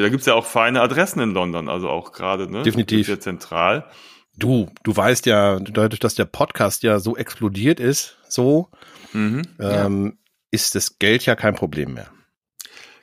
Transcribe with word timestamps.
Da 0.00 0.08
gibt's 0.08 0.26
ja 0.26 0.34
auch 0.34 0.46
feine 0.46 0.80
Adressen 0.80 1.20
in 1.20 1.32
London, 1.32 1.68
also 1.68 1.88
auch 1.88 2.12
gerade, 2.12 2.50
ne? 2.50 2.62
Definitiv. 2.62 3.06
Sehr 3.06 3.20
zentral. 3.20 3.88
Du, 4.36 4.70
du 4.84 4.96
weißt 4.96 5.26
ja, 5.26 5.58
dadurch, 5.60 6.00
dass 6.00 6.14
der 6.14 6.24
Podcast 6.24 6.82
ja 6.82 6.98
so 6.98 7.16
explodiert 7.16 7.80
ist, 7.80 8.18
so, 8.28 8.70
Mhm. 9.12 9.42
ähm, 9.58 10.18
ist 10.50 10.74
das 10.74 10.98
Geld 10.98 11.26
ja 11.26 11.34
kein 11.34 11.54
Problem 11.54 11.94
mehr. 11.94 12.10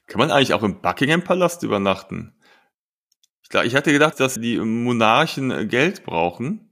Kann 0.07 0.19
man 0.19 0.31
eigentlich 0.31 0.53
auch 0.53 0.63
im 0.63 0.81
Buckingham 0.81 1.23
Palast 1.23 1.63
übernachten? 1.63 2.33
Ich, 3.63 3.75
hatte 3.75 3.91
gedacht, 3.91 4.19
dass 4.19 4.35
die 4.35 4.57
Monarchen 4.59 5.51
äh, 5.51 5.65
Geld 5.65 6.03
brauchen 6.03 6.69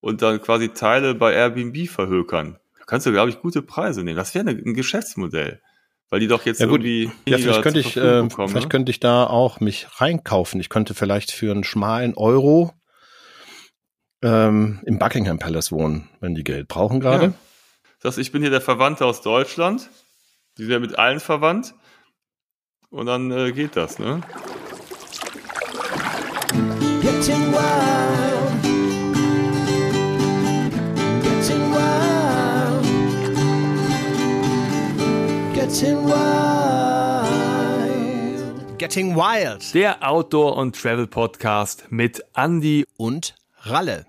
und 0.00 0.22
dann 0.22 0.40
quasi 0.40 0.70
Teile 0.70 1.14
bei 1.14 1.32
Airbnb 1.32 1.88
verhökern. 1.88 2.58
Da 2.78 2.84
kannst 2.84 3.06
du, 3.06 3.12
glaube 3.12 3.30
ich, 3.30 3.40
gute 3.40 3.62
Preise 3.62 4.02
nehmen. 4.02 4.16
Das 4.16 4.34
wäre 4.34 4.48
ein 4.48 4.74
Geschäftsmodell. 4.74 5.60
Weil 6.08 6.20
die 6.20 6.28
doch 6.28 6.44
jetzt 6.46 6.60
Ja, 6.60 6.66
gut. 6.66 6.84
irgendwie 6.84 7.10
Ja, 7.28 7.38
vielleicht 7.38 7.62
könnte 7.62 7.80
ich, 7.80 7.96
äh, 7.96 8.22
bekommen, 8.22 8.48
vielleicht 8.48 8.66
ne? 8.66 8.68
könnte 8.68 8.90
ich 8.90 9.00
da 9.00 9.26
auch 9.26 9.60
mich 9.60 9.86
reinkaufen. 9.96 10.60
Ich 10.60 10.68
könnte 10.68 10.94
vielleicht 10.94 11.32
für 11.32 11.50
einen 11.50 11.64
schmalen 11.64 12.14
Euro 12.14 12.72
ähm, 14.22 14.80
im 14.86 14.98
Buckingham 14.98 15.38
Palace 15.38 15.72
wohnen, 15.72 16.08
wenn 16.20 16.34
die 16.34 16.44
Geld 16.44 16.68
brauchen 16.68 17.00
gerade. 17.00 17.24
Ja. 17.26 17.32
Das 18.00 18.12
heißt, 18.12 18.18
ich 18.18 18.32
bin 18.32 18.42
hier 18.42 18.50
der 18.50 18.60
Verwandte 18.60 19.04
aus 19.04 19.20
Deutschland. 19.22 19.90
Die 20.58 20.62
sind 20.62 20.72
ja 20.72 20.78
mit 20.78 20.98
allen 20.98 21.20
verwandt. 21.20 21.74
Und 22.90 23.06
dann 23.06 23.30
äh, 23.32 23.52
geht 23.52 23.74
das, 23.76 23.98
ne? 23.98 24.20
Getting 27.02 27.52
wild. 27.52 28.25
Getting 35.76 36.06
wild. 36.06 37.68
Getting 38.78 39.14
Wild 39.14 39.74
Der 39.74 40.02
Outdoor- 40.02 40.56
und 40.56 40.74
Travel-Podcast 40.74 41.92
mit 41.92 42.22
Andy 42.34 42.86
und 42.96 43.34
Ralle. 43.58 44.06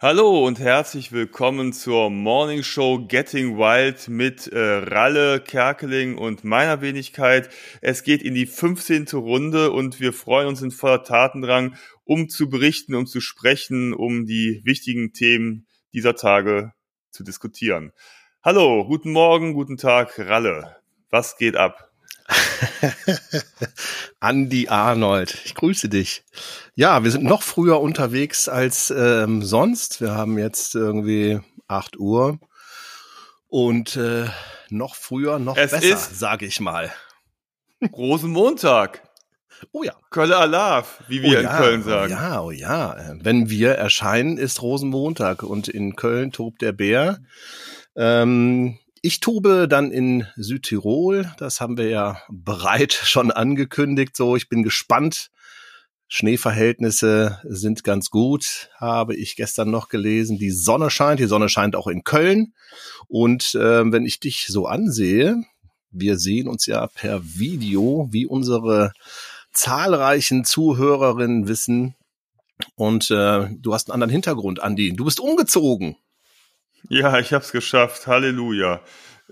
Hallo 0.00 0.44
und 0.44 0.58
herzlich 0.58 1.12
willkommen 1.12 1.72
zur 1.72 2.10
Morning 2.10 2.64
Show 2.64 3.06
Getting 3.06 3.58
Wild 3.58 4.08
mit 4.08 4.48
äh, 4.48 4.58
Ralle, 4.58 5.38
Kerkeling 5.38 6.18
und 6.18 6.42
meiner 6.42 6.80
Wenigkeit. 6.80 7.48
Es 7.80 8.02
geht 8.02 8.24
in 8.24 8.34
die 8.34 8.46
15. 8.46 9.06
Runde 9.12 9.70
und 9.70 10.00
wir 10.00 10.12
freuen 10.12 10.48
uns 10.48 10.62
in 10.62 10.72
voller 10.72 11.04
Tatendrang, 11.04 11.76
um 12.02 12.28
zu 12.28 12.50
berichten, 12.50 12.96
um 12.96 13.06
zu 13.06 13.20
sprechen, 13.20 13.94
um 13.94 14.26
die 14.26 14.62
wichtigen 14.64 15.12
Themen 15.12 15.68
dieser 15.92 16.16
Tage 16.16 16.72
zu 17.12 17.22
diskutieren. 17.22 17.92
Hallo, 18.42 18.84
guten 18.84 19.12
Morgen, 19.12 19.54
guten 19.54 19.76
Tag, 19.76 20.18
Ralle. 20.18 20.76
Was 21.10 21.36
geht 21.36 21.56
ab? 21.56 21.90
Andy 24.20 24.68
Arnold, 24.68 25.38
ich 25.44 25.54
grüße 25.54 25.88
dich. 25.88 26.24
Ja, 26.74 27.04
wir 27.04 27.10
sind 27.10 27.24
noch 27.24 27.42
früher 27.42 27.80
unterwegs 27.80 28.48
als 28.48 28.90
ähm, 28.90 29.42
sonst. 29.42 30.00
Wir 30.00 30.12
haben 30.12 30.38
jetzt 30.38 30.74
irgendwie 30.74 31.40
8 31.68 31.98
Uhr 31.98 32.38
und 33.48 33.96
äh, 33.96 34.26
noch 34.70 34.94
früher, 34.96 35.38
noch 35.38 35.56
Es 35.56 35.70
besser, 35.72 35.94
ist- 35.94 36.18
sage 36.18 36.46
ich 36.46 36.60
mal. 36.60 36.92
Rosenmontag, 37.92 39.02
Oh 39.70 39.84
ja. 39.84 39.92
Kölle 40.10 40.36
Alav, 40.38 41.04
wie 41.06 41.22
wir 41.22 41.36
oh 41.36 41.40
in 41.40 41.44
ja, 41.44 41.56
Köln 41.56 41.82
Oh 41.82 41.88
sagen. 41.88 42.10
ja, 42.12 42.40
oh 42.40 42.50
ja. 42.50 42.96
Wenn 43.20 43.48
wir 43.48 43.72
erscheinen, 43.76 44.36
ist 44.36 44.60
Rosenmontag 44.60 45.44
und 45.44 45.68
in 45.68 45.94
Köln 45.94 46.32
tobt 46.32 46.62
der 46.62 46.72
Bär. 46.72 47.18
Ähm, 47.96 48.78
ich 49.02 49.20
tobe 49.20 49.66
dann 49.68 49.90
in 49.90 50.26
Südtirol. 50.36 51.32
Das 51.38 51.60
haben 51.60 51.76
wir 51.76 51.88
ja 51.88 52.22
bereit 52.28 52.92
schon 53.04 53.30
angekündigt. 53.30 54.16
So, 54.16 54.36
ich 54.36 54.48
bin 54.48 54.62
gespannt. 54.62 55.30
Schneeverhältnisse 56.14 57.40
sind 57.44 57.84
ganz 57.84 58.10
gut, 58.10 58.68
habe 58.76 59.16
ich 59.16 59.34
gestern 59.34 59.70
noch 59.70 59.88
gelesen. 59.88 60.36
Die 60.36 60.50
Sonne 60.50 60.90
scheint. 60.90 61.20
Die 61.20 61.26
Sonne 61.26 61.48
scheint 61.48 61.74
auch 61.74 61.86
in 61.86 62.04
Köln. 62.04 62.52
Und 63.08 63.56
ähm, 63.58 63.92
wenn 63.92 64.04
ich 64.04 64.20
dich 64.20 64.46
so 64.48 64.66
ansehe, 64.66 65.42
wir 65.90 66.18
sehen 66.18 66.48
uns 66.48 66.66
ja 66.66 66.86
per 66.86 67.22
Video, 67.24 68.08
wie 68.10 68.26
unsere 68.26 68.92
zahlreichen 69.52 70.44
Zuhörerinnen 70.44 71.48
wissen. 71.48 71.94
Und 72.74 73.10
äh, 73.10 73.48
du 73.50 73.72
hast 73.72 73.88
einen 73.88 73.94
anderen 73.94 74.12
Hintergrund, 74.12 74.62
Andi. 74.62 74.92
Du 74.92 75.06
bist 75.06 75.18
umgezogen. 75.18 75.96
Ja, 76.88 77.18
ich 77.18 77.32
habe 77.32 77.44
es 77.44 77.52
geschafft. 77.52 78.06
Halleluja. 78.06 78.80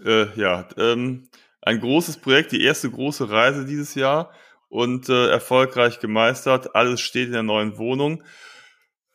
Äh, 0.05 0.27
ja, 0.39 0.69
ähm, 0.77 1.29
ein 1.63 1.81
großes 1.81 2.19
Projekt, 2.19 2.53
die 2.53 2.63
erste 2.63 2.91
große 2.91 3.29
Reise 3.31 3.67
dieses 3.67 3.95
Jahr 3.95 4.33
und 4.69 5.09
äh, 5.09 5.29
erfolgreich 5.29 5.99
gemeistert. 5.99 6.75
Alles 6.75 7.01
steht 7.01 7.27
in 7.27 7.33
der 7.33 7.43
neuen 7.43 7.77
Wohnung. 7.77 8.23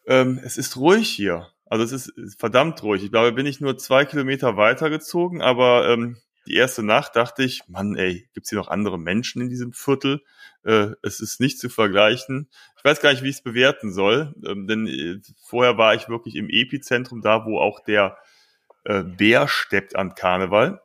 Ähm, 0.06 0.40
es 0.44 0.58
ist 0.58 0.78
ruhig 0.78 1.10
hier. 1.10 1.48
Also 1.66 1.84
es 1.84 2.08
ist 2.08 2.40
verdammt 2.40 2.84
ruhig. 2.84 3.04
Ich 3.04 3.12
glaube, 3.12 3.32
bin 3.32 3.48
ich 3.48 3.62
nur 3.62 3.78
zwei 3.78 4.06
Kilometer 4.06 4.58
weitergezogen, 4.58 5.42
aber 5.42 5.90
ähm, 5.90 6.18
die 6.48 6.56
erste 6.56 6.84
Nacht 6.84 7.16
dachte 7.16 7.44
ich, 7.44 7.68
Mann, 7.68 7.96
ey, 7.96 8.30
gibt's 8.34 8.50
hier 8.50 8.60
noch 8.60 8.68
andere 8.68 9.00
Menschen 9.00 9.42
in 9.42 9.50
diesem 9.50 9.74
Viertel? 9.74 10.24
Äh, 10.64 10.92
es 11.02 11.20
ist 11.20 11.40
nicht 11.40 11.60
zu 11.60 11.70
vergleichen. 11.70 12.50
Ich 12.78 12.84
weiß 12.84 13.02
gar 13.02 13.12
nicht, 13.12 13.24
wie 13.24 13.30
ich 13.30 13.38
es 13.38 13.44
bewerten 13.44 13.94
soll, 13.94 14.34
ähm, 14.46 14.68
denn 14.68 14.88
äh, 14.88 15.22
vorher 15.44 15.78
war 15.78 15.96
ich 15.96 16.10
wirklich 16.10 16.36
im 16.36 16.50
Epizentrum, 16.50 17.22
da 17.22 17.46
wo 17.46 17.60
auch 17.60 17.80
der 17.82 18.18
äh, 18.84 19.04
Bär 19.04 19.48
steppt 19.48 19.96
an 19.96 20.16
Karneval. 20.16 20.82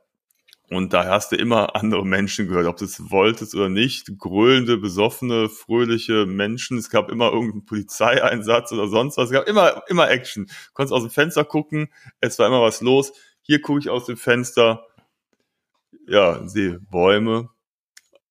Und 0.70 0.92
da 0.92 1.04
hast 1.04 1.32
du 1.32 1.36
immer 1.36 1.74
andere 1.74 2.06
Menschen 2.06 2.46
gehört, 2.46 2.66
ob 2.66 2.76
du 2.76 2.84
es 2.84 3.10
wolltest 3.10 3.56
oder 3.56 3.68
nicht. 3.68 4.16
Gröhlende, 4.18 4.76
besoffene, 4.76 5.48
fröhliche 5.48 6.26
Menschen. 6.26 6.78
Es 6.78 6.90
gab 6.90 7.10
immer 7.10 7.32
irgendeinen 7.32 7.64
Polizeieinsatz 7.64 8.70
oder 8.70 8.86
sonst 8.86 9.16
was. 9.16 9.26
Es 9.26 9.32
gab 9.32 9.48
immer, 9.48 9.82
immer 9.88 10.08
Action. 10.08 10.46
Du 10.46 10.72
konntest 10.72 10.92
aus 10.92 11.02
dem 11.02 11.10
Fenster 11.10 11.44
gucken, 11.44 11.92
es 12.20 12.38
war 12.38 12.46
immer 12.46 12.62
was 12.62 12.82
los. 12.82 13.12
Hier 13.42 13.60
gucke 13.60 13.80
ich 13.80 13.90
aus 13.90 14.06
dem 14.06 14.16
Fenster, 14.16 14.86
ja, 16.10 16.46
sehe 16.46 16.80
Bäume 16.90 17.48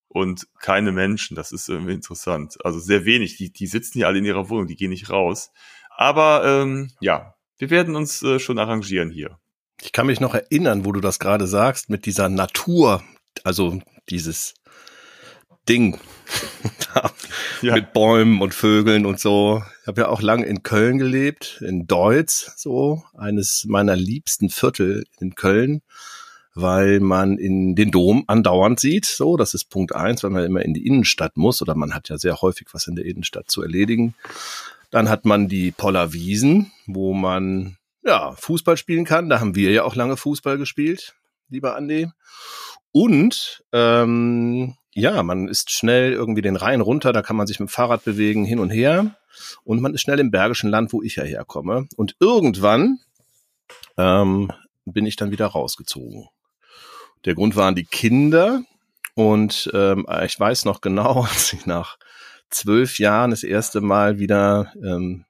und 0.08 0.46
keine 0.60 0.92
Menschen. 0.92 1.34
Das 1.34 1.50
ist 1.50 1.68
irgendwie 1.68 1.94
interessant. 1.94 2.56
Also 2.64 2.78
sehr 2.78 3.04
wenig. 3.04 3.36
Die, 3.38 3.52
die 3.52 3.66
sitzen 3.66 3.94
hier 3.94 4.06
alle 4.06 4.18
in 4.18 4.24
ihrer 4.24 4.50
Wohnung, 4.50 4.66
die 4.66 4.76
gehen 4.76 4.90
nicht 4.90 5.10
raus. 5.10 5.50
Aber 5.96 6.42
ähm, 6.44 6.90
ja, 7.00 7.34
wir 7.58 7.70
werden 7.70 7.96
uns 7.96 8.22
äh, 8.22 8.38
schon 8.38 8.58
arrangieren 8.58 9.10
hier. 9.10 9.38
Ich 9.80 9.92
kann 9.92 10.06
mich 10.06 10.20
noch 10.20 10.34
erinnern, 10.34 10.84
wo 10.84 10.92
du 10.92 11.00
das 11.00 11.18
gerade 11.18 11.46
sagst, 11.46 11.88
mit 11.88 12.04
dieser 12.04 12.28
Natur, 12.28 13.02
also 13.44 13.80
dieses 14.10 14.54
Ding 15.68 15.98
Ja. 17.62 17.74
mit 17.74 17.92
Bäumen 17.92 18.40
und 18.42 18.54
Vögeln 18.54 19.06
und 19.06 19.20
so. 19.20 19.62
Ich 19.82 19.86
habe 19.86 20.02
ja 20.02 20.08
auch 20.08 20.22
lange 20.22 20.46
in 20.46 20.62
Köln 20.62 20.98
gelebt, 20.98 21.62
in 21.66 21.86
Deutz, 21.86 22.52
so 22.56 23.02
eines 23.16 23.64
meiner 23.68 23.96
liebsten 23.96 24.50
Viertel 24.50 25.04
in 25.18 25.34
Köln, 25.34 25.82
weil 26.60 27.00
man 27.00 27.38
in 27.38 27.74
den 27.74 27.90
Dom 27.90 28.24
andauernd 28.26 28.80
sieht. 28.80 29.04
So, 29.04 29.36
das 29.36 29.54
ist 29.54 29.70
Punkt 29.70 29.94
eins, 29.94 30.22
weil 30.22 30.30
man 30.30 30.44
immer 30.44 30.62
in 30.62 30.74
die 30.74 30.86
Innenstadt 30.86 31.36
muss 31.36 31.62
oder 31.62 31.74
man 31.74 31.94
hat 31.94 32.08
ja 32.08 32.18
sehr 32.18 32.40
häufig 32.40 32.68
was 32.72 32.86
in 32.86 32.96
der 32.96 33.04
Innenstadt 33.04 33.50
zu 33.50 33.62
erledigen. 33.62 34.14
Dann 34.90 35.08
hat 35.08 35.24
man 35.24 35.48
die 35.48 35.70
Pollerwiesen, 35.70 36.72
wo 36.86 37.14
man 37.14 37.76
ja 38.04 38.32
Fußball 38.32 38.76
spielen 38.76 39.04
kann. 39.04 39.28
Da 39.28 39.40
haben 39.40 39.54
wir 39.54 39.70
ja 39.70 39.84
auch 39.84 39.94
lange 39.94 40.16
Fußball 40.16 40.58
gespielt, 40.58 41.14
lieber 41.48 41.76
Andi. 41.76 42.08
Und 42.92 43.62
ähm, 43.72 44.74
ja, 44.92 45.22
man 45.22 45.48
ist 45.48 45.70
schnell 45.70 46.12
irgendwie 46.12 46.42
den 46.42 46.56
Rhein 46.56 46.80
runter, 46.80 47.12
da 47.12 47.22
kann 47.22 47.36
man 47.36 47.46
sich 47.46 47.60
mit 47.60 47.68
dem 47.68 47.72
Fahrrad 47.72 48.04
bewegen, 48.04 48.44
hin 48.44 48.58
und 48.58 48.70
her. 48.70 49.16
Und 49.62 49.80
man 49.80 49.94
ist 49.94 50.00
schnell 50.00 50.18
im 50.18 50.32
Bergischen 50.32 50.70
Land, 50.70 50.92
wo 50.92 51.02
ich 51.02 51.16
ja 51.16 51.22
herkomme. 51.22 51.86
Und 51.96 52.16
irgendwann 52.18 52.98
ähm, 53.96 54.50
bin 54.84 55.06
ich 55.06 55.16
dann 55.16 55.30
wieder 55.30 55.46
rausgezogen. 55.46 56.28
Der 57.24 57.34
Grund 57.34 57.56
waren 57.56 57.74
die 57.74 57.84
Kinder. 57.84 58.62
Und 59.14 59.70
ähm, 59.74 60.06
ich 60.24 60.38
weiß 60.38 60.64
noch 60.64 60.80
genau, 60.80 61.22
als 61.30 61.52
ich 61.52 61.66
nach 61.66 61.98
zwölf 62.48 62.98
Jahren 62.98 63.30
das 63.30 63.42
erste 63.42 63.80
Mal 63.80 64.18
wieder 64.18 64.72
ähm, 64.82 65.24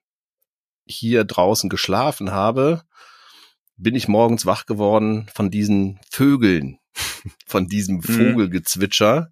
hier 0.87 1.25
draußen 1.25 1.69
geschlafen 1.69 2.33
habe, 2.33 2.83
bin 3.77 3.95
ich 3.95 4.09
morgens 4.09 4.47
wach 4.47 4.67
geworden 4.67 5.29
von 5.33 5.51
diesen 5.51 5.99
Vögeln, 6.11 6.79
von 7.47 7.67
diesem 7.67 8.03
Vogelgezwitscher 8.03 9.31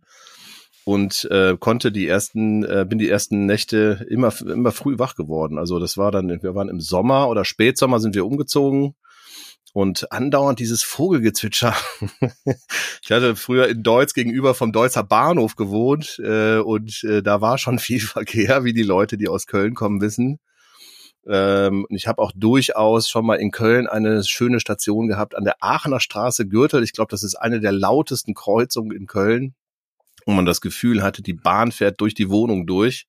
und 0.84 1.28
äh, 1.30 1.56
konnte 1.58 1.92
die 1.92 2.06
ersten, 2.06 2.64
äh, 2.64 2.86
bin 2.88 2.98
die 2.98 3.10
ersten 3.10 3.44
Nächte 3.46 4.06
immer, 4.08 4.32
immer 4.40 4.72
früh 4.72 4.98
wach 4.98 5.16
geworden. 5.16 5.58
Also 5.58 5.78
das 5.78 5.98
war 5.98 6.10
dann, 6.10 6.42
wir 6.42 6.54
waren 6.54 6.68
im 6.68 6.80
Sommer 6.80 7.28
oder 7.28 7.44
Spätsommer 7.44 8.00
sind 8.00 8.14
wir 8.14 8.24
umgezogen 8.24 8.94
und 9.72 10.10
andauernd 10.12 10.58
dieses 10.58 10.82
Vogelgezwitscher. 10.82 11.74
ich 13.02 13.10
hatte 13.10 13.36
früher 13.36 13.68
in 13.68 13.82
Deutz 13.82 14.14
gegenüber 14.14 14.54
vom 14.54 14.72
Deutzer 14.72 15.02
Bahnhof 15.02 15.56
gewohnt 15.56 16.18
äh, 16.22 16.58
und 16.58 17.04
äh, 17.04 17.22
da 17.22 17.40
war 17.40 17.58
schon 17.58 17.78
viel 17.78 18.00
Verkehr, 18.06 18.64
wie 18.64 18.72
die 18.72 18.82
Leute, 18.82 19.16
die 19.16 19.28
aus 19.28 19.46
Köln 19.46 19.74
kommen, 19.74 20.00
wissen. 20.00 20.38
Ähm, 21.26 21.84
und 21.88 21.94
ich 21.94 22.06
habe 22.06 22.22
auch 22.22 22.32
durchaus 22.34 23.08
schon 23.08 23.26
mal 23.26 23.36
in 23.36 23.50
Köln 23.50 23.86
eine 23.86 24.24
schöne 24.24 24.60
Station 24.60 25.08
gehabt 25.08 25.36
an 25.36 25.44
der 25.44 25.56
Aachener 25.60 26.00
Straße 26.00 26.48
Gürtel. 26.48 26.82
Ich 26.82 26.92
glaube, 26.92 27.10
das 27.10 27.22
ist 27.22 27.34
eine 27.34 27.60
der 27.60 27.72
lautesten 27.72 28.34
Kreuzungen 28.34 28.96
in 28.96 29.06
Köln. 29.06 29.54
und 30.24 30.36
man 30.36 30.46
das 30.46 30.60
Gefühl 30.60 31.02
hatte, 31.02 31.22
die 31.22 31.34
Bahn 31.34 31.72
fährt 31.72 32.00
durch 32.00 32.14
die 32.14 32.30
Wohnung 32.30 32.66
durch. 32.66 33.06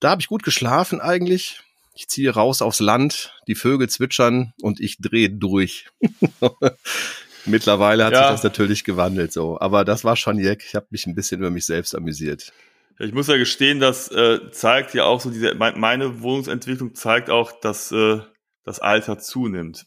Da 0.00 0.10
habe 0.10 0.20
ich 0.20 0.28
gut 0.28 0.42
geschlafen 0.42 1.00
eigentlich. 1.00 1.62
Ich 1.94 2.08
ziehe 2.08 2.30
raus 2.32 2.62
aufs 2.62 2.80
Land, 2.80 3.34
die 3.46 3.54
Vögel 3.54 3.88
zwitschern 3.88 4.54
und 4.62 4.80
ich 4.80 4.98
drehe 5.00 5.30
durch. 5.30 5.88
Mittlerweile 7.44 8.04
hat 8.04 8.12
Ja. 8.12 8.22
sich 8.22 8.30
das 8.32 8.42
natürlich 8.44 8.84
gewandelt 8.84 9.32
so, 9.32 9.58
aber 9.60 9.84
das 9.84 10.04
war 10.04 10.16
schon 10.16 10.38
Jack. 10.38 10.62
Ich 10.64 10.74
habe 10.74 10.86
mich 10.90 11.06
ein 11.06 11.14
bisschen 11.14 11.40
über 11.40 11.50
mich 11.50 11.66
selbst 11.66 11.94
amüsiert. 11.94 12.52
Ich 12.98 13.12
muss 13.12 13.26
ja 13.26 13.36
gestehen, 13.36 13.80
das 13.80 14.08
äh, 14.12 14.50
zeigt 14.52 14.94
ja 14.94 15.04
auch 15.04 15.20
so 15.20 15.30
diese, 15.30 15.54
mein- 15.54 15.78
meine 15.80 16.20
Wohnungsentwicklung 16.22 16.94
zeigt 16.94 17.30
auch, 17.30 17.50
dass 17.60 17.90
äh, 17.90 18.20
das 18.64 18.78
Alter 18.78 19.18
zunimmt. 19.18 19.86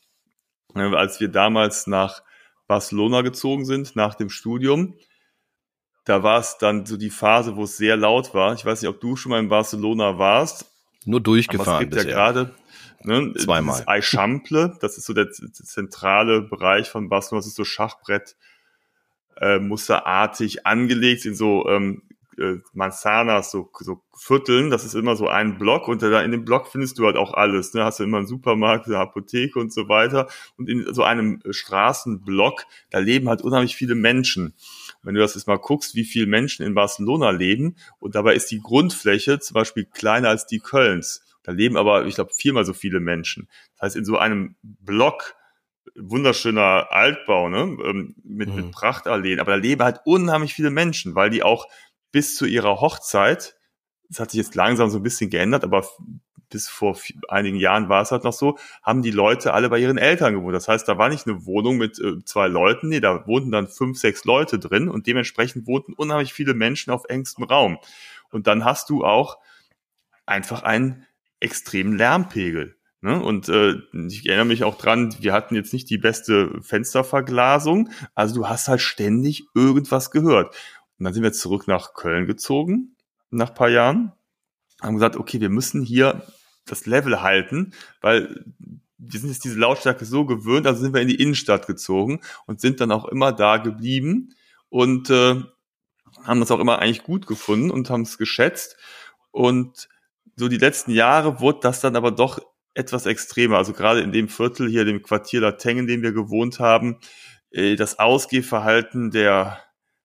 Als 0.73 1.21
wir 1.21 1.29
damals 1.29 1.87
nach 1.87 2.21
Barcelona 2.67 3.21
gezogen 3.21 3.65
sind, 3.65 3.95
nach 3.95 4.15
dem 4.15 4.29
Studium, 4.29 4.97
da 6.03 6.23
war 6.23 6.39
es 6.41 6.57
dann 6.57 6.85
so 6.85 6.97
die 6.97 7.09
Phase, 7.09 7.55
wo 7.55 7.63
es 7.63 7.77
sehr 7.77 7.95
laut 7.95 8.33
war. 8.33 8.53
Ich 8.53 8.65
weiß 8.65 8.81
nicht, 8.81 8.89
ob 8.89 8.99
du 8.99 9.15
schon 9.15 9.29
mal 9.29 9.39
in 9.39 9.47
Barcelona 9.47 10.17
warst, 10.19 10.65
Nur 11.05 11.19
aber 11.19 11.21
es 11.21 11.23
durchgefahren 11.23 11.79
gibt 11.81 11.95
ja 11.95 12.01
bisher. 12.01 12.13
gerade 12.13 12.55
ne, 13.03 13.33
Zweimal. 13.37 13.75
dieses 13.75 13.87
Eixample, 13.87 14.77
das 14.81 14.97
ist 14.97 15.05
so 15.05 15.13
der 15.13 15.31
zentrale 15.31 16.41
Bereich 16.41 16.89
von 16.89 17.09
Barcelona, 17.09 17.39
das 17.39 17.47
ist 17.47 17.55
so 17.55 17.65
Schachbrett 17.65 18.35
äh, 19.37 19.59
musterartig 19.59 20.65
angelegt 20.65 21.25
in 21.25 21.35
so 21.35 21.67
ähm, 21.69 22.03
äh, 22.37 22.57
Manzanas, 22.73 23.51
so, 23.51 23.69
so 23.79 24.01
Vierteln. 24.17 24.69
Das 24.69 24.85
ist 24.85 24.95
immer 24.95 25.15
so 25.15 25.27
ein 25.27 25.57
Block 25.57 25.87
und 25.87 26.01
da 26.01 26.21
in 26.21 26.31
dem 26.31 26.45
Block 26.45 26.67
findest 26.67 26.99
du 26.99 27.05
halt 27.05 27.15
auch 27.15 27.33
alles. 27.33 27.73
Ne? 27.73 27.83
Hast 27.83 27.99
du 27.99 28.03
immer 28.03 28.17
einen 28.17 28.27
Supermarkt, 28.27 28.87
eine 28.87 28.97
Apotheke 28.97 29.59
und 29.59 29.73
so 29.73 29.87
weiter. 29.87 30.27
Und 30.57 30.69
in 30.69 30.93
so 30.93 31.03
einem 31.03 31.41
äh, 31.45 31.53
Straßenblock, 31.53 32.65
da 32.89 32.99
leben 32.99 33.29
halt 33.29 33.41
unheimlich 33.41 33.75
viele 33.75 33.95
Menschen. 33.95 34.53
Wenn 35.05 35.15
du 35.15 35.21
das 35.21 35.35
jetzt 35.35 35.47
mal 35.47 35.57
guckst, 35.57 35.95
wie 35.95 36.03
viele 36.03 36.25
Menschen 36.27 36.65
in 36.65 36.73
Barcelona 36.73 37.29
leben 37.29 37.75
und 37.99 38.15
dabei 38.15 38.35
ist 38.35 38.51
die 38.51 38.59
Grundfläche 38.59 39.39
zum 39.39 39.53
Beispiel 39.53 39.85
kleiner 39.85 40.29
als 40.29 40.45
die 40.47 40.59
Kölns. 40.59 41.21
Da 41.43 41.51
leben 41.51 41.77
aber, 41.77 42.05
ich 42.05 42.15
glaube, 42.15 42.33
viermal 42.33 42.65
so 42.65 42.73
viele 42.73 42.99
Menschen. 42.99 43.47
Das 43.75 43.87
heißt, 43.87 43.95
in 43.97 44.05
so 44.05 44.17
einem 44.17 44.55
Block 44.63 45.35
wunderschöner 45.95 46.91
Altbau, 46.91 47.49
ne, 47.49 47.77
ähm, 47.85 48.15
mit, 48.23 48.49
Mhm. 48.49 48.55
mit 48.55 48.71
Prachtalleen, 48.71 49.39
aber 49.39 49.51
da 49.51 49.57
leben 49.57 49.83
halt 49.83 50.01
unheimlich 50.05 50.53
viele 50.53 50.71
Menschen, 50.71 51.15
weil 51.15 51.29
die 51.29 51.43
auch 51.43 51.67
bis 52.11 52.35
zu 52.35 52.45
ihrer 52.45 52.81
Hochzeit, 52.81 53.55
das 54.09 54.19
hat 54.19 54.31
sich 54.31 54.39
jetzt 54.39 54.55
langsam 54.55 54.89
so 54.89 54.97
ein 54.97 55.03
bisschen 55.03 55.29
geändert, 55.29 55.63
aber 55.63 55.87
bis 56.55 56.69
vor 56.69 56.97
einigen 57.27 57.57
Jahren 57.57 57.89
war 57.89 58.01
es 58.01 58.11
halt 58.11 58.23
noch 58.23 58.31
so, 58.31 58.57
haben 58.81 59.01
die 59.01 59.11
Leute 59.11 59.53
alle 59.53 59.67
bei 59.67 59.77
ihren 59.77 59.97
Eltern 59.97 60.33
gewohnt. 60.33 60.55
Das 60.55 60.69
heißt, 60.69 60.87
da 60.87 60.97
war 60.97 61.09
nicht 61.09 61.27
eine 61.27 61.45
Wohnung 61.45 61.75
mit 61.75 61.99
äh, 61.99 62.23
zwei 62.23 62.47
Leuten, 62.47 62.87
nee, 62.87 63.01
da 63.01 63.27
wohnten 63.27 63.51
dann 63.51 63.67
fünf, 63.67 63.99
sechs 63.99 64.23
Leute 64.23 64.57
drin 64.57 64.87
und 64.87 65.05
dementsprechend 65.05 65.67
wohnten 65.67 65.91
unheimlich 65.91 66.31
viele 66.31 66.53
Menschen 66.53 66.91
auf 66.91 67.03
engstem 67.09 67.43
Raum. 67.43 67.77
Und 68.31 68.47
dann 68.47 68.63
hast 68.63 68.89
du 68.89 69.03
auch 69.03 69.37
einfach 70.25 70.63
einen 70.63 71.05
extremen 71.41 71.97
Lärmpegel. 71.97 72.77
Ne? 73.01 73.21
Und 73.21 73.49
äh, 73.49 73.73
ich 74.07 74.25
erinnere 74.25 74.45
mich 74.45 74.63
auch 74.63 74.77
dran, 74.77 75.13
wir 75.19 75.33
hatten 75.33 75.55
jetzt 75.55 75.73
nicht 75.73 75.89
die 75.89 75.97
beste 75.97 76.61
Fensterverglasung, 76.61 77.89
also 78.13 78.33
du 78.33 78.47
hast 78.47 78.69
halt 78.69 78.79
ständig 78.79 79.43
irgendwas 79.53 80.09
gehört. 80.09 80.55
Und 80.97 81.03
dann 81.03 81.13
sind 81.13 81.23
wir 81.23 81.33
zurück 81.33 81.67
nach 81.67 81.95
Köln 81.95 82.27
gezogen, 82.27 82.95
nach 83.29 83.53
paar 83.53 83.67
Jahren, 83.67 84.13
haben 84.81 84.95
gesagt, 84.95 85.17
okay, 85.17 85.41
wir 85.41 85.49
müssen 85.49 85.83
hier 85.83 86.23
das 86.65 86.85
Level 86.85 87.21
halten, 87.21 87.73
weil 88.01 88.43
wir 88.97 89.19
sind 89.19 89.29
jetzt 89.29 89.43
diese 89.43 89.59
Lautstärke 89.59 90.05
so 90.05 90.25
gewöhnt, 90.25 90.67
also 90.67 90.81
sind 90.81 90.93
wir 90.93 91.01
in 91.01 91.07
die 91.07 91.21
Innenstadt 91.21 91.67
gezogen 91.67 92.21
und 92.47 92.61
sind 92.61 92.79
dann 92.79 92.91
auch 92.91 93.05
immer 93.05 93.31
da 93.31 93.57
geblieben 93.57 94.33
und 94.69 95.09
äh, 95.09 95.41
haben 96.23 96.39
das 96.39 96.51
auch 96.51 96.59
immer 96.59 96.79
eigentlich 96.79 97.03
gut 97.03 97.27
gefunden 97.27 97.71
und 97.71 97.89
haben 97.89 98.01
es 98.01 98.17
geschätzt. 98.17 98.77
Und 99.31 99.89
so 100.35 100.47
die 100.47 100.57
letzten 100.57 100.91
Jahre 100.91 101.39
wurde 101.39 101.59
das 101.61 101.81
dann 101.81 101.95
aber 101.95 102.11
doch 102.11 102.39
etwas 102.73 103.05
extremer. 103.05 103.57
Also 103.57 103.73
gerade 103.73 104.01
in 104.01 104.11
dem 104.11 104.29
Viertel 104.29 104.69
hier, 104.69 104.85
dem 104.85 105.01
Quartier 105.01 105.41
Lateng, 105.41 105.79
in 105.79 105.87
dem 105.87 106.01
wir 106.01 106.11
gewohnt 106.11 106.59
haben, 106.59 106.99
äh, 107.51 107.75
das 107.75 107.99
Ausgehverhalten 107.99 109.11
der 109.11 109.59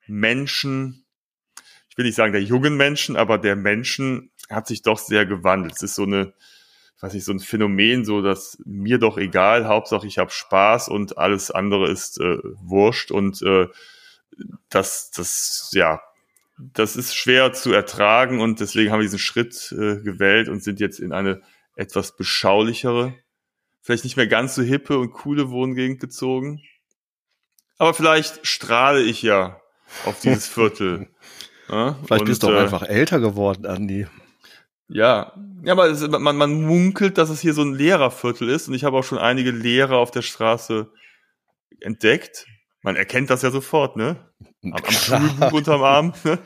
Menschen, 0.07 1.05
ich 1.89 1.97
will 1.97 2.05
nicht 2.05 2.17
sagen 2.17 2.33
der 2.33 2.43
jungen 2.43 2.77
Menschen, 2.77 3.17
aber 3.17 3.39
der 3.39 3.57
Menschen 3.57 4.30
hat 4.51 4.67
sich 4.67 4.83
doch 4.83 4.99
sehr 4.99 5.27
gewandelt. 5.27 5.75
Es 5.77 5.83
ist 5.83 5.95
so 5.95 6.03
eine, 6.03 6.33
ich 6.97 7.03
weiß 7.03 7.15
nicht, 7.15 7.25
so 7.25 7.33
ein 7.33 7.41
Phänomen, 7.41 8.05
so 8.05 8.23
dass 8.23 8.59
mir 8.65 8.99
doch 8.99 9.17
egal, 9.17 9.67
Hauptsache 9.67 10.07
ich 10.07 10.19
habe 10.19 10.31
Spaß 10.31 10.89
und 10.89 11.19
alles 11.19 11.51
andere 11.51 11.91
ist 11.91 12.21
äh, 12.21 12.39
wurscht 12.61 13.11
und 13.11 13.41
äh, 13.43 13.69
das, 14.69 15.11
das, 15.11 15.71
ja, 15.73 16.01
das 16.59 16.97
ist 16.97 17.15
schwer 17.15 17.53
zu 17.53 17.73
ertragen 17.73 18.41
und 18.41 18.61
deswegen 18.61 18.93
haben 18.93 19.01
wir 19.01 19.05
diesen 19.05 19.19
Schritt 19.19 19.73
äh, 19.73 20.01
gewählt 20.01 20.49
und 20.49 20.63
sind 20.63 20.81
jetzt 20.81 21.01
in 21.01 21.13
eine 21.13 21.43
etwas 21.75 22.17
beschaulichere, 22.17 23.15
vielleicht 23.81 24.05
nicht 24.05 24.17
mehr 24.17 24.27
ganz 24.27 24.55
so 24.55 24.63
hippe 24.63 24.99
und 24.99 25.13
coole 25.13 25.51
Wohngegend 25.51 26.01
gezogen. 26.01 26.61
Aber 27.79 27.95
vielleicht 27.95 28.47
strahle 28.47 29.01
ich 29.01 29.23
ja 29.23 29.59
auf 30.05 30.21
dieses 30.21 30.47
Viertel. 30.47 31.09
Ja, 31.71 31.99
Vielleicht 32.05 32.27
bist 32.27 32.43
du 32.43 32.49
und, 32.49 32.55
auch 32.55 32.59
äh, 32.59 32.63
einfach 32.63 32.83
älter 32.83 33.21
geworden, 33.21 33.65
Andi. 33.65 34.07
Ja, 34.93 35.33
ja, 35.63 35.73
aber 35.73 35.87
es, 35.87 36.07
man, 36.09 36.37
man 36.37 36.63
munkelt, 36.63 37.19
dass 37.19 37.31
es 37.31 37.41
hier 37.41 37.55
so 37.55 37.63
ein 37.63 37.75
Lehrerviertel 37.75 38.49
ist 38.49 38.69
und 38.69 38.75
ich 38.75 38.85
habe 38.85 38.97
auch 38.97 39.05
schon 39.05 39.19
einige 39.19 39.51
Lehrer 39.51 39.97
auf 39.97 40.11
der 40.11 40.23
Straße 40.23 40.91
entdeckt. 41.81 42.47
Man 42.83 42.97
erkennt 42.97 43.29
das 43.29 43.43
ja 43.43 43.51
sofort, 43.51 43.97
ne? 43.97 44.17
Am, 44.63 44.73
am 44.73 44.91
Schulbuch 44.91 45.53
unterm 45.53 45.83
Arm. 45.83 46.15
Ne? 46.25 46.39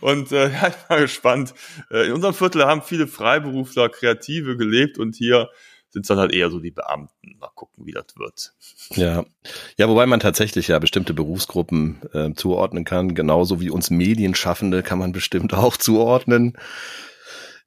Und 0.00 0.32
äh, 0.32 0.50
ja, 0.50 0.68
ich 0.68 0.74
bin 0.74 0.84
mal 0.88 1.00
gespannt. 1.00 1.54
Äh, 1.90 2.06
in 2.08 2.12
unserem 2.12 2.34
Viertel 2.34 2.64
haben 2.64 2.82
viele 2.82 3.06
Freiberufler, 3.06 3.88
Kreative 3.88 4.56
gelebt 4.56 4.98
und 4.98 5.14
hier 5.14 5.48
sind 5.90 6.02
es 6.02 6.08
dann 6.08 6.18
halt 6.18 6.32
eher 6.32 6.50
so 6.50 6.58
die 6.58 6.72
Beamten. 6.72 7.38
Mal 7.38 7.50
gucken, 7.54 7.86
wie 7.86 7.92
das 7.92 8.06
wird. 8.16 8.52
Ja. 8.96 9.24
ja, 9.76 9.88
wobei 9.88 10.06
man 10.06 10.20
tatsächlich 10.20 10.68
ja 10.68 10.78
bestimmte 10.80 11.14
Berufsgruppen 11.14 12.02
äh, 12.12 12.34
zuordnen 12.34 12.84
kann, 12.84 13.14
genauso 13.14 13.60
wie 13.60 13.70
uns 13.70 13.90
Medienschaffende 13.90 14.82
kann 14.82 14.98
man 14.98 15.12
bestimmt 15.12 15.54
auch 15.54 15.76
zuordnen. 15.76 16.58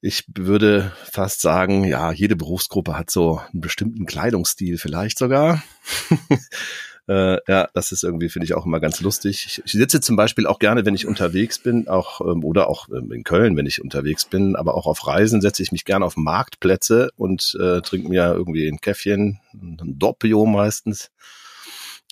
Ich 0.03 0.25
würde 0.36 0.92
fast 1.03 1.42
sagen, 1.42 1.83
ja, 1.83 2.12
jede 2.12 2.36
Berufsgruppe 2.36 2.98
hat 2.98 3.12
so 3.12 3.39
einen 3.51 3.62
bestimmten 3.62 4.07
Kleidungsstil, 4.07 4.80
vielleicht 4.80 5.19
sogar. 5.19 5.62
äh, 7.07 7.38
ja, 7.48 7.69
das 7.75 7.92
ist 7.92 8.03
irgendwie, 8.03 8.30
finde 8.30 8.45
ich, 8.45 8.56
auch 8.56 8.65
immer 8.65 8.80
ganz 8.80 9.00
lustig. 9.01 9.62
Ich, 9.63 9.71
sitze 9.71 10.01
zum 10.01 10.15
Beispiel 10.15 10.48
auch 10.48 10.57
gerne, 10.57 10.86
wenn 10.86 10.95
ich 10.95 11.06
unterwegs 11.06 11.59
bin, 11.59 11.88
auch 11.88 12.19
ähm, 12.21 12.44
oder 12.44 12.68
auch 12.68 12.89
ähm, 12.89 13.12
in 13.12 13.24
Köln, 13.24 13.56
wenn 13.57 13.68
ich 13.68 13.83
unterwegs 13.83 14.25
bin, 14.25 14.56
aber 14.56 14.74
auch 14.74 14.88
auf 14.88 15.05
Reisen 15.05 15.39
setze 15.39 15.62
ich 15.62 15.72
mich 15.72 15.86
gerne 15.86 16.03
auf 16.03 16.17
Marktplätze 16.17 17.12
und 17.15 17.55
äh, 17.62 17.81
trinke 17.81 18.10
mir 18.10 18.34
irgendwie 18.34 18.67
ein 18.67 18.81
Käffchen, 18.81 19.39
ein 19.53 20.00
Doppio 20.00 20.48
meistens 20.48 21.12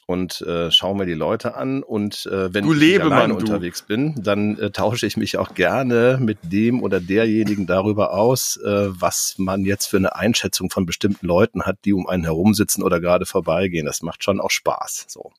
und 0.09 0.41
äh, 0.41 0.71
schaue 0.71 0.97
mir 0.97 1.05
die 1.05 1.13
Leute 1.13 1.53
an 1.53 1.83
und 1.83 2.25
äh, 2.25 2.51
wenn 2.51 2.65
Du 2.65 2.73
ich 2.73 2.79
Lebemann, 2.79 3.13
alleine 3.13 3.33
du. 3.33 3.39
unterwegs 3.41 3.83
bin, 3.83 4.15
dann 4.17 4.57
äh, 4.57 4.71
tausche 4.71 5.05
ich 5.05 5.17
mich 5.17 5.37
auch 5.37 5.53
gerne 5.53 6.17
mit 6.19 6.39
dem 6.41 6.81
oder 6.81 6.99
derjenigen 6.99 7.67
darüber 7.67 8.11
aus, 8.15 8.57
äh, 8.57 8.87
was 8.89 9.35
man 9.37 9.65
jetzt 9.65 9.85
für 9.85 9.97
eine 9.97 10.15
Einschätzung 10.15 10.71
von 10.71 10.87
bestimmten 10.87 11.27
Leuten 11.27 11.61
hat, 11.67 11.77
die 11.85 11.93
um 11.93 12.07
einen 12.07 12.23
herum 12.23 12.55
sitzen 12.55 12.81
oder 12.81 12.99
gerade 12.99 13.27
vorbeigehen. 13.27 13.85
Das 13.85 14.01
macht 14.01 14.23
schon 14.23 14.41
auch 14.41 14.49
Spaß. 14.49 15.05
So. 15.09 15.31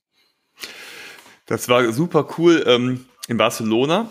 Das 1.47 1.67
war 1.67 1.91
super 1.91 2.29
cool 2.37 2.63
ähm, 2.65 3.07
in 3.27 3.35
Barcelona. 3.35 4.09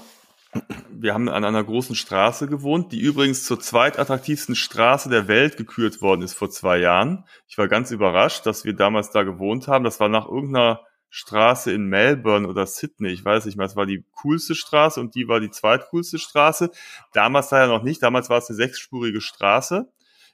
Wir 0.90 1.14
haben 1.14 1.28
an 1.28 1.44
einer 1.44 1.62
großen 1.62 1.94
Straße 1.94 2.48
gewohnt, 2.48 2.92
die 2.92 3.00
übrigens 3.00 3.44
zur 3.44 3.60
zweitattraktivsten 3.60 4.56
Straße 4.56 5.08
der 5.08 5.28
Welt 5.28 5.56
gekürt 5.56 6.02
worden 6.02 6.22
ist 6.22 6.34
vor 6.34 6.50
zwei 6.50 6.78
Jahren. 6.78 7.24
Ich 7.48 7.56
war 7.56 7.68
ganz 7.68 7.90
überrascht, 7.92 8.46
dass 8.46 8.64
wir 8.64 8.74
damals 8.74 9.10
da 9.10 9.22
gewohnt 9.22 9.68
haben. 9.68 9.84
Das 9.84 10.00
war 10.00 10.08
nach 10.08 10.26
irgendeiner 10.26 10.80
Straße 11.08 11.72
in 11.72 11.86
Melbourne 11.86 12.48
oder 12.48 12.66
Sydney. 12.66 13.10
Ich 13.10 13.24
weiß 13.24 13.44
nicht 13.44 13.56
mehr. 13.56 13.66
Es 13.66 13.76
war 13.76 13.86
die 13.86 14.04
coolste 14.22 14.54
Straße 14.54 15.00
und 15.00 15.14
die 15.14 15.28
war 15.28 15.40
die 15.40 15.50
zweitcoolste 15.50 16.18
Straße. 16.18 16.70
Damals 17.12 17.48
da 17.48 17.60
ja 17.60 17.66
noch 17.66 17.82
nicht. 17.82 18.02
Damals 18.02 18.28
war 18.28 18.38
es 18.38 18.48
eine 18.48 18.56
sechsspurige 18.56 19.20
Straße 19.20 19.88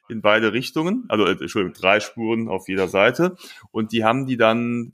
in 0.08 0.20
beide 0.22 0.52
Richtungen. 0.52 1.04
Also, 1.08 1.26
äh, 1.26 1.32
Entschuldigung, 1.32 1.74
drei 1.78 2.00
Spuren 2.00 2.48
auf 2.48 2.68
jeder 2.68 2.88
Seite. 2.88 3.36
Und 3.70 3.92
die 3.92 4.04
haben 4.04 4.26
die 4.26 4.36
dann 4.36 4.92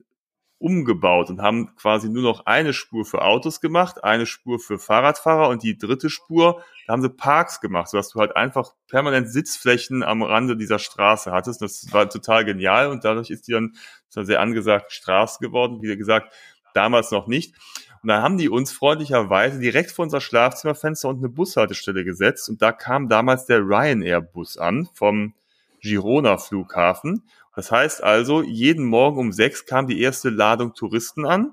umgebaut 0.62 1.28
und 1.28 1.42
haben 1.42 1.74
quasi 1.76 2.08
nur 2.08 2.22
noch 2.22 2.46
eine 2.46 2.72
Spur 2.72 3.04
für 3.04 3.22
Autos 3.22 3.60
gemacht, 3.60 4.04
eine 4.04 4.26
Spur 4.26 4.58
für 4.58 4.78
Fahrradfahrer 4.78 5.48
und 5.48 5.62
die 5.62 5.76
dritte 5.76 6.08
Spur, 6.08 6.62
da 6.86 6.92
haben 6.92 7.02
sie 7.02 7.10
Parks 7.10 7.60
gemacht, 7.60 7.88
sodass 7.88 8.10
du 8.10 8.20
halt 8.20 8.36
einfach 8.36 8.72
permanent 8.88 9.28
Sitzflächen 9.28 10.02
am 10.02 10.22
Rande 10.22 10.56
dieser 10.56 10.78
Straße 10.78 11.32
hattest. 11.32 11.60
Das 11.62 11.92
war 11.92 12.08
total 12.08 12.44
genial 12.44 12.88
und 12.88 13.04
dadurch 13.04 13.30
ist 13.30 13.48
die 13.48 13.52
dann 13.52 13.74
so 14.08 14.20
eine 14.20 14.26
sehr 14.26 14.40
angesagte 14.40 14.94
Straße 14.94 15.38
geworden. 15.40 15.82
Wie 15.82 15.96
gesagt, 15.96 16.32
damals 16.74 17.10
noch 17.10 17.26
nicht. 17.26 17.54
Und 18.02 18.08
dann 18.08 18.22
haben 18.22 18.38
die 18.38 18.48
uns 18.48 18.72
freundlicherweise 18.72 19.60
direkt 19.60 19.92
vor 19.92 20.04
unser 20.04 20.20
Schlafzimmerfenster 20.20 21.08
und 21.08 21.18
eine 21.18 21.28
Bushaltestelle 21.28 22.04
gesetzt 22.04 22.48
und 22.48 22.60
da 22.62 22.72
kam 22.72 23.08
damals 23.08 23.46
der 23.46 23.60
Ryanair-Bus 23.60 24.58
an 24.58 24.88
vom 24.94 25.34
Girona 25.82 26.38
Flughafen. 26.38 27.28
Das 27.54 27.70
heißt 27.70 28.02
also, 28.02 28.42
jeden 28.42 28.86
Morgen 28.86 29.18
um 29.18 29.32
sechs 29.32 29.66
kam 29.66 29.86
die 29.86 30.00
erste 30.00 30.30
Ladung 30.30 30.74
Touristen 30.74 31.26
an. 31.26 31.52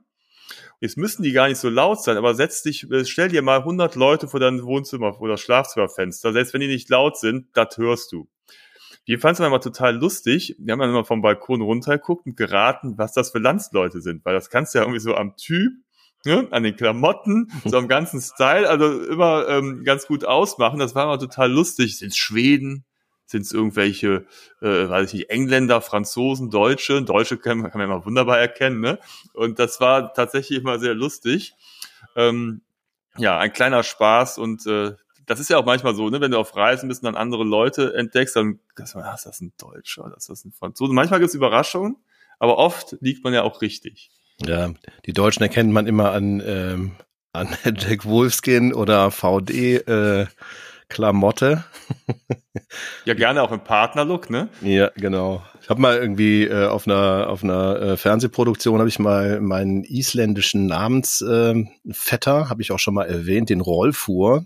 Jetzt 0.79 0.97
müssen 0.97 1.23
die 1.23 1.33
gar 1.33 1.49
nicht 1.49 1.57
so 1.57 1.69
laut 1.69 2.01
sein, 2.01 2.15
aber 2.15 2.33
setz 2.35 2.63
dich, 2.63 2.89
äh, 2.89 3.03
stell 3.03 3.27
dir 3.27 3.41
mal 3.41 3.59
100 3.59 3.95
Leute 3.95 4.29
vor 4.29 4.39
dein 4.39 4.63
Wohnzimmer 4.63 5.19
oder 5.19 5.35
Schlafzimmerfenster. 5.35 6.31
Selbst 6.31 6.53
wenn 6.53 6.61
die 6.61 6.67
nicht 6.67 6.89
laut 6.89 7.17
sind, 7.17 7.47
das 7.53 7.77
hörst 7.77 8.13
du. 8.13 8.29
Wir 9.05 9.19
fanden 9.19 9.41
es 9.41 9.47
immer 9.47 9.59
total 9.59 9.97
lustig. 9.97 10.55
Wir 10.59 10.71
haben 10.71 10.79
dann 10.79 10.91
immer 10.91 11.03
vom 11.03 11.21
Balkon 11.21 11.61
runtergeguckt 11.61 12.27
und 12.27 12.37
geraten, 12.37 12.97
was 12.97 13.11
das 13.11 13.31
für 13.31 13.39
Landsleute 13.39 14.01
sind, 14.01 14.23
weil 14.23 14.35
das 14.35 14.49
kannst 14.49 14.73
du 14.73 14.79
ja 14.79 14.83
irgendwie 14.83 14.99
so 14.99 15.15
am 15.15 15.35
Typ, 15.35 15.73
ne, 16.25 16.47
an 16.51 16.63
den 16.63 16.75
Klamotten, 16.75 17.51
so 17.65 17.77
am 17.77 17.87
ganzen 17.87 18.21
Style, 18.21 18.69
also 18.69 19.01
immer 19.03 19.47
ähm, 19.49 19.83
ganz 19.83 20.07
gut 20.07 20.23
ausmachen. 20.25 20.79
Das 20.79 20.95
war 20.95 21.05
immer 21.05 21.19
total 21.19 21.51
lustig. 21.51 21.97
Sind 21.97 22.15
Schweden, 22.15 22.85
sind 23.29 23.43
es 23.43 23.53
irgendwelche, 23.53 24.25
äh, 24.61 24.89
weiß 24.89 25.09
ich 25.09 25.19
nicht, 25.19 25.29
Engländer, 25.29 25.81
Franzosen, 25.81 26.49
Deutsche. 26.49 27.01
Deutsche 27.03 27.37
kann, 27.37 27.61
kann 27.63 27.77
man 27.77 27.89
immer 27.89 28.05
wunderbar 28.05 28.39
erkennen, 28.39 28.79
ne? 28.79 28.97
Und 29.33 29.59
das 29.59 29.79
war 29.79 30.13
tatsächlich 30.13 30.59
immer 30.59 30.79
sehr 30.79 30.95
lustig. 30.95 31.53
Ähm, 32.15 32.61
ja, 33.17 33.37
ein 33.37 33.53
kleiner 33.53 33.83
Spaß 33.83 34.39
und 34.39 34.65
äh, 34.65 34.93
das 35.25 35.39
ist 35.39 35.49
ja 35.49 35.59
auch 35.59 35.65
manchmal 35.65 35.93
so, 35.93 36.09
ne, 36.09 36.21
wenn 36.21 36.31
du 36.31 36.39
auf 36.39 36.55
Reisen 36.55 36.89
bist 36.89 37.03
und 37.03 37.05
dann 37.05 37.21
andere 37.21 37.43
Leute 37.43 37.93
entdeckst, 37.93 38.35
dann 38.35 38.59
denkst 38.77 38.93
du, 38.93 38.99
ah, 38.99 39.13
ist 39.13 39.27
das 39.27 39.41
ein 39.41 39.53
Deutscher, 39.59 40.11
ist 40.17 40.29
das 40.29 40.43
ein 40.43 40.51
Franzose. 40.51 40.91
Manchmal 40.91 41.19
gibt 41.19 41.29
es 41.29 41.35
Überraschungen, 41.35 41.97
aber 42.39 42.57
oft 42.57 42.97
liegt 42.99 43.23
man 43.23 43.33
ja 43.33 43.43
auch 43.43 43.61
richtig. 43.61 44.09
Ja, 44.43 44.73
die 45.05 45.13
Deutschen 45.13 45.43
erkennt 45.43 45.71
man 45.71 45.85
immer 45.85 46.13
an, 46.13 46.41
ähm, 46.43 46.91
an 47.33 47.55
Jack 47.77 48.05
Wolfskin 48.05 48.73
oder 48.73 49.11
VD 49.11 49.87
äh, 49.87 50.25
Klamotte. 50.89 51.63
Ja, 53.05 53.13
gerne 53.13 53.41
auch 53.41 53.51
im 53.51 53.63
Partnerlook, 53.63 54.29
ne? 54.29 54.49
Ja, 54.61 54.91
genau. 54.95 55.43
Ich 55.61 55.69
habe 55.69 55.81
mal 55.81 55.97
irgendwie 55.97 56.45
äh, 56.45 56.67
auf 56.67 56.87
einer 56.87 57.29
auf 57.29 57.43
einer 57.43 57.79
äh, 57.79 57.97
Fernsehproduktion 57.97 58.79
habe 58.79 58.89
ich 58.89 58.99
mal 58.99 59.39
meinen 59.39 59.83
isländischen 59.83 60.65
Namensvetter, 60.65 62.41
äh, 62.41 62.45
habe 62.45 62.61
ich 62.61 62.71
auch 62.71 62.79
schon 62.79 62.95
mal 62.95 63.05
erwähnt, 63.05 63.49
den 63.49 63.61
Rollfuhr, 63.61 64.45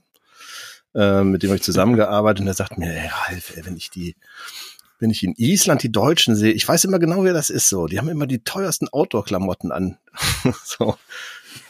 äh, 0.95 1.23
mit 1.23 1.43
dem 1.43 1.49
habe 1.49 1.57
ich 1.57 1.63
zusammengearbeitet 1.63 2.41
und 2.41 2.47
er 2.47 2.53
sagt 2.53 2.77
mir, 2.77 2.93
ey, 2.93 3.09
Ralf, 3.09 3.55
ey, 3.55 3.65
wenn 3.65 3.77
ich 3.77 3.89
die 3.89 4.15
wenn 4.99 5.09
ich 5.09 5.23
in 5.23 5.33
Island 5.35 5.83
die 5.83 5.91
Deutschen 5.91 6.33
sehe, 6.35 6.53
ich 6.53 6.65
weiß 6.65 6.85
immer 6.85 6.97
genau, 6.97 7.25
wer 7.25 7.33
das 7.33 7.49
ist 7.49 7.67
so. 7.67 7.87
Die 7.87 7.99
haben 7.99 8.07
immer 8.07 8.25
die 8.25 8.43
teuersten 8.43 8.87
Outdoor-Klamotten 8.87 9.71
an. 9.73 9.97
so. 10.63 10.95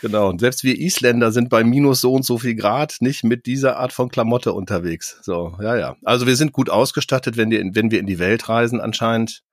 Genau. 0.01 0.29
Und 0.29 0.39
selbst 0.39 0.63
wir 0.63 0.77
Isländer 0.77 1.31
sind 1.31 1.49
bei 1.49 1.63
minus 1.63 2.01
so 2.01 2.13
und 2.13 2.25
so 2.25 2.37
viel 2.37 2.55
Grad 2.55 2.97
nicht 2.99 3.23
mit 3.23 3.45
dieser 3.45 3.77
Art 3.77 3.93
von 3.93 4.09
Klamotte 4.09 4.53
unterwegs. 4.53 5.19
So, 5.21 5.55
ja, 5.61 5.77
ja. 5.77 5.95
Also 6.03 6.27
wir 6.27 6.35
sind 6.35 6.51
gut 6.51 6.69
ausgestattet, 6.69 7.37
wenn 7.37 7.51
wir 7.51 7.59
in, 7.59 7.75
wenn 7.75 7.91
wir 7.91 7.99
in 7.99 8.05
die 8.05 8.19
Welt 8.19 8.49
reisen 8.49 8.81
anscheinend. 8.81 9.43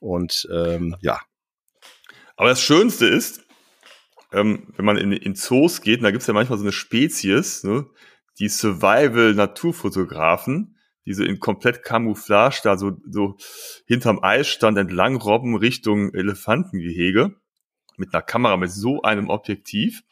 Und 0.00 0.48
ähm, 0.52 0.96
ja. 1.00 1.20
Aber 2.36 2.48
das 2.48 2.62
Schönste 2.62 3.06
ist, 3.06 3.42
ähm, 4.32 4.72
wenn 4.76 4.84
man 4.84 4.96
in, 4.96 5.12
in 5.12 5.34
Zoos 5.34 5.80
geht, 5.80 6.02
da 6.02 6.10
gibt's 6.10 6.26
ja 6.26 6.34
manchmal 6.34 6.58
so 6.58 6.64
eine 6.64 6.72
Spezies, 6.72 7.62
ne, 7.64 7.86
die 8.38 8.48
Survival-Naturfotografen, 8.48 10.76
die 11.06 11.14
so 11.14 11.24
in 11.24 11.40
komplett 11.40 11.82
Camouflage 11.82 12.60
da 12.62 12.78
so, 12.78 12.92
so 13.10 13.36
hinterm 13.86 14.20
Eisstand 14.22 14.78
entlang 14.78 15.16
robben 15.16 15.56
Richtung 15.56 16.14
Elefantengehege 16.14 17.34
mit 17.98 18.14
einer 18.14 18.22
Kamera 18.22 18.56
mit 18.56 18.70
so 18.70 19.02
einem 19.02 19.28
Objektiv. 19.28 20.02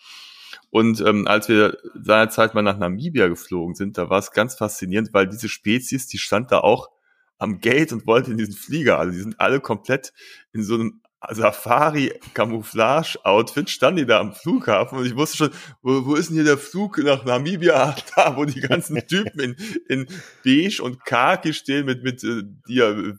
Und 0.70 1.00
ähm, 1.00 1.26
als 1.26 1.48
wir 1.48 1.78
seinerzeit 1.94 2.54
mal 2.54 2.62
nach 2.62 2.78
Namibia 2.78 3.28
geflogen 3.28 3.74
sind, 3.74 3.98
da 3.98 4.10
war 4.10 4.18
es 4.18 4.32
ganz 4.32 4.56
faszinierend, 4.56 5.12
weil 5.12 5.26
diese 5.26 5.48
Spezies, 5.48 6.06
die 6.06 6.18
stand 6.18 6.52
da 6.52 6.60
auch 6.60 6.90
am 7.38 7.60
Gate 7.60 7.92
und 7.92 8.06
wollte 8.06 8.30
in 8.30 8.38
diesen 8.38 8.54
Flieger. 8.54 8.98
Also 8.98 9.12
die 9.12 9.20
sind 9.20 9.38
alle 9.40 9.60
komplett 9.60 10.12
in 10.52 10.62
so 10.62 10.74
einem 10.74 11.00
Safari-Camouflage-Outfit, 11.28 13.70
standen 13.70 13.98
die 13.98 14.06
da 14.06 14.20
am 14.20 14.34
Flughafen 14.34 14.98
und 14.98 15.06
ich 15.06 15.16
wusste 15.16 15.38
schon, 15.38 15.50
wo, 15.82 16.06
wo 16.06 16.14
ist 16.14 16.28
denn 16.28 16.36
hier 16.36 16.44
der 16.44 16.58
Flug 16.58 16.98
nach 16.98 17.24
Namibia? 17.24 17.96
Da, 18.16 18.36
wo 18.36 18.44
die 18.44 18.60
ganzen 18.60 18.96
Typen 19.08 19.40
in, 19.40 19.56
in 19.88 20.06
beige 20.44 20.82
und 20.82 21.04
khaki 21.04 21.52
stehen 21.52 21.86
mit, 21.86 22.02
mit 22.02 22.24
äh, 22.24 22.42
die, 22.68 23.14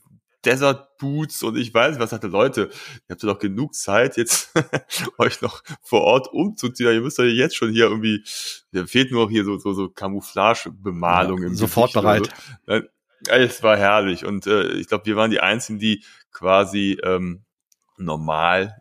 Desert 0.46 0.98
Boots 0.98 1.44
und 1.44 1.58
ich 1.58 1.74
weiß 1.74 1.92
nicht, 1.92 2.00
was 2.00 2.12
hatte 2.12 2.28
Leute, 2.28 2.70
ihr 2.72 3.10
habt 3.10 3.24
ja 3.24 3.30
doch 3.30 3.40
genug 3.40 3.74
Zeit, 3.76 4.18
jetzt 4.18 4.52
euch 5.18 5.42
noch 5.42 5.64
vor 5.82 6.02
Ort 6.02 6.32
umzuziehen. 6.32 6.94
Ihr 6.94 7.02
müsst 7.02 7.18
ja 7.18 7.26
jetzt 7.26 7.56
schon 7.56 7.72
hier 7.72 7.86
irgendwie, 7.86 8.24
da 8.72 8.86
fehlt 8.86 9.12
nur 9.12 9.26
noch 9.26 9.32
hier 9.32 9.44
so, 9.46 9.58
so, 9.58 9.74
so 9.74 9.90
Camouflage-Bemalung 9.90 11.42
Ja, 11.42 11.48
im 11.48 11.56
sofort 11.56 11.94
Gesicht 11.94 12.04
bereit. 12.04 12.30
So. 12.66 12.82
Es 13.30 13.64
war 13.64 13.78
herrlich 13.78 14.26
und 14.26 14.46
äh, 14.46 14.74
ich 14.74 14.88
glaube, 14.88 15.06
wir 15.08 15.16
waren 15.16 15.32
die 15.32 15.40
Einzigen, 15.40 15.80
die 15.80 16.04
quasi 16.32 17.00
ähm, 17.04 17.44
normal 17.98 18.76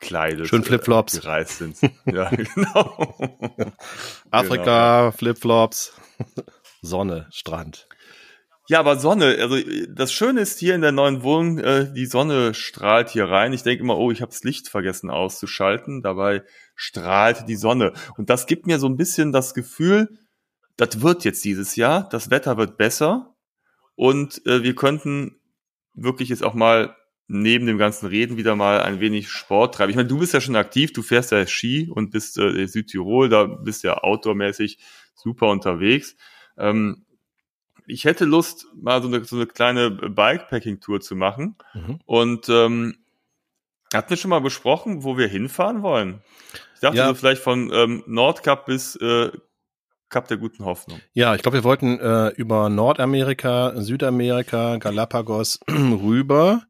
gekleidet 0.00 0.48
Schön 0.48 0.64
Flipflops. 0.64 1.14
äh, 1.14 1.20
gereist 1.20 1.58
sind. 1.58 1.76
ja, 2.06 2.30
genau. 2.30 3.16
Afrika, 4.30 5.12
Flipflops, 5.12 5.92
Sonne, 6.82 7.28
Strand. 7.30 7.86
Ja, 8.70 8.78
aber 8.78 9.00
Sonne, 9.00 9.36
also 9.40 9.56
das 9.88 10.12
Schöne 10.12 10.42
ist 10.42 10.60
hier 10.60 10.76
in 10.76 10.80
der 10.80 10.92
neuen 10.92 11.24
Wohnung, 11.24 11.58
äh, 11.58 11.92
die 11.92 12.06
Sonne 12.06 12.54
strahlt 12.54 13.08
hier 13.08 13.24
rein. 13.24 13.52
Ich 13.52 13.64
denke 13.64 13.82
immer, 13.82 13.98
oh, 13.98 14.12
ich 14.12 14.22
habe 14.22 14.30
das 14.30 14.44
Licht 14.44 14.68
vergessen 14.68 15.10
auszuschalten. 15.10 16.02
Dabei 16.02 16.44
strahlt 16.76 17.48
die 17.48 17.56
Sonne. 17.56 17.94
Und 18.16 18.30
das 18.30 18.46
gibt 18.46 18.68
mir 18.68 18.78
so 18.78 18.86
ein 18.86 18.96
bisschen 18.96 19.32
das 19.32 19.54
Gefühl, 19.54 20.20
das 20.76 21.02
wird 21.02 21.24
jetzt 21.24 21.44
dieses 21.44 21.74
Jahr, 21.74 22.08
das 22.10 22.30
Wetter 22.30 22.58
wird 22.58 22.76
besser 22.76 23.34
und 23.96 24.46
äh, 24.46 24.62
wir 24.62 24.76
könnten 24.76 25.40
wirklich 25.94 26.28
jetzt 26.28 26.44
auch 26.44 26.54
mal 26.54 26.94
neben 27.26 27.66
dem 27.66 27.76
ganzen 27.76 28.06
Reden 28.06 28.36
wieder 28.36 28.54
mal 28.54 28.82
ein 28.82 29.00
wenig 29.00 29.30
Sport 29.30 29.74
treiben. 29.74 29.90
Ich 29.90 29.96
meine, 29.96 30.08
du 30.08 30.20
bist 30.20 30.32
ja 30.32 30.40
schon 30.40 30.54
aktiv, 30.54 30.92
du 30.92 31.02
fährst 31.02 31.32
ja 31.32 31.44
Ski 31.44 31.90
und 31.92 32.12
bist 32.12 32.38
äh, 32.38 32.50
in 32.50 32.68
Südtirol, 32.68 33.30
da 33.30 33.46
bist 33.46 33.82
ja 33.82 33.98
outdoormäßig 33.98 34.78
super 35.16 35.48
unterwegs. 35.48 36.14
Ähm, 36.56 37.04
ich 37.90 38.04
hätte 38.04 38.24
Lust, 38.24 38.66
mal 38.74 39.02
so 39.02 39.08
eine, 39.08 39.24
so 39.24 39.36
eine 39.36 39.46
kleine 39.46 39.90
Bikepacking-Tour 39.90 41.00
zu 41.00 41.16
machen. 41.16 41.56
Mhm. 41.74 42.00
Und 42.06 42.48
ähm, 42.48 42.96
hatten 43.92 44.10
wir 44.10 44.16
schon 44.16 44.30
mal 44.30 44.40
besprochen, 44.40 45.02
wo 45.04 45.16
wir 45.18 45.26
hinfahren 45.28 45.82
wollen? 45.82 46.22
Ich 46.74 46.80
dachte 46.80 46.96
Ja. 46.98 47.08
so 47.08 47.14
vielleicht 47.14 47.42
von 47.42 47.70
ähm, 47.72 48.02
Nordkap 48.06 48.66
bis 48.66 48.96
äh, 48.96 49.30
Kap 50.08 50.26
der 50.28 50.38
guten 50.38 50.64
Hoffnung. 50.64 51.00
Ja, 51.12 51.34
ich 51.36 51.42
glaube, 51.42 51.58
wir 51.58 51.64
wollten 51.64 52.00
äh, 52.00 52.28
über 52.30 52.68
Nordamerika, 52.68 53.74
Südamerika, 53.80 54.76
Galapagos 54.78 55.60
rüber. 55.68 56.62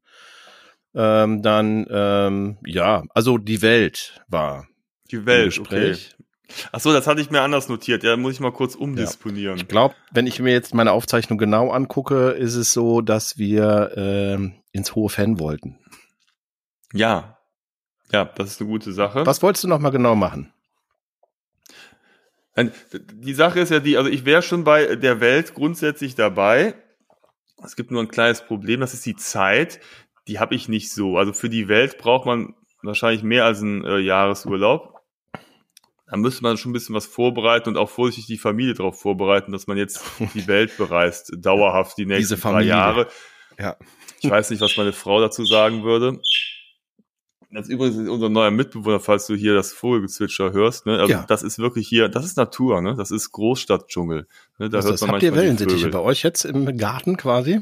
Ähm, 0.95 1.41
dann, 1.43 1.87
ähm, 1.89 2.59
ja, 2.67 3.05
also 3.15 3.39
die 3.39 3.63
Welt 3.63 4.21
war 4.29 4.67
Die 5.11 5.25
Welt, 5.25 5.59
okay. 5.59 5.89
Gespräch. 5.91 6.17
Ach 6.73 6.81
so, 6.81 6.93
das 6.93 7.07
hatte 7.07 7.21
ich 7.21 7.31
mir 7.31 7.43
anders 7.43 7.69
notiert. 7.69 8.03
Ja, 8.03 8.17
muss 8.17 8.35
ich 8.35 8.41
mal 8.41 8.53
kurz 8.53 8.75
umdisponieren. 8.75 9.57
Ich 9.57 9.69
glaube, 9.69 9.95
wenn 10.11 10.27
ich 10.27 10.41
mir 10.41 10.53
jetzt 10.53 10.75
meine 10.75 10.93
Aufzeichnung 10.93 11.39
genau 11.39 11.71
angucke, 11.71 12.31
ist 12.31 12.55
es 12.55 12.73
so, 12.73 13.01
dass 13.01 13.39
wir 13.39 13.93
ähm, 13.97 14.55
ins 14.73 14.95
Hohe 14.95 15.09
Fan 15.09 15.39
wollten. 15.39 15.79
Ja. 16.93 17.39
Ja, 18.13 18.25
das 18.25 18.53
ist 18.53 18.61
eine 18.61 18.71
gute 18.71 18.93
Sache. 18.93 19.25
Was 19.27 19.43
wolltest 19.43 19.65
du 19.65 19.69
noch 19.69 19.79
mal 19.79 19.91
genau 19.91 20.15
machen? 20.17 20.53
Die 22.57 23.35
Sache 23.35 23.61
ist 23.61 23.71
ja 23.71 23.79
die, 23.79 23.97
also 23.97 24.11
ich 24.11 24.25
wäre 24.25 24.43
schon 24.43 24.65
bei 24.65 24.97
der 24.97 25.21
Welt 25.21 25.55
grundsätzlich 25.55 26.15
dabei. 26.15 26.75
Es 27.65 27.77
gibt 27.77 27.91
nur 27.91 28.03
ein 28.03 28.09
kleines 28.09 28.43
Problem, 28.43 28.81
das 28.81 28.95
ist 28.95 29.07
die 29.07 29.17
Zeit. 29.17 29.81
Die 30.27 30.39
habe 30.39 30.55
ich 30.55 30.69
nicht 30.69 30.93
so. 30.93 31.17
Also 31.17 31.33
für 31.33 31.49
die 31.49 31.69
Welt 31.69 31.99
braucht 31.99 32.27
man 32.27 32.55
wahrscheinlich 32.83 33.23
mehr 33.23 33.45
als 33.45 33.63
einen 33.63 33.85
äh, 33.85 33.99
Jahresurlaub. 33.99 35.00
Da 36.11 36.17
müsste 36.17 36.43
man 36.43 36.57
schon 36.57 36.71
ein 36.71 36.73
bisschen 36.73 36.95
was 36.95 37.07
vorbereiten 37.07 37.69
und 37.69 37.77
auch 37.77 37.89
vorsichtig 37.89 38.27
die 38.27 38.39
Familie 38.39 38.75
darauf 38.75 39.01
vorbereiten, 39.01 39.53
dass 39.53 39.67
man 39.69 39.77
jetzt 39.77 40.03
die 40.35 40.47
Welt 40.49 40.77
bereist, 40.77 41.33
dauerhaft 41.39 41.97
die 41.99 42.07
nächsten 42.07 42.35
Diese 42.35 42.37
drei. 42.37 42.63
Jahre. 42.63 43.07
Ja. 43.59 43.77
Ich 44.21 44.29
weiß 44.29 44.51
nicht, 44.51 44.61
was 44.61 44.77
meine 44.77 44.93
Frau 44.93 45.21
dazu 45.21 45.45
sagen 45.45 45.85
würde. 45.85 46.21
Das 47.53 47.67
ist 47.67 47.73
übrigens 47.73 48.09
unser 48.09 48.29
neuer 48.29 48.51
Mitbewohner, 48.51 49.01
falls 49.01 49.27
du 49.27 49.35
hier 49.35 49.55
das 49.55 49.73
Vogelgezwitscher 49.73 50.53
hörst. 50.53 50.87
Ne? 50.87 50.99
Also 50.99 51.13
Ja. 51.13 51.25
das 51.27 51.43
ist 51.43 51.59
wirklich 51.59 51.89
hier, 51.89 52.09
das 52.09 52.25
ist 52.25 52.37
Natur, 52.37 52.81
ne? 52.81 52.95
Das 52.97 53.11
ist 53.11 53.33
Großstadtdschungel. 53.33 54.29
Ne? 54.59 54.69
Da 54.71 54.79
Was 54.79 54.87
hört 54.87 55.01
man 55.01 55.11
Habt 55.13 55.23
ihr 55.23 55.35
Wellensittiche 55.35 55.89
bei 55.89 55.99
euch 55.99 56.23
jetzt 56.23 56.45
im 56.45 56.77
Garten 56.79 57.17
quasi? 57.17 57.61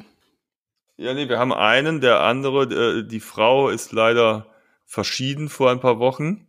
Ja, 0.98 1.14
nee, 1.14 1.28
wir 1.28 1.38
haben 1.38 1.52
einen, 1.52 2.00
der 2.00 2.20
andere, 2.20 2.98
äh, 2.98 3.06
die 3.06 3.20
Frau 3.20 3.68
ist 3.70 3.92
leider 3.92 4.46
verschieden 4.84 5.48
vor 5.48 5.70
ein 5.70 5.80
paar 5.80 5.98
Wochen. 6.00 6.47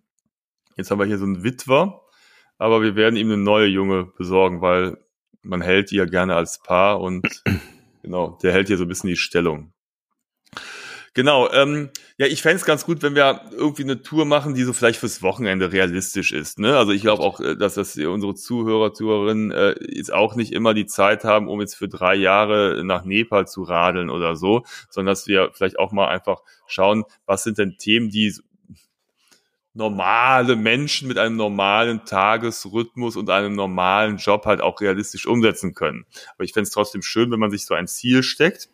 Jetzt 0.79 0.91
haben 0.91 0.99
wir 0.99 1.05
hier 1.05 1.17
so 1.17 1.25
einen 1.25 1.43
Witwer, 1.43 1.99
aber 2.57 2.81
wir 2.81 2.95
werden 2.95 3.17
ihm 3.17 3.27
eine 3.27 3.35
neue 3.35 3.67
Junge 3.67 4.05
besorgen, 4.17 4.61
weil 4.61 4.97
man 5.41 5.59
hält 5.59 5.91
die 5.91 5.97
ja 5.97 6.05
gerne 6.05 6.37
als 6.37 6.63
Paar 6.63 7.01
und 7.01 7.27
genau, 8.01 8.39
der 8.41 8.53
hält 8.53 8.67
hier 8.67 8.77
so 8.77 8.85
ein 8.85 8.87
bisschen 8.87 9.09
die 9.09 9.17
Stellung. 9.17 9.73
Genau, 11.15 11.51
ähm, 11.51 11.89
ja, 12.17 12.27
ich 12.27 12.41
fänd's 12.41 12.63
ganz 12.63 12.85
gut, 12.85 13.01
wenn 13.01 13.13
wir 13.13 13.41
irgendwie 13.51 13.83
eine 13.83 14.01
Tour 14.01 14.23
machen, 14.23 14.53
die 14.53 14.63
so 14.63 14.71
vielleicht 14.71 15.01
fürs 15.01 15.21
Wochenende 15.21 15.73
realistisch 15.73 16.31
ist. 16.31 16.59
Ne? 16.59 16.77
Also 16.77 16.93
ich 16.93 17.01
glaube 17.01 17.23
auch, 17.23 17.41
äh, 17.41 17.57
dass 17.57 17.73
das 17.73 17.97
unsere 17.97 18.35
Zuhörer, 18.35 18.93
Zuhörerinnen 18.93 19.51
äh, 19.51 19.75
jetzt 19.93 20.13
auch 20.13 20.35
nicht 20.35 20.53
immer 20.53 20.73
die 20.73 20.85
Zeit 20.85 21.25
haben, 21.25 21.49
um 21.49 21.59
jetzt 21.59 21.75
für 21.75 21.89
drei 21.89 22.15
Jahre 22.15 22.83
nach 22.85 23.03
Nepal 23.03 23.47
zu 23.47 23.63
radeln 23.63 24.09
oder 24.09 24.37
so, 24.37 24.63
sondern 24.89 25.11
dass 25.11 25.27
wir 25.27 25.51
vielleicht 25.53 25.77
auch 25.77 25.91
mal 25.91 26.07
einfach 26.07 26.41
schauen, 26.67 27.03
was 27.25 27.43
sind 27.43 27.57
denn 27.57 27.75
Themen, 27.77 28.09
die 28.09 28.33
normale 29.73 30.55
Menschen 30.55 31.07
mit 31.07 31.17
einem 31.17 31.35
normalen 31.35 32.05
Tagesrhythmus 32.05 33.15
und 33.15 33.29
einem 33.29 33.53
normalen 33.53 34.17
Job 34.17 34.45
halt 34.45 34.61
auch 34.61 34.81
realistisch 34.81 35.25
umsetzen 35.25 35.73
können. 35.73 36.05
Aber 36.35 36.43
ich 36.43 36.53
fände 36.53 36.67
es 36.67 36.71
trotzdem 36.71 37.01
schön, 37.01 37.31
wenn 37.31 37.39
man 37.39 37.51
sich 37.51 37.65
so 37.65 37.75
ein 37.75 37.87
Ziel 37.87 38.23
steckt. 38.23 38.69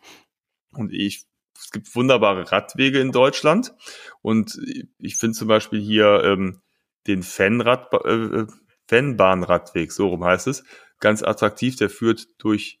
Und 0.72 0.92
ich, 0.92 1.24
es 1.54 1.70
gibt 1.70 1.94
wunderbare 1.94 2.50
Radwege 2.50 3.00
in 3.00 3.12
Deutschland. 3.12 3.74
Und 4.22 4.58
ich 4.98 5.16
finde 5.16 5.36
zum 5.36 5.48
Beispiel 5.48 5.80
hier 5.80 6.22
ähm, 6.24 6.60
den 7.06 7.22
Fanrad, 7.22 7.92
äh, 8.04 8.46
Fanbahnradweg, 8.88 9.92
so 9.92 10.08
rum 10.08 10.24
heißt 10.24 10.46
es, 10.46 10.64
ganz 11.00 11.22
attraktiv. 11.22 11.76
Der 11.76 11.90
führt 11.90 12.26
durch 12.38 12.80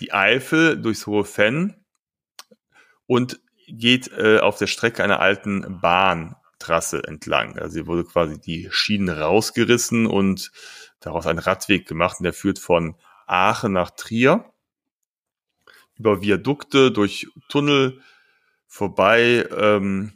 die 0.00 0.12
Eifel, 0.12 0.80
durchs 0.80 1.06
hohe 1.06 1.24
Fenn 1.24 1.84
und 3.06 3.40
geht 3.66 4.08
äh, 4.12 4.38
auf 4.38 4.58
der 4.58 4.66
Strecke 4.66 5.02
einer 5.02 5.20
alten 5.20 5.80
Bahntrasse 6.58 7.04
entlang. 7.04 7.58
Also 7.58 7.74
hier 7.74 7.86
wurde 7.86 8.04
quasi 8.04 8.40
die 8.40 8.68
Schienen 8.70 9.08
rausgerissen 9.08 10.06
und 10.06 10.50
daraus 11.00 11.26
ein 11.26 11.38
Radweg 11.38 11.86
gemacht. 11.86 12.16
Und 12.18 12.24
der 12.24 12.32
führt 12.32 12.58
von 12.58 12.96
Aachen 13.26 13.72
nach 13.72 13.90
Trier 13.90 14.52
über 15.98 16.20
Viadukte, 16.20 16.90
durch 16.90 17.28
Tunnel 17.48 18.02
vorbei, 18.66 19.48
ähm, 19.56 20.12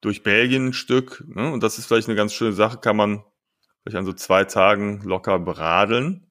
durch 0.00 0.22
Belgien 0.22 0.68
ein 0.68 0.72
Stück. 0.72 1.24
Ne? 1.26 1.50
Und 1.52 1.62
das 1.62 1.78
ist 1.78 1.86
vielleicht 1.86 2.08
eine 2.08 2.16
ganz 2.16 2.32
schöne 2.32 2.52
Sache, 2.52 2.78
kann 2.78 2.96
man 2.96 3.24
vielleicht 3.82 3.96
an 3.96 4.04
so 4.04 4.12
zwei 4.12 4.44
Tagen 4.44 5.02
locker 5.02 5.38
beradeln. 5.38 6.30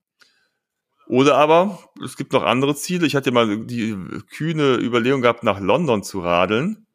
Oder 1.08 1.36
aber, 1.36 1.80
es 2.04 2.16
gibt 2.16 2.34
noch 2.34 2.44
andere 2.44 2.76
Ziele. 2.76 3.06
Ich 3.06 3.16
hatte 3.16 3.32
mal 3.32 3.66
die 3.66 3.96
kühne 4.32 4.78
Überlegung 4.78 5.22
gehabt, 5.22 5.44
nach 5.44 5.60
London 5.60 6.02
zu 6.02 6.22
radeln, 6.22 6.88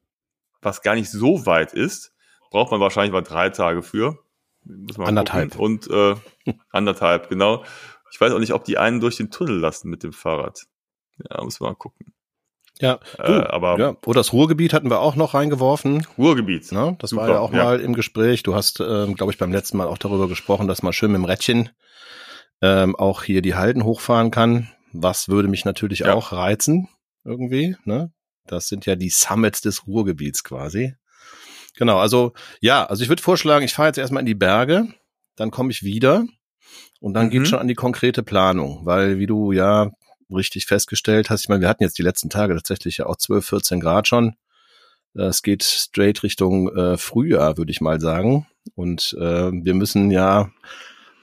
was 0.63 0.83
gar 0.83 0.95
nicht 0.95 1.11
so 1.11 1.47
weit 1.47 1.75
ist. 1.75 2.13
Braucht 2.51 2.71
man 2.73 2.81
wahrscheinlich 2.81 3.13
mal 3.13 3.23
drei 3.23 3.51
Tage 3.51 3.83
für. 3.83 4.19
anderthalb. 4.99 5.53
Gucken. 5.53 5.65
Und 5.65 5.91
äh, 5.91 6.17
anderthalb, 6.71 7.29
genau. 7.29 7.65
Ich 8.13 8.21
weiß 8.21 8.33
auch 8.33 8.41
nicht, 8.41 8.53
ob 8.53 8.65
die 8.65 8.77
einen 8.77 9.01
durch 9.01 9.17
den 9.17 9.31
Tunnel 9.31 9.59
lassen 9.59 9.89
mit 9.89 10.03
dem 10.03 10.13
Fahrrad. 10.13 10.67
Ja, 11.31 11.43
muss 11.43 11.61
man 11.61 11.71
mal 11.71 11.77
gucken. 11.77 12.13
Ja, 12.81 12.99
du, 13.19 13.33
äh, 13.33 13.47
aber 13.47 13.79
ja. 13.79 13.97
Oder 14.07 14.21
das 14.21 14.33
Ruhrgebiet 14.33 14.73
hatten 14.73 14.91
wir 14.91 15.01
auch 15.01 15.15
noch 15.15 15.35
reingeworfen. 15.35 16.07
Ruhrgebiet. 16.17 16.73
Ne? 16.73 16.97
Das 16.99 17.11
Super, 17.11 17.23
war 17.23 17.31
ja 17.31 17.39
auch 17.39 17.53
ja. 17.53 17.65
mal 17.65 17.81
im 17.81 17.95
Gespräch. 17.95 18.43
Du 18.43 18.55
hast, 18.55 18.81
ähm, 18.81 19.15
glaube 19.15 19.33
ich, 19.33 19.39
beim 19.39 19.53
letzten 19.53 19.77
Mal 19.77 19.87
auch 19.87 19.99
darüber 19.99 20.29
gesprochen, 20.29 20.67
dass 20.67 20.83
man 20.83 20.93
schön 20.93 21.13
mit 21.13 21.19
dem 21.19 21.27
Rädchen 21.27 21.71
ähm, 22.63 22.97
auch 22.97 23.23
hier 23.23 23.43
die 23.43 23.55
Halden 23.55 23.85
hochfahren 23.85 24.31
kann. 24.31 24.71
Was 24.93 25.29
würde 25.29 25.49
mich 25.49 25.65
natürlich 25.65 26.01
ja. 26.01 26.15
auch 26.15 26.33
reizen, 26.33 26.89
irgendwie. 27.25 27.77
Ne? 27.85 28.13
Das 28.47 28.67
sind 28.67 28.87
ja 28.87 28.97
die 28.97 29.11
Summits 29.11 29.61
des 29.61 29.87
Ruhrgebiets 29.87 30.43
quasi. 30.43 30.95
Genau, 31.77 31.99
also 31.99 32.33
ja, 32.61 32.85
also 32.85 33.03
ich 33.03 33.09
würde 33.09 33.23
vorschlagen, 33.23 33.65
ich 33.65 33.73
fahre 33.73 33.89
jetzt 33.89 33.99
erstmal 33.99 34.21
in 34.21 34.27
die 34.27 34.35
Berge, 34.35 34.89
dann 35.37 35.51
komme 35.51 35.71
ich 35.71 35.83
wieder 35.83 36.25
und 37.01 37.15
dann 37.15 37.27
mhm. 37.27 37.31
geht 37.31 37.49
schon 37.49 37.59
an 37.59 37.69
die 37.69 37.75
konkrete 37.75 38.23
Planung, 38.23 38.85
weil 38.85 39.19
wie 39.19 39.27
du 39.27 39.53
ja 39.53 39.91
richtig 40.31 40.67
festgestellt 40.67 41.31
hast, 41.31 41.43
ich 41.43 41.49
meine, 41.49 41.63
wir 41.63 41.69
hatten 41.69 41.83
jetzt 41.83 41.99
die 41.99 42.03
letzten 42.03 42.31
Tage 42.31 42.55
tatsächlich 42.55 42.99
ja 42.99 43.07
auch 43.07 43.17
12, 43.17 43.47
14 43.47 43.81
Grad 43.81 44.09
schon. 44.09 44.37
Es 45.15 45.43
geht 45.43 45.65
straight 45.65 46.23
Richtung 46.23 46.69
äh, 46.77 46.97
Frühjahr, 46.97 47.57
würde 47.57 47.73
ich 47.73 47.81
mal 47.81 48.01
sagen. 48.01 48.47
Und 48.77 49.17
äh, 49.19 49.51
wir 49.53 49.75
müssen 49.75 50.11
ja 50.11 50.51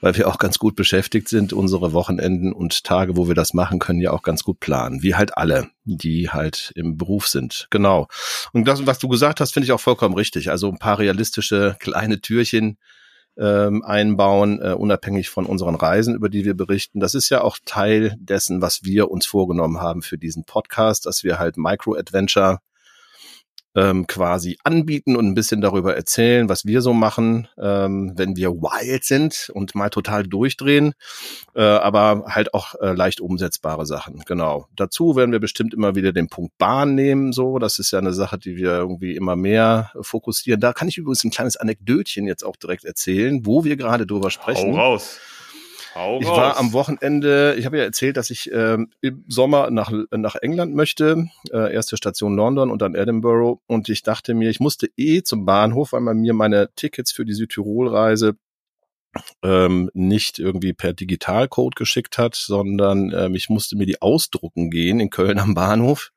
weil 0.00 0.16
wir 0.16 0.28
auch 0.28 0.38
ganz 0.38 0.58
gut 0.58 0.76
beschäftigt 0.76 1.28
sind, 1.28 1.52
unsere 1.52 1.92
Wochenenden 1.92 2.52
und 2.52 2.84
Tage, 2.84 3.16
wo 3.16 3.28
wir 3.28 3.34
das 3.34 3.54
machen 3.54 3.78
können, 3.78 4.00
ja 4.00 4.12
auch 4.12 4.22
ganz 4.22 4.44
gut 4.44 4.60
planen. 4.60 5.02
Wie 5.02 5.14
halt 5.14 5.36
alle, 5.36 5.68
die 5.84 6.30
halt 6.30 6.72
im 6.74 6.96
Beruf 6.96 7.28
sind. 7.28 7.66
Genau. 7.70 8.08
Und 8.52 8.66
das, 8.66 8.86
was 8.86 8.98
du 8.98 9.08
gesagt 9.08 9.40
hast, 9.40 9.52
finde 9.52 9.64
ich 9.64 9.72
auch 9.72 9.80
vollkommen 9.80 10.14
richtig. 10.14 10.50
Also 10.50 10.68
ein 10.68 10.78
paar 10.78 10.98
realistische 10.98 11.76
kleine 11.80 12.20
Türchen 12.20 12.78
ähm, 13.38 13.84
einbauen, 13.84 14.60
äh, 14.60 14.72
unabhängig 14.72 15.30
von 15.30 15.46
unseren 15.46 15.76
Reisen, 15.76 16.14
über 16.14 16.28
die 16.28 16.44
wir 16.44 16.54
berichten. 16.54 17.00
Das 17.00 17.14
ist 17.14 17.30
ja 17.30 17.42
auch 17.42 17.58
Teil 17.64 18.16
dessen, 18.18 18.60
was 18.60 18.82
wir 18.82 19.10
uns 19.10 19.26
vorgenommen 19.26 19.80
haben 19.80 20.02
für 20.02 20.18
diesen 20.18 20.44
Podcast, 20.44 21.06
dass 21.06 21.22
wir 21.22 21.38
halt 21.38 21.56
Micro-Adventure 21.56 22.58
ähm, 23.74 24.06
quasi 24.06 24.58
anbieten 24.64 25.16
und 25.16 25.26
ein 25.26 25.34
bisschen 25.34 25.60
darüber 25.60 25.94
erzählen, 25.94 26.48
was 26.48 26.64
wir 26.64 26.80
so 26.82 26.92
machen, 26.92 27.48
ähm, 27.58 28.12
wenn 28.16 28.36
wir 28.36 28.50
wild 28.50 29.04
sind 29.04 29.50
und 29.54 29.74
mal 29.74 29.90
total 29.90 30.24
durchdrehen, 30.24 30.94
äh, 31.54 31.62
aber 31.62 32.24
halt 32.28 32.54
auch 32.54 32.74
äh, 32.80 32.92
leicht 32.92 33.20
umsetzbare 33.20 33.86
Sachen. 33.86 34.22
Genau. 34.26 34.66
Dazu 34.76 35.16
werden 35.16 35.32
wir 35.32 35.40
bestimmt 35.40 35.74
immer 35.74 35.94
wieder 35.94 36.12
den 36.12 36.28
Punkt 36.28 36.56
Bahn 36.58 36.94
nehmen, 36.94 37.32
so. 37.32 37.58
Das 37.58 37.78
ist 37.78 37.90
ja 37.90 37.98
eine 37.98 38.12
Sache, 38.12 38.38
die 38.38 38.56
wir 38.56 38.70
irgendwie 38.70 39.14
immer 39.14 39.36
mehr 39.36 39.92
fokussieren. 40.00 40.60
Da 40.60 40.72
kann 40.72 40.88
ich 40.88 40.98
übrigens 40.98 41.24
ein 41.24 41.30
kleines 41.30 41.56
Anekdötchen 41.56 42.26
jetzt 42.26 42.44
auch 42.44 42.56
direkt 42.56 42.84
erzählen, 42.84 43.44
wo 43.44 43.64
wir 43.64 43.76
gerade 43.76 44.06
drüber 44.06 44.30
sprechen. 44.30 44.72
Hau 44.76 44.92
raus. 44.92 45.20
Hau 45.98 46.20
ich 46.20 46.28
raus. 46.28 46.36
war 46.36 46.56
am 46.58 46.72
Wochenende, 46.72 47.56
ich 47.58 47.66
habe 47.66 47.76
ja 47.76 47.82
erzählt, 47.82 48.16
dass 48.16 48.30
ich 48.30 48.50
ähm, 48.52 48.90
im 49.00 49.24
Sommer 49.26 49.70
nach, 49.70 49.90
nach 50.12 50.36
England 50.36 50.72
möchte, 50.74 51.28
äh, 51.50 51.74
erste 51.74 51.96
Station 51.96 52.36
London 52.36 52.70
und 52.70 52.80
dann 52.80 52.94
Edinburgh 52.94 53.60
und 53.66 53.88
ich 53.88 54.04
dachte 54.04 54.34
mir, 54.34 54.48
ich 54.48 54.60
musste 54.60 54.88
eh 54.96 55.22
zum 55.22 55.44
Bahnhof, 55.44 55.92
weil 55.92 56.00
man 56.00 56.18
mir 56.18 56.34
meine 56.34 56.70
Tickets 56.76 57.10
für 57.10 57.24
die 57.24 57.32
Südtirol-Reise 57.32 58.36
ähm, 59.42 59.90
nicht 59.92 60.38
irgendwie 60.38 60.72
per 60.72 60.92
Digitalcode 60.92 61.74
geschickt 61.74 62.16
hat, 62.16 62.36
sondern 62.36 63.12
ähm, 63.12 63.34
ich 63.34 63.48
musste 63.48 63.76
mir 63.76 63.86
die 63.86 64.00
ausdrucken 64.00 64.70
gehen 64.70 65.00
in 65.00 65.10
Köln 65.10 65.40
am 65.40 65.54
Bahnhof. 65.54 66.12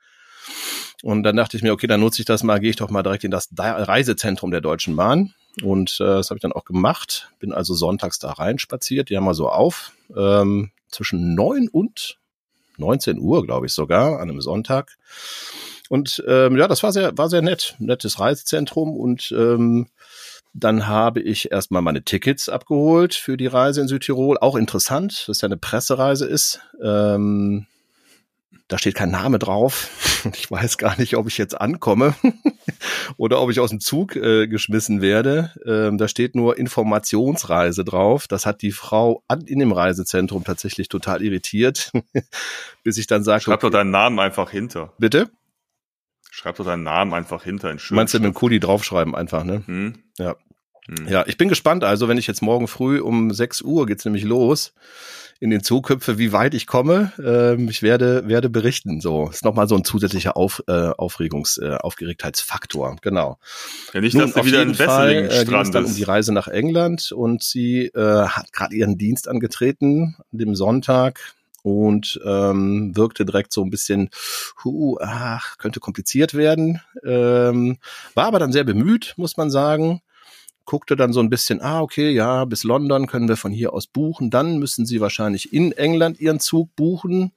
Und 1.03 1.23
dann 1.23 1.35
dachte 1.35 1.57
ich 1.57 1.63
mir, 1.63 1.73
okay, 1.73 1.87
dann 1.87 1.99
nutze 1.99 2.21
ich 2.21 2.25
das 2.25 2.43
mal, 2.43 2.59
gehe 2.59 2.69
ich 2.69 2.75
doch 2.75 2.89
mal 2.89 3.03
direkt 3.03 3.23
in 3.23 3.31
das 3.31 3.49
Reisezentrum 3.57 4.51
der 4.51 4.61
Deutschen 4.61 4.95
Bahn 4.95 5.33
und 5.61 5.97
äh, 5.99 6.05
das 6.05 6.29
habe 6.29 6.37
ich 6.37 6.41
dann 6.41 6.53
auch 6.53 6.65
gemacht. 6.65 7.29
Bin 7.39 7.53
also 7.53 7.73
sonntags 7.73 8.19
da 8.19 8.31
rein 8.31 8.57
spaziert. 8.57 9.09
Die 9.09 9.17
haben 9.17 9.25
mal 9.25 9.33
so 9.33 9.49
auf. 9.49 9.91
Ähm, 10.15 10.71
zwischen 10.89 11.35
neun 11.35 11.67
und 11.67 12.19
19 12.77 13.19
Uhr, 13.19 13.45
glaube 13.45 13.65
ich 13.65 13.73
sogar, 13.73 14.19
an 14.19 14.29
einem 14.29 14.41
Sonntag. 14.41 14.97
Und 15.89 16.23
ähm, 16.27 16.57
ja, 16.57 16.67
das 16.67 16.83
war 16.83 16.93
sehr, 16.93 17.17
war 17.17 17.29
sehr 17.29 17.41
nett. 17.41 17.75
Nettes 17.79 18.19
Reisezentrum. 18.19 18.95
Und 18.95 19.33
ähm, 19.37 19.87
dann 20.53 20.87
habe 20.87 21.21
ich 21.21 21.51
erstmal 21.51 21.81
meine 21.81 22.03
Tickets 22.03 22.47
abgeholt 22.49 23.13
für 23.13 23.35
die 23.35 23.47
Reise 23.47 23.81
in 23.81 23.87
Südtirol. 23.87 24.37
Auch 24.37 24.55
interessant, 24.55 25.25
dass 25.27 25.41
ja 25.41 25.47
eine 25.47 25.57
Pressereise 25.57 26.25
ist. 26.25 26.61
Ähm, 26.81 27.67
da 28.71 28.77
steht 28.77 28.95
kein 28.95 29.11
Name 29.11 29.37
drauf. 29.37 29.89
Ich 30.35 30.51
weiß 30.51 30.77
gar 30.77 30.99
nicht, 30.99 31.17
ob 31.17 31.27
ich 31.27 31.39
jetzt 31.39 31.59
ankomme 31.59 32.13
oder 33.17 33.41
ob 33.41 33.49
ich 33.49 33.59
aus 33.59 33.71
dem 33.71 33.79
Zug 33.79 34.15
äh, 34.15 34.47
geschmissen 34.47 35.01
werde. 35.01 35.51
Ähm, 35.65 35.97
da 35.97 36.07
steht 36.07 36.35
nur 36.35 36.59
Informationsreise 36.59 37.83
drauf. 37.83 38.27
Das 38.27 38.45
hat 38.45 38.61
die 38.61 38.71
Frau 38.71 39.23
an, 39.27 39.41
in 39.41 39.57
dem 39.57 39.71
Reisezentrum 39.71 40.43
tatsächlich 40.43 40.89
total 40.89 41.23
irritiert, 41.23 41.91
bis 42.83 42.97
ich 42.97 43.07
dann 43.07 43.23
sagte. 43.23 43.45
Schreib 43.45 43.63
okay, 43.63 43.71
doch 43.71 43.79
deinen 43.79 43.89
Namen 43.89 44.19
einfach 44.19 44.51
hinter. 44.51 44.93
Bitte? 44.99 45.31
Schreib 46.29 46.57
doch 46.57 46.65
deinen 46.65 46.83
Namen 46.83 47.15
einfach 47.15 47.43
hinter. 47.43 47.71
In 47.71 47.79
Meinst 47.89 48.13
du 48.13 48.19
mit 48.19 48.25
dem 48.25 48.35
Kuli 48.35 48.59
draufschreiben 48.59 49.15
einfach, 49.15 49.43
ne? 49.43 49.63
Hm. 49.65 50.03
Ja. 50.19 50.35
Hm. 50.97 51.07
Ja, 51.07 51.23
ich 51.27 51.37
bin 51.37 51.49
gespannt. 51.49 51.83
Also, 51.83 52.07
wenn 52.07 52.17
ich 52.17 52.27
jetzt 52.27 52.41
morgen 52.41 52.67
früh 52.67 52.99
um 52.99 53.31
6 53.31 53.61
Uhr 53.61 53.85
geht's 53.85 54.05
nämlich 54.05 54.23
los 54.23 54.73
in 55.41 55.49
den 55.49 55.63
Zuköpfe, 55.63 56.19
wie 56.19 56.31
weit 56.31 56.53
ich 56.53 56.67
komme. 56.67 57.11
Ähm, 57.23 57.67
ich 57.67 57.81
werde, 57.81 58.27
werde 58.27 58.47
berichten. 58.47 59.01
So, 59.01 59.27
ist 59.29 59.43
nochmal 59.43 59.67
so 59.67 59.75
ein 59.75 59.83
zusätzlicher 59.83 60.37
Auf, 60.37 60.63
äh, 60.67 60.71
Aufregungs, 60.71 61.57
äh, 61.57 61.77
Aufgeregtheitsfaktor. 61.79 62.97
Genau. 63.01 63.39
Ja, 63.91 64.01
nicht, 64.01 64.13
Nun, 64.13 64.27
dass 64.27 64.33
du 64.33 64.45
wieder 64.45 64.61
in 64.61 64.77
Wesseling 64.77 65.25
äh, 65.25 65.45
ging 65.45 65.55
es 65.55 65.71
dann 65.71 65.85
um 65.85 65.95
die 65.95 66.03
Reise 66.03 66.31
nach 66.31 66.47
England 66.47 67.11
und 67.11 67.41
sie 67.41 67.87
äh, 67.87 68.27
hat 68.27 68.53
gerade 68.53 68.75
ihren 68.75 68.99
Dienst 68.99 69.27
angetreten 69.27 70.15
an 70.31 70.37
dem 70.37 70.55
Sonntag 70.55 71.19
und 71.63 72.19
ähm, 72.23 72.95
wirkte 72.95 73.25
direkt 73.25 73.51
so 73.51 73.63
ein 73.63 73.71
bisschen, 73.71 74.11
hu, 74.63 74.99
ach, 75.01 75.57
könnte 75.57 75.79
kompliziert 75.79 76.35
werden. 76.35 76.81
Ähm, 77.03 77.77
war 78.13 78.25
aber 78.25 78.37
dann 78.37 78.51
sehr 78.51 78.63
bemüht, 78.63 79.15
muss 79.17 79.37
man 79.37 79.49
sagen 79.49 80.01
guckte 80.65 80.95
dann 80.95 81.13
so 81.13 81.19
ein 81.19 81.29
bisschen, 81.29 81.61
ah, 81.61 81.81
okay, 81.81 82.09
ja, 82.11 82.45
bis 82.45 82.63
London 82.63 83.07
können 83.07 83.27
wir 83.27 83.37
von 83.37 83.51
hier 83.51 83.73
aus 83.73 83.87
buchen. 83.87 84.29
Dann 84.29 84.57
müssen 84.59 84.85
sie 84.85 85.01
wahrscheinlich 85.01 85.53
in 85.53 85.71
England 85.71 86.19
ihren 86.19 86.39
Zug 86.39 86.75
buchen, 86.75 87.31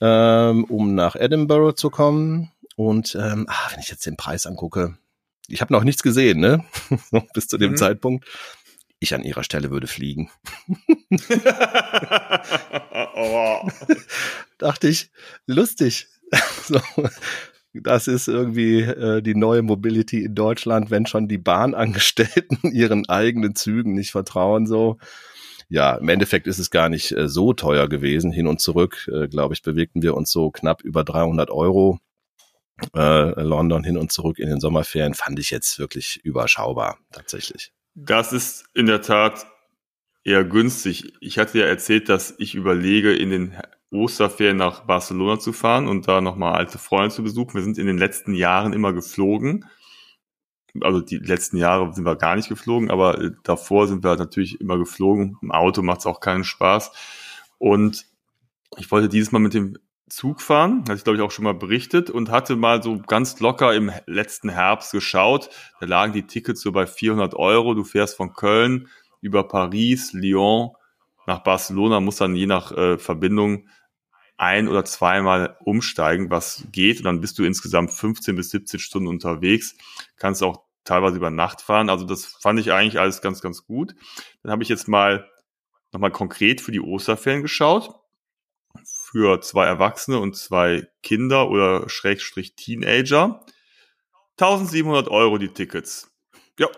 ähm, 0.00 0.64
um 0.64 0.94
nach 0.94 1.16
Edinburgh 1.16 1.74
zu 1.74 1.90
kommen. 1.90 2.50
Und 2.76 3.14
ähm, 3.14 3.46
ah, 3.48 3.70
wenn 3.70 3.80
ich 3.80 3.88
jetzt 3.88 4.06
den 4.06 4.16
Preis 4.16 4.46
angucke, 4.46 4.96
ich 5.48 5.60
habe 5.60 5.72
noch 5.72 5.84
nichts 5.84 6.02
gesehen, 6.02 6.40
ne? 6.40 6.64
bis 7.34 7.48
zu 7.48 7.58
dem 7.58 7.72
mhm. 7.72 7.76
Zeitpunkt. 7.76 8.24
Ich 9.00 9.14
an 9.14 9.24
ihrer 9.24 9.44
Stelle 9.44 9.70
würde 9.70 9.86
fliegen. 9.86 10.30
oh. 13.16 13.68
Dachte 14.58 14.88
ich, 14.88 15.10
lustig. 15.46 16.08
so, 16.64 16.80
das 17.72 18.08
ist 18.08 18.28
irgendwie 18.28 18.80
äh, 18.80 19.22
die 19.22 19.34
neue 19.34 19.62
Mobility 19.62 20.24
in 20.24 20.34
Deutschland, 20.34 20.90
wenn 20.90 21.06
schon 21.06 21.28
die 21.28 21.38
Bahnangestellten 21.38 22.58
ihren 22.72 23.08
eigenen 23.08 23.54
Zügen 23.54 23.94
nicht 23.94 24.10
vertrauen, 24.10 24.66
so. 24.66 24.98
Ja, 25.68 25.94
im 25.94 26.08
Endeffekt 26.08 26.48
ist 26.48 26.58
es 26.58 26.70
gar 26.70 26.88
nicht 26.88 27.12
äh, 27.12 27.28
so 27.28 27.52
teuer 27.52 27.88
gewesen. 27.88 28.32
Hin 28.32 28.48
und 28.48 28.60
zurück, 28.60 29.08
äh, 29.12 29.28
glaube 29.28 29.54
ich, 29.54 29.62
bewegten 29.62 30.02
wir 30.02 30.16
uns 30.16 30.32
so 30.32 30.50
knapp 30.50 30.82
über 30.82 31.04
300 31.04 31.48
Euro. 31.50 32.00
Äh, 32.94 33.40
London 33.42 33.84
hin 33.84 33.96
und 33.96 34.10
zurück 34.10 34.38
in 34.38 34.48
den 34.48 34.58
Sommerferien 34.58 35.14
fand 35.14 35.38
ich 35.38 35.50
jetzt 35.50 35.78
wirklich 35.78 36.20
überschaubar, 36.24 36.98
tatsächlich. 37.12 37.72
Das 37.94 38.32
ist 38.32 38.64
in 38.74 38.86
der 38.86 39.02
Tat 39.02 39.46
eher 40.24 40.44
günstig. 40.44 41.12
Ich 41.20 41.38
hatte 41.38 41.58
ja 41.58 41.66
erzählt, 41.66 42.08
dass 42.08 42.34
ich 42.38 42.54
überlege, 42.54 43.14
in 43.14 43.30
den 43.30 43.56
Osterferien 43.92 44.56
nach 44.56 44.80
Barcelona 44.84 45.38
zu 45.38 45.52
fahren 45.52 45.88
und 45.88 46.06
da 46.06 46.20
nochmal 46.20 46.54
alte 46.54 46.78
Freunde 46.78 47.14
zu 47.14 47.22
besuchen. 47.22 47.54
Wir 47.54 47.62
sind 47.62 47.78
in 47.78 47.86
den 47.86 47.98
letzten 47.98 48.34
Jahren 48.34 48.72
immer 48.72 48.92
geflogen. 48.92 49.64
Also 50.80 51.00
die 51.00 51.16
letzten 51.16 51.56
Jahre 51.56 51.92
sind 51.92 52.04
wir 52.04 52.14
gar 52.14 52.36
nicht 52.36 52.48
geflogen, 52.48 52.90
aber 52.90 53.20
äh, 53.20 53.30
davor 53.42 53.88
sind 53.88 54.04
wir 54.04 54.14
natürlich 54.16 54.60
immer 54.60 54.78
geflogen. 54.78 55.36
Im 55.42 55.50
Auto 55.50 55.82
macht 55.82 56.00
es 56.00 56.06
auch 56.06 56.20
keinen 56.20 56.44
Spaß. 56.44 56.92
Und 57.58 58.06
ich 58.78 58.90
wollte 58.92 59.08
dieses 59.08 59.32
Mal 59.32 59.40
mit 59.40 59.54
dem 59.54 59.76
Zug 60.08 60.40
fahren, 60.40 60.82
hatte 60.82 60.94
ich 60.94 61.04
glaube 61.04 61.16
ich 61.16 61.22
auch 61.22 61.30
schon 61.30 61.44
mal 61.44 61.54
berichtet 61.54 62.10
und 62.10 62.30
hatte 62.30 62.56
mal 62.56 62.82
so 62.82 62.98
ganz 62.98 63.38
locker 63.40 63.74
im 63.74 63.92
letzten 64.06 64.48
Herbst 64.48 64.92
geschaut. 64.92 65.50
Da 65.80 65.86
lagen 65.86 66.12
die 66.12 66.26
Tickets 66.26 66.60
so 66.60 66.72
bei 66.72 66.86
400 66.86 67.34
Euro. 67.34 67.74
Du 67.74 67.84
fährst 67.84 68.16
von 68.16 68.32
Köln 68.32 68.88
über 69.20 69.46
Paris, 69.46 70.12
Lyon 70.12 70.70
nach 71.26 71.40
Barcelona, 71.40 72.00
musst 72.00 72.20
dann 72.20 72.34
je 72.34 72.46
nach 72.46 72.72
äh, 72.72 72.98
Verbindung 72.98 73.68
ein 74.40 74.68
oder 74.68 74.84
zweimal 74.84 75.56
umsteigen, 75.60 76.30
was 76.30 76.64
geht. 76.72 76.98
Und 76.98 77.04
dann 77.04 77.20
bist 77.20 77.38
du 77.38 77.44
insgesamt 77.44 77.92
15 77.92 78.34
bis 78.36 78.50
17 78.50 78.80
Stunden 78.80 79.08
unterwegs. 79.08 79.76
Kannst 80.16 80.42
auch 80.42 80.64
teilweise 80.84 81.16
über 81.16 81.30
Nacht 81.30 81.60
fahren. 81.60 81.90
Also 81.90 82.06
das 82.06 82.24
fand 82.24 82.58
ich 82.58 82.72
eigentlich 82.72 82.98
alles 82.98 83.20
ganz, 83.20 83.42
ganz 83.42 83.66
gut. 83.66 83.94
Dann 84.42 84.50
habe 84.50 84.62
ich 84.62 84.68
jetzt 84.68 84.88
mal 84.88 85.28
nochmal 85.92 86.10
konkret 86.10 86.60
für 86.60 86.72
die 86.72 86.80
Osterferien 86.80 87.42
geschaut. 87.42 87.94
Für 88.84 89.40
zwei 89.40 89.66
Erwachsene 89.66 90.18
und 90.18 90.36
zwei 90.36 90.88
Kinder 91.02 91.50
oder 91.50 91.88
Schrägstrich 91.88 92.54
Teenager. 92.54 93.44
1700 94.38 95.08
Euro 95.08 95.36
die 95.36 95.48
Tickets. 95.48 96.10
Ja, 96.58 96.68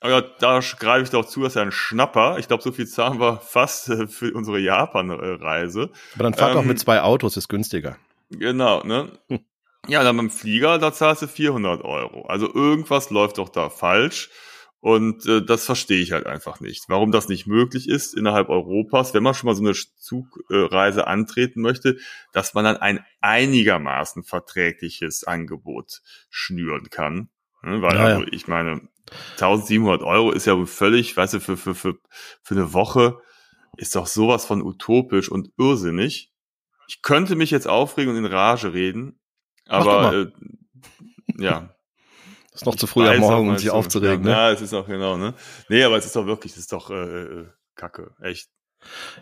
aber 0.00 0.22
da 0.22 0.60
greife 0.78 1.04
ich 1.04 1.10
doch 1.10 1.24
zu, 1.24 1.42
dass 1.42 1.54
ja 1.54 1.62
ein 1.62 1.72
Schnapper. 1.72 2.38
Ich 2.38 2.48
glaube, 2.48 2.62
so 2.62 2.72
viel 2.72 2.86
zahlen 2.86 3.18
wir 3.18 3.38
fast 3.38 3.88
äh, 3.88 4.06
für 4.06 4.32
unsere 4.32 4.58
Japan-Reise. 4.58 5.90
Aber 6.14 6.24
dann 6.24 6.34
fahrt 6.34 6.52
Ähm, 6.52 6.58
auch 6.58 6.64
mit 6.64 6.78
zwei 6.78 7.00
Autos, 7.00 7.36
ist 7.36 7.48
günstiger. 7.48 7.96
Genau, 8.30 8.82
ne? 8.82 9.18
Hm. 9.28 9.40
Ja, 9.88 10.02
dann 10.02 10.16
beim 10.16 10.30
Flieger, 10.30 10.78
da 10.78 10.92
zahlst 10.92 11.22
du 11.22 11.28
400 11.28 11.84
Euro. 11.84 12.26
Also 12.26 12.52
irgendwas 12.52 13.10
läuft 13.10 13.38
doch 13.38 13.48
da 13.48 13.70
falsch. 13.70 14.30
Und 14.80 15.26
äh, 15.26 15.44
das 15.44 15.64
verstehe 15.64 16.00
ich 16.00 16.12
halt 16.12 16.26
einfach 16.26 16.60
nicht. 16.60 16.84
Warum 16.88 17.10
das 17.10 17.28
nicht 17.28 17.46
möglich 17.46 17.88
ist 17.88 18.14
innerhalb 18.14 18.48
Europas, 18.48 19.14
wenn 19.14 19.22
man 19.22 19.34
schon 19.34 19.48
mal 19.48 19.54
so 19.54 19.64
eine 19.64 19.74
Zugreise 19.74 21.06
antreten 21.06 21.60
möchte, 21.60 21.96
dass 22.32 22.54
man 22.54 22.64
dann 22.64 22.76
ein 22.76 23.04
einigermaßen 23.20 24.22
verträgliches 24.22 25.24
Angebot 25.24 26.02
schnüren 26.30 26.90
kann. 26.90 27.30
Ne? 27.66 27.82
Weil, 27.82 27.96
Ja, 27.96 28.08
ja. 28.08 28.14
also, 28.16 28.26
ich 28.30 28.48
meine, 28.48 28.88
1700 29.32 30.02
Euro 30.02 30.32
ist 30.32 30.46
ja 30.46 30.56
wohl 30.56 30.66
völlig, 30.66 31.16
weißt 31.16 31.34
du, 31.34 31.40
für, 31.40 31.56
für, 31.56 31.74
für, 31.74 31.98
für 32.42 32.54
eine 32.54 32.72
Woche 32.72 33.18
ist 33.76 33.94
doch 33.94 34.06
sowas 34.06 34.46
von 34.46 34.62
utopisch 34.62 35.30
und 35.30 35.50
irrsinnig. 35.58 36.32
Ich 36.88 37.02
könnte 37.02 37.36
mich 37.36 37.50
jetzt 37.50 37.68
aufregen 37.68 38.12
und 38.12 38.18
in 38.18 38.26
Rage 38.26 38.72
reden, 38.72 39.20
aber 39.66 40.14
äh, 40.14 40.32
ja. 41.38 41.74
ist 42.54 42.64
noch 42.64 42.76
zu 42.76 42.86
früh 42.86 43.02
am 43.02 43.14
weiß 43.14 43.20
Morgen, 43.20 43.48
um 43.50 43.58
sich 43.58 43.70
aufzuregen. 43.70 44.24
Ja, 44.24 44.30
Ne? 44.30 44.30
ja, 44.30 44.50
es 44.52 44.62
ist 44.62 44.72
auch 44.72 44.86
genau, 44.86 45.16
ne? 45.16 45.34
Nee, 45.68 45.82
aber 45.82 45.96
es 45.96 46.06
ist 46.06 46.16
doch 46.16 46.26
wirklich, 46.26 46.52
es 46.52 46.58
ist 46.58 46.72
doch 46.72 46.90
äh, 46.90 46.94
äh, 47.22 47.46
Kacke, 47.74 48.14
echt. 48.20 48.48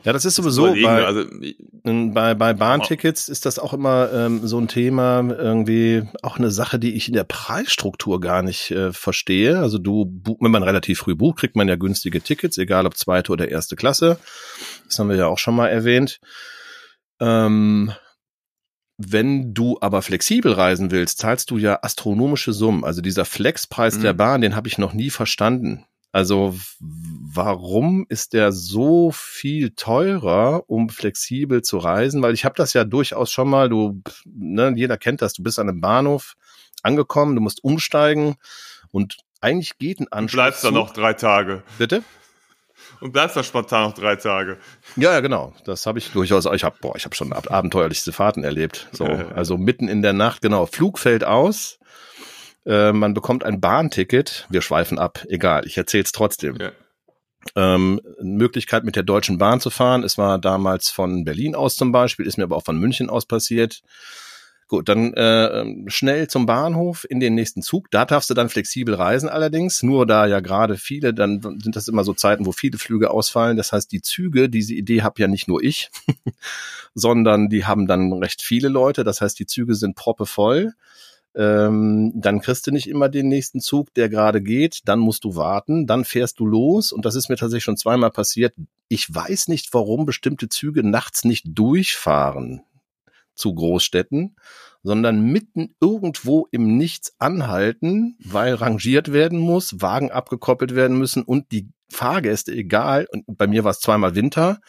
Ja, 0.05 0.13
das 0.13 0.25
ist 0.25 0.35
sowieso 0.35 0.73
bei, 0.73 1.05
also, 1.05 1.25
bei, 1.85 2.35
bei 2.35 2.53
Bahntickets 2.53 3.29
ist 3.29 3.47
das 3.47 3.59
auch 3.59 3.73
immer 3.73 4.13
ähm, 4.13 4.47
so 4.47 4.59
ein 4.59 4.69
Thema, 4.69 5.27
irgendwie 5.31 6.03
auch 6.23 6.39
eine 6.39 6.51
Sache, 6.51 6.79
die 6.79 6.95
ich 6.95 7.09
in 7.09 7.15
der 7.15 7.25
Preisstruktur 7.25 8.21
gar 8.21 8.43
nicht 8.43 8.71
äh, 8.71 8.93
verstehe. 8.93 9.59
Also 9.59 9.79
du, 9.79 10.13
wenn 10.41 10.51
man 10.51 10.63
relativ 10.63 11.01
früh 11.01 11.15
bucht, 11.15 11.39
kriegt 11.39 11.57
man 11.57 11.69
ja 11.69 11.77
günstige 11.77 12.21
Tickets, 12.21 12.59
egal 12.59 12.87
ob 12.87 12.97
zweite 12.97 13.33
oder 13.33 13.49
erste 13.49 13.77
Klasse. 13.77 14.19
Das 14.87 14.99
haben 14.99 15.09
wir 15.09 15.17
ja 15.17 15.27
auch 15.27 15.39
schon 15.39 15.57
mal 15.57 15.69
erwähnt. 15.69 16.21
Ähm, 17.21 17.93
wenn 18.97 19.55
du 19.55 19.79
aber 19.81 20.03
flexibel 20.03 20.53
reisen 20.53 20.91
willst, 20.91 21.19
zahlst 21.19 21.51
du 21.51 21.59
ja 21.59 21.81
astronomische 21.83 22.53
Summen. 22.53 22.85
Also 22.85 23.01
dieser 23.01 23.25
Flexpreis 23.25 23.99
Mhm. 23.99 24.03
der 24.03 24.13
Bahn, 24.13 24.41
den 24.41 24.55
habe 24.55 24.69
ich 24.69 24.79
noch 24.79 24.93
nie 24.93 25.11
verstanden. 25.11 25.85
Also 26.15 26.55
warum 26.79 28.07
ist 28.09 28.35
der 28.35 28.53
so 28.53 29.11
viel 29.11 29.71
teurer, 29.71 30.63
um 30.69 30.89
flexibel 30.89 31.63
zu 31.63 31.79
reisen? 31.79 32.23
Weil 32.23 32.35
ich 32.35 32.45
habe 32.45 32.55
das 32.55 32.73
ja 32.73 32.85
durchaus 32.85 33.33
schon 33.33 33.51
mal, 33.51 33.69
du, 33.69 34.01
ne, 34.25 34.73
jeder 34.77 34.97
kennt 34.97 35.23
das, 35.23 35.33
du 35.33 35.43
bist 35.43 35.59
an 35.59 35.69
einem 35.69 35.81
Bahnhof 35.81 36.35
angekommen, 36.85 37.35
du 37.35 37.41
musst 37.41 37.65
umsteigen 37.65 38.37
und 38.93 39.17
eigentlich 39.41 39.77
geht 39.79 39.99
ein 39.99 40.05
du 40.05 40.13
Anschluss. 40.13 40.37
bleibst 40.37 40.63
da 40.63 40.71
noch 40.71 40.93
drei 40.93 41.15
Tage. 41.15 41.65
Bitte? 41.79 42.05
Und 43.01 43.11
bleibst 43.11 43.37
da 43.37 43.43
spontan 43.43 43.89
noch 43.89 43.95
drei 43.95 44.15
Tage. 44.15 44.59
Ja, 44.95 45.11
ja, 45.15 45.19
genau. 45.19 45.53
Das 45.65 45.85
habe 45.85 45.99
ich 45.99 46.13
durchaus. 46.13 46.47
Ich 46.47 46.63
habe, 46.63 46.77
boah, 46.81 46.95
ich 46.95 47.07
habe 47.07 47.17
schon 47.17 47.33
ab 47.33 47.51
abenteuerlichste 47.51 48.13
Fahrten 48.13 48.45
erlebt. 48.45 48.89
So, 48.93 49.05
also 49.35 49.59
mitten 49.59 49.89
in 49.89 50.01
der 50.01 50.13
Nacht, 50.13 50.43
genau. 50.43 50.67
Flug 50.67 51.01
fällt 51.01 51.25
aus. 51.25 51.81
Äh, 52.67 52.93
man 52.93 53.15
bekommt 53.15 53.45
ein 53.45 53.61
Bahnticket. 53.61 54.47
Wir 54.51 54.63
schweifen 54.63 54.99
ab. 54.99 55.25
Egal, 55.29 55.67
ich 55.67 55.77
erzähle 55.77 56.05
es 56.05 56.13
trotzdem. 56.13 56.57
Ja. 56.57 56.73
Ähm, 57.57 58.01
Möglichkeit 58.23 58.85
mit 58.85 58.97
der 58.97 59.03
Deutschen 59.03 59.39
Bahn 59.39 59.61
zu 59.61 59.71
fahren. 59.71 60.03
Es 60.03 60.17
war 60.17 60.39
damals 60.39 60.91
von 60.91 61.25
Berlin 61.25 61.55
aus 61.55 61.77
zum 61.77 61.93
Beispiel, 61.93 62.27
ist 62.27 62.39
mir 62.39 62.45
aber 62.45 62.57
auch 62.57 62.65
von 62.65 62.79
München 62.79 63.11
aus 63.11 63.27
passiert. 63.27 63.83
Gut, 64.67 64.89
dann 64.89 65.13
äh, 65.13 65.91
schnell 65.91 66.27
zum 66.29 66.47
Bahnhof 66.47 67.07
in 67.09 67.21
den 67.21 67.35
nächsten 67.35 67.61
Zug. 67.61 67.91
Da 67.91 68.07
darfst 68.07 68.31
du 68.31 68.35
dann 68.35 68.49
flexibel 68.49 68.95
reisen 68.95 69.29
allerdings. 69.29 69.83
Nur 69.83 70.07
da 70.07 70.27
ja 70.27 70.41
gerade 70.41 70.79
viele, 70.79 71.13
dann 71.13 71.43
sind 71.43 71.77
das 71.77 71.87
immer 71.87 72.03
so 72.03 72.15
Zeiten, 72.15 72.47
wo 72.47 72.53
viele 72.53 72.79
Flüge 72.79 73.11
ausfallen. 73.11 73.59
Das 73.59 73.73
heißt, 73.73 73.93
die 73.93 74.01
Züge, 74.01 74.49
diese 74.49 74.73
Idee 74.73 75.03
habe 75.03 75.21
ja 75.21 75.29
nicht 75.29 75.49
nur 75.49 75.63
ich, 75.63 75.91
sondern 76.95 77.51
die 77.51 77.67
haben 77.67 77.87
dann 77.87 78.11
recht 78.15 78.41
viele 78.41 78.69
Leute. 78.69 79.05
Das 79.05 79.21
heißt, 79.21 79.39
die 79.39 79.47
Züge 79.47 79.75
sind 79.75 79.97
proppevoll. 79.97 80.73
Ähm, 81.37 82.13
dann 82.15 82.41
kriegst 82.41 82.67
du 82.67 82.71
nicht 82.71 82.89
immer 82.89 83.09
den 83.09 83.29
nächsten 83.29 83.61
Zug, 83.61 83.93
der 83.95 84.09
gerade 84.09 84.41
geht. 84.41 84.83
Dann 84.85 84.99
musst 84.99 85.25
du 85.25 85.37
warten. 85.37 85.87
Dann 85.87 86.05
fährst 86.05 86.39
du 86.39 86.47
los. 86.47 86.93
Und 86.93 87.05
das 87.05 87.15
ist 87.15 87.29
mir 87.29 87.37
tatsächlich 87.37 87.65
schon 87.65 87.77
zweimal 87.77 88.11
passiert. 88.11 88.55
Ich 88.89 89.13
weiß 89.13 89.49
nicht, 89.49 89.73
warum 89.73 90.07
bestimmte 90.07 90.49
Züge 90.49 90.83
nachts 90.83 91.25
nicht 91.25 91.47
durchfahren 91.49 92.63
zu 93.35 93.55
Großstädten, 93.55 94.37
sondern 94.83 95.23
mitten 95.23 95.75
irgendwo 95.81 96.47
im 96.51 96.77
Nichts 96.77 97.15
anhalten, 97.19 98.17
weil 98.21 98.55
rangiert 98.55 99.13
werden 99.13 99.39
muss, 99.39 99.81
Wagen 99.81 100.11
abgekoppelt 100.11 100.75
werden 100.75 100.99
müssen 100.99 101.23
und 101.23 101.51
die 101.51 101.69
Fahrgäste, 101.91 102.53
egal, 102.53 103.07
und 103.11 103.25
bei 103.27 103.47
mir 103.47 103.65
war 103.65 103.71
es 103.71 103.81
zweimal 103.81 104.15
Winter, 104.15 104.61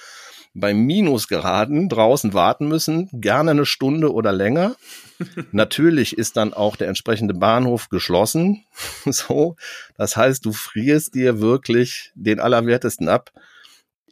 bei 0.56 0.74
Minusgeraden 0.74 1.90
draußen 1.90 2.34
warten 2.34 2.68
müssen, 2.68 3.10
gerne 3.12 3.52
eine 3.52 3.66
Stunde 3.66 4.12
oder 4.14 4.32
länger. 4.32 4.76
Natürlich 5.52 6.18
ist 6.18 6.38
dann 6.38 6.54
auch 6.54 6.78
der 6.78 6.88
entsprechende 6.88 7.34
Bahnhof 7.34 7.90
geschlossen. 7.90 8.64
So, 9.06 9.56
das 9.98 10.18
heißt, 10.18 10.46
du 10.46 10.52
frierst 10.52 11.14
dir 11.14 11.40
wirklich 11.40 12.12
den 12.16 12.40
Allerwertesten 12.40 13.08
ab. 13.08 13.32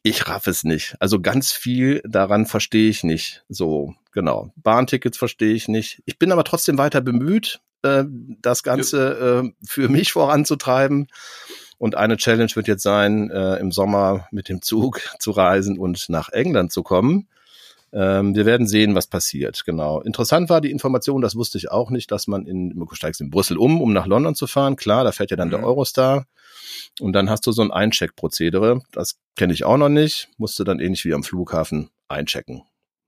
Ich 0.03 0.27
raff 0.27 0.47
es 0.47 0.63
nicht. 0.63 0.95
Also 0.99 1.21
ganz 1.21 1.51
viel 1.51 2.01
daran 2.05 2.45
verstehe 2.45 2.89
ich 2.89 3.03
nicht. 3.03 3.43
So, 3.49 3.95
genau. 4.11 4.51
Bahntickets 4.57 5.17
verstehe 5.17 5.53
ich 5.53 5.67
nicht. 5.67 6.03
Ich 6.05 6.19
bin 6.19 6.31
aber 6.31 6.43
trotzdem 6.43 6.77
weiter 6.77 7.01
bemüht, 7.01 7.61
äh, 7.83 8.03
das 8.41 8.63
Ganze 8.63 9.43
äh, 9.43 9.65
für 9.65 9.89
mich 9.89 10.11
voranzutreiben. 10.11 11.07
Und 11.83 11.95
eine 11.95 12.15
Challenge 12.15 12.49
wird 12.55 12.69
jetzt 12.69 12.81
sein, 12.81 13.29
äh, 13.29 13.57
im 13.57 13.73
Sommer 13.73 14.29
mit 14.31 14.47
dem 14.47 14.61
Zug 14.61 15.01
zu 15.19 15.31
reisen 15.31 15.77
und 15.77 16.07
nach 16.07 16.29
England 16.29 16.71
zu 16.71 16.81
kommen. 16.81 17.27
Ähm, 17.91 18.33
wir 18.37 18.45
werden 18.45 18.67
sehen, 18.67 18.95
was 18.95 19.07
passiert. 19.07 19.63
Genau. 19.65 19.99
Interessant 19.99 20.49
war 20.49 20.61
die 20.61 20.71
Information, 20.71 21.21
das 21.21 21.35
wusste 21.35 21.57
ich 21.57 21.71
auch 21.71 21.89
nicht, 21.89 22.09
dass 22.09 22.25
man 22.25 22.45
in, 22.45 22.69
du 22.69 22.87
steigst 22.93 23.19
in 23.19 23.29
Brüssel 23.29 23.57
um, 23.57 23.81
um 23.81 23.91
nach 23.91 24.05
London 24.05 24.33
zu 24.33 24.47
fahren. 24.47 24.77
Klar, 24.77 25.03
da 25.03 25.11
fährt 25.11 25.31
ja 25.31 25.35
dann 25.35 25.49
der 25.49 25.59
Mhm. 25.59 25.65
Eurostar. 25.65 26.25
Und 27.01 27.11
dann 27.11 27.29
hast 27.29 27.45
du 27.47 27.51
so 27.51 27.61
ein 27.61 27.71
Eincheck-Prozedere. 27.71 28.79
Das 28.93 29.19
kenne 29.35 29.51
ich 29.51 29.65
auch 29.65 29.75
noch 29.75 29.89
nicht. 29.89 30.29
Musst 30.37 30.57
du 30.59 30.63
dann 30.63 30.79
ähnlich 30.79 31.03
wie 31.03 31.13
am 31.13 31.23
Flughafen 31.23 31.89
einchecken. 32.07 32.61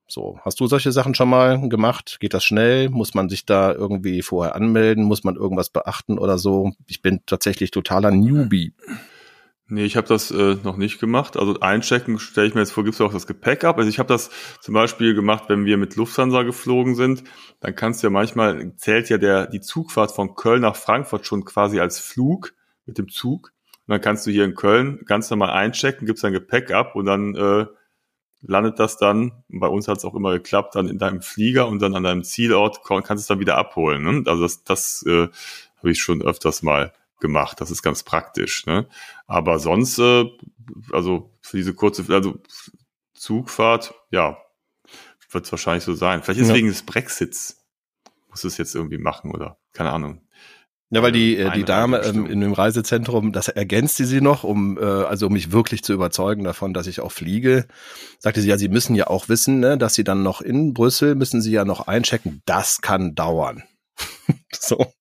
So, 0.08 0.38
hast 0.44 0.60
du 0.60 0.68
solche 0.68 0.92
Sachen 0.92 1.16
schon 1.16 1.30
mal 1.30 1.68
gemacht? 1.68 2.18
Geht 2.20 2.34
das 2.34 2.46
schnell? 2.46 2.90
Muss 2.90 3.16
man 3.16 3.28
sich 3.28 3.46
da 3.46 3.74
irgendwie 3.74 4.22
vorher 4.22 4.56
anmelden? 4.56 5.04
Muss 5.04 5.24
man 5.24 5.36
irgendwas 5.36 5.70
beachten 5.70 6.20
oder 6.20 6.38
so? 6.38 6.74
Ich 6.86 7.02
bin 7.02 7.22
tatsächlich 7.26 7.72
totaler 7.72 8.12
Newbie. 8.12 8.74
Nee, 9.68 9.86
ich 9.86 9.98
habe 9.98 10.08
das 10.08 10.30
äh, 10.30 10.58
noch 10.64 10.78
nicht 10.78 11.00
gemacht. 11.00 11.38
Also 11.38 11.60
einchecken 11.60 12.20
stelle 12.20 12.48
ich 12.48 12.54
mir 12.54 12.62
jetzt 12.62 12.72
vor, 12.72 12.84
gibst 12.84 13.00
du 13.00 13.06
auch 13.06 13.14
das 13.14 13.26
Gepäck 13.26 13.64
ab. 13.64 13.80
Also 13.80 13.90
ich 13.90 13.98
habe 13.98 14.08
das 14.08 14.30
zum 14.62 14.76
Beispiel 14.76 15.16
gemacht, 15.16 15.46
wenn 15.48 15.66
wir 15.66 15.78
mit 15.78 15.96
Lufthansa 15.96 16.44
geflogen 16.44 16.94
sind, 16.94 17.24
dann 17.62 17.76
kannst 17.76 18.04
du 18.04 18.08
ja 18.08 18.12
manchmal, 18.12 18.76
zählt 18.76 19.10
ja 19.10 19.18
der 19.18 19.48
die 19.48 19.62
Zugfahrt 19.62 20.12
von 20.12 20.36
Köln 20.36 20.62
nach 20.62 20.76
Frankfurt 20.76 21.26
schon 21.26 21.46
quasi 21.46 21.80
als 21.80 21.98
Flug 21.98 22.54
mit 22.86 23.00
dem 23.00 23.10
Zug. 23.10 23.54
Und 23.88 23.92
dann 23.92 24.02
kannst 24.02 24.28
du 24.28 24.32
hier 24.32 24.46
in 24.46 24.54
Köln 24.54 25.00
ganz 25.06 25.32
normal 25.32 25.50
einchecken, 25.50 26.06
gibst 26.06 26.24
dein 26.24 26.34
Gepäck 26.34 26.72
ab 26.72 26.96
und 26.96 27.08
dann 27.08 27.34
äh, 27.34 27.66
landet 28.48 28.80
das 28.80 28.98
dann, 28.98 29.44
bei 29.50 29.68
uns 29.68 29.88
hat 29.88 29.98
es 29.98 30.06
auch 30.06 30.16
immer 30.16 30.32
geklappt, 30.34 30.76
dann 30.76 30.88
in 30.88 30.98
deinem 30.98 31.22
Flieger 31.22 31.68
und 31.68 31.80
dann 31.80 31.96
an 31.96 32.04
deinem 32.04 32.24
Zielort 32.24 32.84
kannst 32.84 33.10
du 33.10 33.16
es 33.16 33.28
dann 33.28 33.40
wieder 33.40 33.58
abholen. 33.58 34.04
Ne? 34.04 34.24
Also 34.28 34.44
das, 34.44 34.64
das 34.64 35.04
äh, 35.08 35.28
habe 35.78 35.92
ich 35.92 36.00
schon 36.00 36.22
öfters 36.22 36.62
mal 36.62 36.94
gemacht. 37.20 37.62
Das 37.62 37.72
ist 37.72 37.82
ganz 37.82 38.04
praktisch. 38.04 38.66
Ne? 38.66 38.88
Aber 39.28 39.60
sonst, 39.60 40.00
äh, 40.00 40.26
also 40.92 41.32
für 41.42 41.58
diese 41.58 41.74
kurze, 41.74 42.06
also 42.14 42.40
Zugfahrt, 43.14 43.94
ja, 44.12 44.38
wird 45.32 45.46
es 45.46 45.52
wahrscheinlich 45.52 45.84
so 45.84 45.94
sein. 45.94 46.24
Vielleicht 46.24 46.42
ist 46.42 46.50
Ja. 46.50 46.56
wegen 46.56 46.68
des 46.68 46.84
Brexits 46.84 47.66
muss 48.30 48.44
es 48.44 48.58
jetzt 48.58 48.76
irgendwie 48.76 48.98
machen 48.98 49.32
oder 49.32 49.58
keine 49.74 49.92
Ahnung. 49.92 50.22
Ja, 50.92 51.02
weil 51.02 51.12
die, 51.12 51.36
äh, 51.38 51.52
die 51.52 51.64
Dame 51.64 51.98
ähm, 52.04 52.28
in 52.28 52.42
dem 52.42 52.54
Reisezentrum, 52.54 53.32
das 53.32 53.48
ergänzte 53.48 54.06
sie 54.06 54.22
noch, 54.22 54.44
um 54.44 54.78
äh, 54.78 54.84
also 54.84 55.28
um 55.28 55.34
mich 55.34 55.52
wirklich 55.52 55.84
zu 55.84 55.94
überzeugen 55.94 56.44
davon, 56.44 56.74
dass 56.74 56.86
ich 56.86 57.00
auch 57.00 57.12
fliege. 57.12 57.66
Sagte 58.20 58.42
sie, 58.42 58.50
ja, 58.50 58.58
Sie 58.58 58.70
müssen 58.70 58.96
ja 58.96 59.08
auch 59.08 59.28
wissen, 59.28 59.60
ne, 59.60 59.78
dass 59.78 59.96
Sie 59.96 60.04
dann 60.04 60.22
noch 60.22 60.42
in 60.42 60.74
Brüssel 60.74 61.16
müssen 61.16 61.42
Sie 61.42 61.52
ja 61.52 61.66
noch 61.66 61.88
einchecken. 61.88 62.44
Das 62.46 62.82
kann 62.82 63.16
dauern. 63.16 63.64
so. 64.54 64.94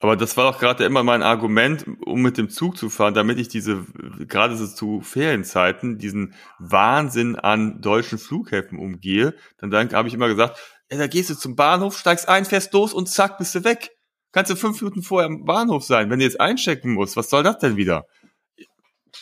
Aber 0.00 0.14
das 0.14 0.36
war 0.36 0.52
doch 0.52 0.60
gerade 0.60 0.84
immer 0.84 1.02
mein 1.02 1.22
Argument, 1.22 1.86
um 2.04 2.20
mit 2.20 2.36
dem 2.36 2.50
Zug 2.50 2.76
zu 2.76 2.90
fahren, 2.90 3.14
damit 3.14 3.38
ich 3.38 3.48
diese, 3.48 3.86
gerade 4.28 4.54
so 4.56 4.66
zu 4.66 5.00
Ferienzeiten, 5.00 5.96
diesen 5.96 6.34
Wahnsinn 6.58 7.36
an 7.36 7.80
deutschen 7.80 8.18
Flughäfen 8.18 8.78
umgehe. 8.78 9.34
Dann, 9.58 9.70
dann 9.70 9.90
habe 9.92 10.08
ich 10.08 10.14
immer 10.14 10.28
gesagt, 10.28 10.58
ja, 10.90 10.98
da 10.98 11.06
gehst 11.06 11.30
du 11.30 11.34
zum 11.34 11.56
Bahnhof, 11.56 11.98
steigst 11.98 12.28
ein, 12.28 12.44
fährst 12.44 12.72
los 12.74 12.92
und 12.92 13.08
zack, 13.08 13.38
bist 13.38 13.54
du 13.54 13.64
weg. 13.64 13.95
Kannst 14.36 14.50
du 14.50 14.56
fünf 14.56 14.82
Minuten 14.82 15.00
vorher 15.00 15.28
am 15.28 15.46
Bahnhof 15.46 15.82
sein. 15.82 16.10
Wenn 16.10 16.18
du 16.18 16.26
jetzt 16.26 16.42
einchecken 16.42 16.92
musst, 16.92 17.16
was 17.16 17.30
soll 17.30 17.42
das 17.42 17.56
denn 17.56 17.78
wieder? 17.78 18.06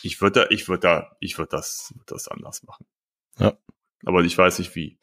Ich 0.01 0.19
würde 0.19 0.41
da, 0.41 0.47
ich 0.49 0.67
würde 0.67 0.81
da, 0.81 1.15
ich 1.21 1.37
würde 1.37 1.51
das, 1.51 1.93
würd 1.95 2.11
das 2.11 2.27
anders 2.27 2.63
machen. 2.63 2.85
Ja. 3.39 3.53
Aber 4.03 4.25
ich 4.25 4.37
weiß 4.37 4.59
nicht 4.59 4.75
wie. 4.75 4.99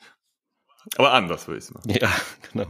Aber 0.98 1.14
anders 1.14 1.48
würde 1.48 1.60
ich 1.60 1.64
es 1.64 1.72
machen. 1.72 1.88
Ja, 1.88 2.12
genau. 2.52 2.66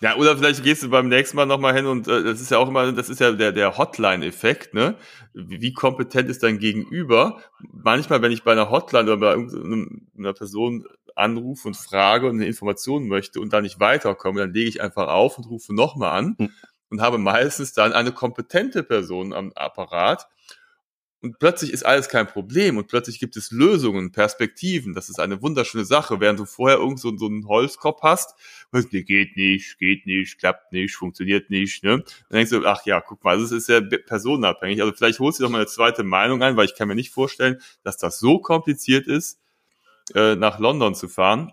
Ja, 0.00 0.16
oder 0.16 0.36
vielleicht 0.36 0.64
gehst 0.64 0.82
du 0.82 0.90
beim 0.90 1.08
nächsten 1.08 1.36
Mal 1.36 1.46
nochmal 1.46 1.72
hin 1.72 1.86
und 1.86 2.08
äh, 2.08 2.24
das 2.24 2.40
ist 2.40 2.50
ja 2.50 2.58
auch 2.58 2.66
immer, 2.66 2.90
das 2.90 3.08
ist 3.08 3.20
ja 3.20 3.30
der, 3.30 3.52
der 3.52 3.78
Hotline-Effekt, 3.78 4.74
ne? 4.74 4.96
Wie, 5.34 5.60
wie 5.60 5.72
kompetent 5.74 6.28
ist 6.28 6.42
dein 6.42 6.58
Gegenüber? 6.58 7.40
Manchmal, 7.60 8.22
wenn 8.22 8.32
ich 8.32 8.42
bei 8.42 8.50
einer 8.50 8.70
Hotline 8.70 9.04
oder 9.04 9.18
bei 9.18 9.30
irgendeiner 9.30 10.32
Person 10.32 10.84
anrufe 11.14 11.68
und 11.68 11.76
frage 11.76 12.28
und 12.28 12.36
eine 12.36 12.46
Information 12.46 13.06
möchte 13.06 13.38
und 13.40 13.52
da 13.52 13.60
nicht 13.60 13.78
weiterkomme, 13.78 14.40
dann 14.40 14.52
lege 14.52 14.68
ich 14.68 14.80
einfach 14.82 15.06
auf 15.06 15.38
und 15.38 15.44
rufe 15.44 15.72
nochmal 15.72 16.18
an 16.18 16.34
Hm. 16.38 16.50
Und 16.92 17.00
habe 17.00 17.16
meistens 17.16 17.72
dann 17.72 17.94
eine 17.94 18.12
kompetente 18.12 18.82
Person 18.82 19.32
am 19.32 19.50
Apparat. 19.54 20.28
Und 21.22 21.38
plötzlich 21.38 21.72
ist 21.72 21.86
alles 21.86 22.10
kein 22.10 22.26
Problem 22.26 22.76
und 22.76 22.88
plötzlich 22.88 23.18
gibt 23.18 23.36
es 23.36 23.50
Lösungen, 23.50 24.12
Perspektiven. 24.12 24.92
Das 24.92 25.08
ist 25.08 25.18
eine 25.18 25.40
wunderschöne 25.40 25.86
Sache, 25.86 26.20
während 26.20 26.38
du 26.38 26.44
vorher 26.44 26.78
irgend 26.78 27.00
so, 27.00 27.16
so 27.16 27.26
einen 27.26 27.48
Holzkopf 27.48 28.02
hast, 28.02 28.34
nee, 28.72 29.04
geht 29.04 29.36
nicht, 29.38 29.78
geht 29.78 30.04
nicht, 30.04 30.38
klappt 30.38 30.72
nicht, 30.72 30.94
funktioniert 30.94 31.48
nicht. 31.48 31.82
Ne? 31.82 32.04
Dann 32.28 32.36
denkst 32.36 32.50
du, 32.50 32.66
ach 32.66 32.84
ja, 32.84 33.00
guck 33.00 33.24
mal, 33.24 33.40
das 33.40 33.52
ist 33.52 33.68
ja 33.70 33.80
personenabhängig. 33.80 34.82
Also 34.82 34.92
vielleicht 34.92 35.20
holst 35.20 35.38
du 35.38 35.44
doch 35.44 35.50
mal 35.50 35.58
eine 35.58 35.68
zweite 35.68 36.02
Meinung 36.02 36.42
ein, 36.42 36.56
weil 36.58 36.66
ich 36.66 36.74
kann 36.74 36.88
mir 36.88 36.94
nicht 36.94 37.10
vorstellen, 37.10 37.58
dass 37.84 37.96
das 37.96 38.18
so 38.18 38.38
kompliziert 38.38 39.06
ist, 39.06 39.40
äh, 40.14 40.34
nach 40.34 40.58
London 40.58 40.94
zu 40.94 41.08
fahren. 41.08 41.52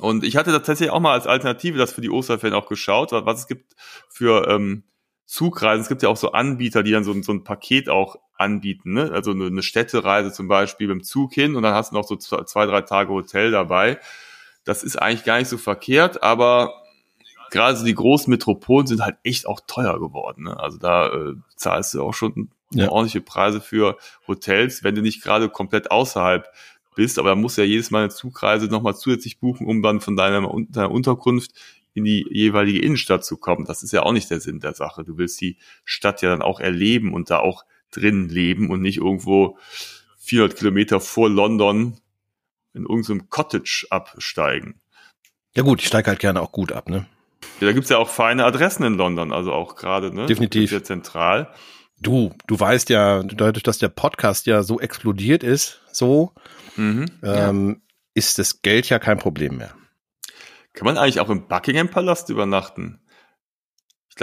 Und 0.00 0.24
ich 0.24 0.36
hatte 0.36 0.50
tatsächlich 0.52 0.90
auch 0.90 1.00
mal 1.00 1.12
als 1.12 1.26
Alternative 1.26 1.78
das 1.78 1.92
für 1.92 2.00
die 2.00 2.10
Osterferien 2.10 2.54
auch 2.58 2.68
geschaut, 2.68 3.12
was 3.12 3.24
was 3.26 3.40
es 3.40 3.46
gibt 3.48 3.74
für 4.08 4.48
ähm, 4.48 4.84
Zugreisen. 5.24 5.82
Es 5.82 5.88
gibt 5.88 6.02
ja 6.02 6.08
auch 6.08 6.16
so 6.16 6.32
Anbieter, 6.32 6.82
die 6.82 6.92
dann 6.92 7.04
so, 7.04 7.12
ein- 7.12 7.22
so 7.22 7.32
ein 7.32 7.44
Paket 7.44 7.88
auch 7.88 8.16
anbieten. 8.36 8.92
Ne? 8.92 9.10
Also 9.12 9.32
eine, 9.32 9.46
eine 9.46 9.62
Städtereise 9.62 10.32
zum 10.32 10.46
Beispiel 10.48 10.86
mit 10.88 10.94
dem 10.96 11.02
Zug 11.04 11.32
hin 11.32 11.56
und 11.56 11.62
dann 11.62 11.74
hast 11.74 11.92
du 11.92 11.96
noch 11.96 12.04
so 12.06 12.16
zwei, 12.16 12.44
zwei, 12.44 12.66
drei 12.66 12.82
Tage 12.82 13.10
Hotel 13.12 13.50
dabei. 13.50 13.98
Das 14.64 14.82
ist 14.82 14.96
eigentlich 15.00 15.24
gar 15.24 15.38
nicht 15.38 15.48
so 15.48 15.58
verkehrt, 15.58 16.22
aber 16.22 16.82
gerade 17.50 17.76
so 17.78 17.84
die 17.84 17.94
großen 17.94 18.30
Metropolen 18.30 18.86
sind 18.86 19.00
halt 19.02 19.16
echt 19.22 19.46
auch 19.46 19.60
teuer 19.66 19.98
geworden. 20.00 20.44
Ne? 20.44 20.58
Also 20.58 20.78
da 20.78 21.08
äh, 21.08 21.34
zahlst 21.56 21.94
du 21.94 22.02
auch 22.02 22.12
schon 22.14 22.50
Ja. 22.72 22.88
ordentliche 22.90 23.20
Preise 23.20 23.60
für 23.60 23.96
Hotels, 24.28 24.82
wenn 24.84 24.94
du 24.96 25.02
nicht 25.02 25.22
gerade 25.22 25.48
komplett 25.48 25.90
außerhalb 25.90 26.48
bist. 26.96 27.20
Aber 27.20 27.28
da 27.28 27.34
musst 27.36 27.56
du 27.56 27.62
ja 27.62 27.68
jedes 27.68 27.92
Mal 27.92 28.00
eine 28.00 28.10
Zugreise 28.10 28.66
nochmal 28.66 28.96
zusätzlich 28.96 29.38
buchen, 29.38 29.68
um 29.68 29.82
dann 29.82 30.00
von 30.00 30.16
deiner, 30.16 30.52
deiner 30.68 30.90
Unterkunft 30.90 31.52
in 31.94 32.04
die 32.04 32.26
jeweilige 32.28 32.80
Innenstadt 32.80 33.24
zu 33.24 33.36
kommen. 33.36 33.64
Das 33.64 33.84
ist 33.84 33.92
ja 33.92 34.02
auch 34.02 34.12
nicht 34.12 34.30
der 34.30 34.40
Sinn 34.40 34.58
der 34.60 34.74
Sache. 34.74 35.04
Du 35.04 35.16
willst 35.16 35.40
die 35.40 35.56
Stadt 35.84 36.20
ja 36.22 36.28
dann 36.28 36.42
auch 36.42 36.58
erleben 36.58 37.14
und 37.14 37.30
da 37.30 37.38
auch 37.38 37.64
drin 37.92 38.28
leben 38.28 38.70
und 38.70 38.82
nicht 38.82 38.98
irgendwo 38.98 39.58
400 40.18 40.58
Kilometer 40.58 41.00
vor 41.00 41.30
London 41.30 41.98
in 42.74 42.82
irgendeinem 42.82 43.30
Cottage 43.30 43.86
absteigen. 43.90 44.80
Ja 45.54 45.62
gut, 45.62 45.80
ich 45.80 45.86
steige 45.86 46.08
halt 46.08 46.18
gerne 46.18 46.42
auch 46.42 46.52
gut 46.52 46.72
ab, 46.72 46.88
ne? 46.90 47.06
Ja, 47.60 47.68
da 47.68 47.72
gibt's 47.72 47.88
ja 47.88 47.96
auch 47.96 48.10
feine 48.10 48.44
Adressen 48.44 48.82
in 48.82 48.94
London, 48.94 49.32
also 49.32 49.52
auch 49.52 49.76
gerade, 49.76 50.14
ne? 50.14 50.26
Definitiv. 50.26 50.68
Sehr 50.68 50.84
zentral. 50.84 51.48
Du, 52.00 52.32
du 52.46 52.58
weißt 52.60 52.90
ja, 52.90 53.22
dadurch, 53.22 53.62
dass 53.62 53.78
der 53.78 53.88
Podcast 53.88 54.46
ja 54.46 54.62
so 54.62 54.80
explodiert 54.80 55.42
ist, 55.42 55.80
so, 55.92 56.32
Mhm. 56.76 57.06
ähm, 57.22 57.82
ist 58.14 58.38
das 58.38 58.60
Geld 58.62 58.88
ja 58.88 58.98
kein 58.98 59.18
Problem 59.18 59.56
mehr. 59.56 59.74
Kann 60.74 60.84
man 60.84 60.98
eigentlich 60.98 61.20
auch 61.20 61.30
im 61.30 61.48
Buckingham 61.48 61.88
Palast 61.88 62.28
übernachten? 62.28 63.00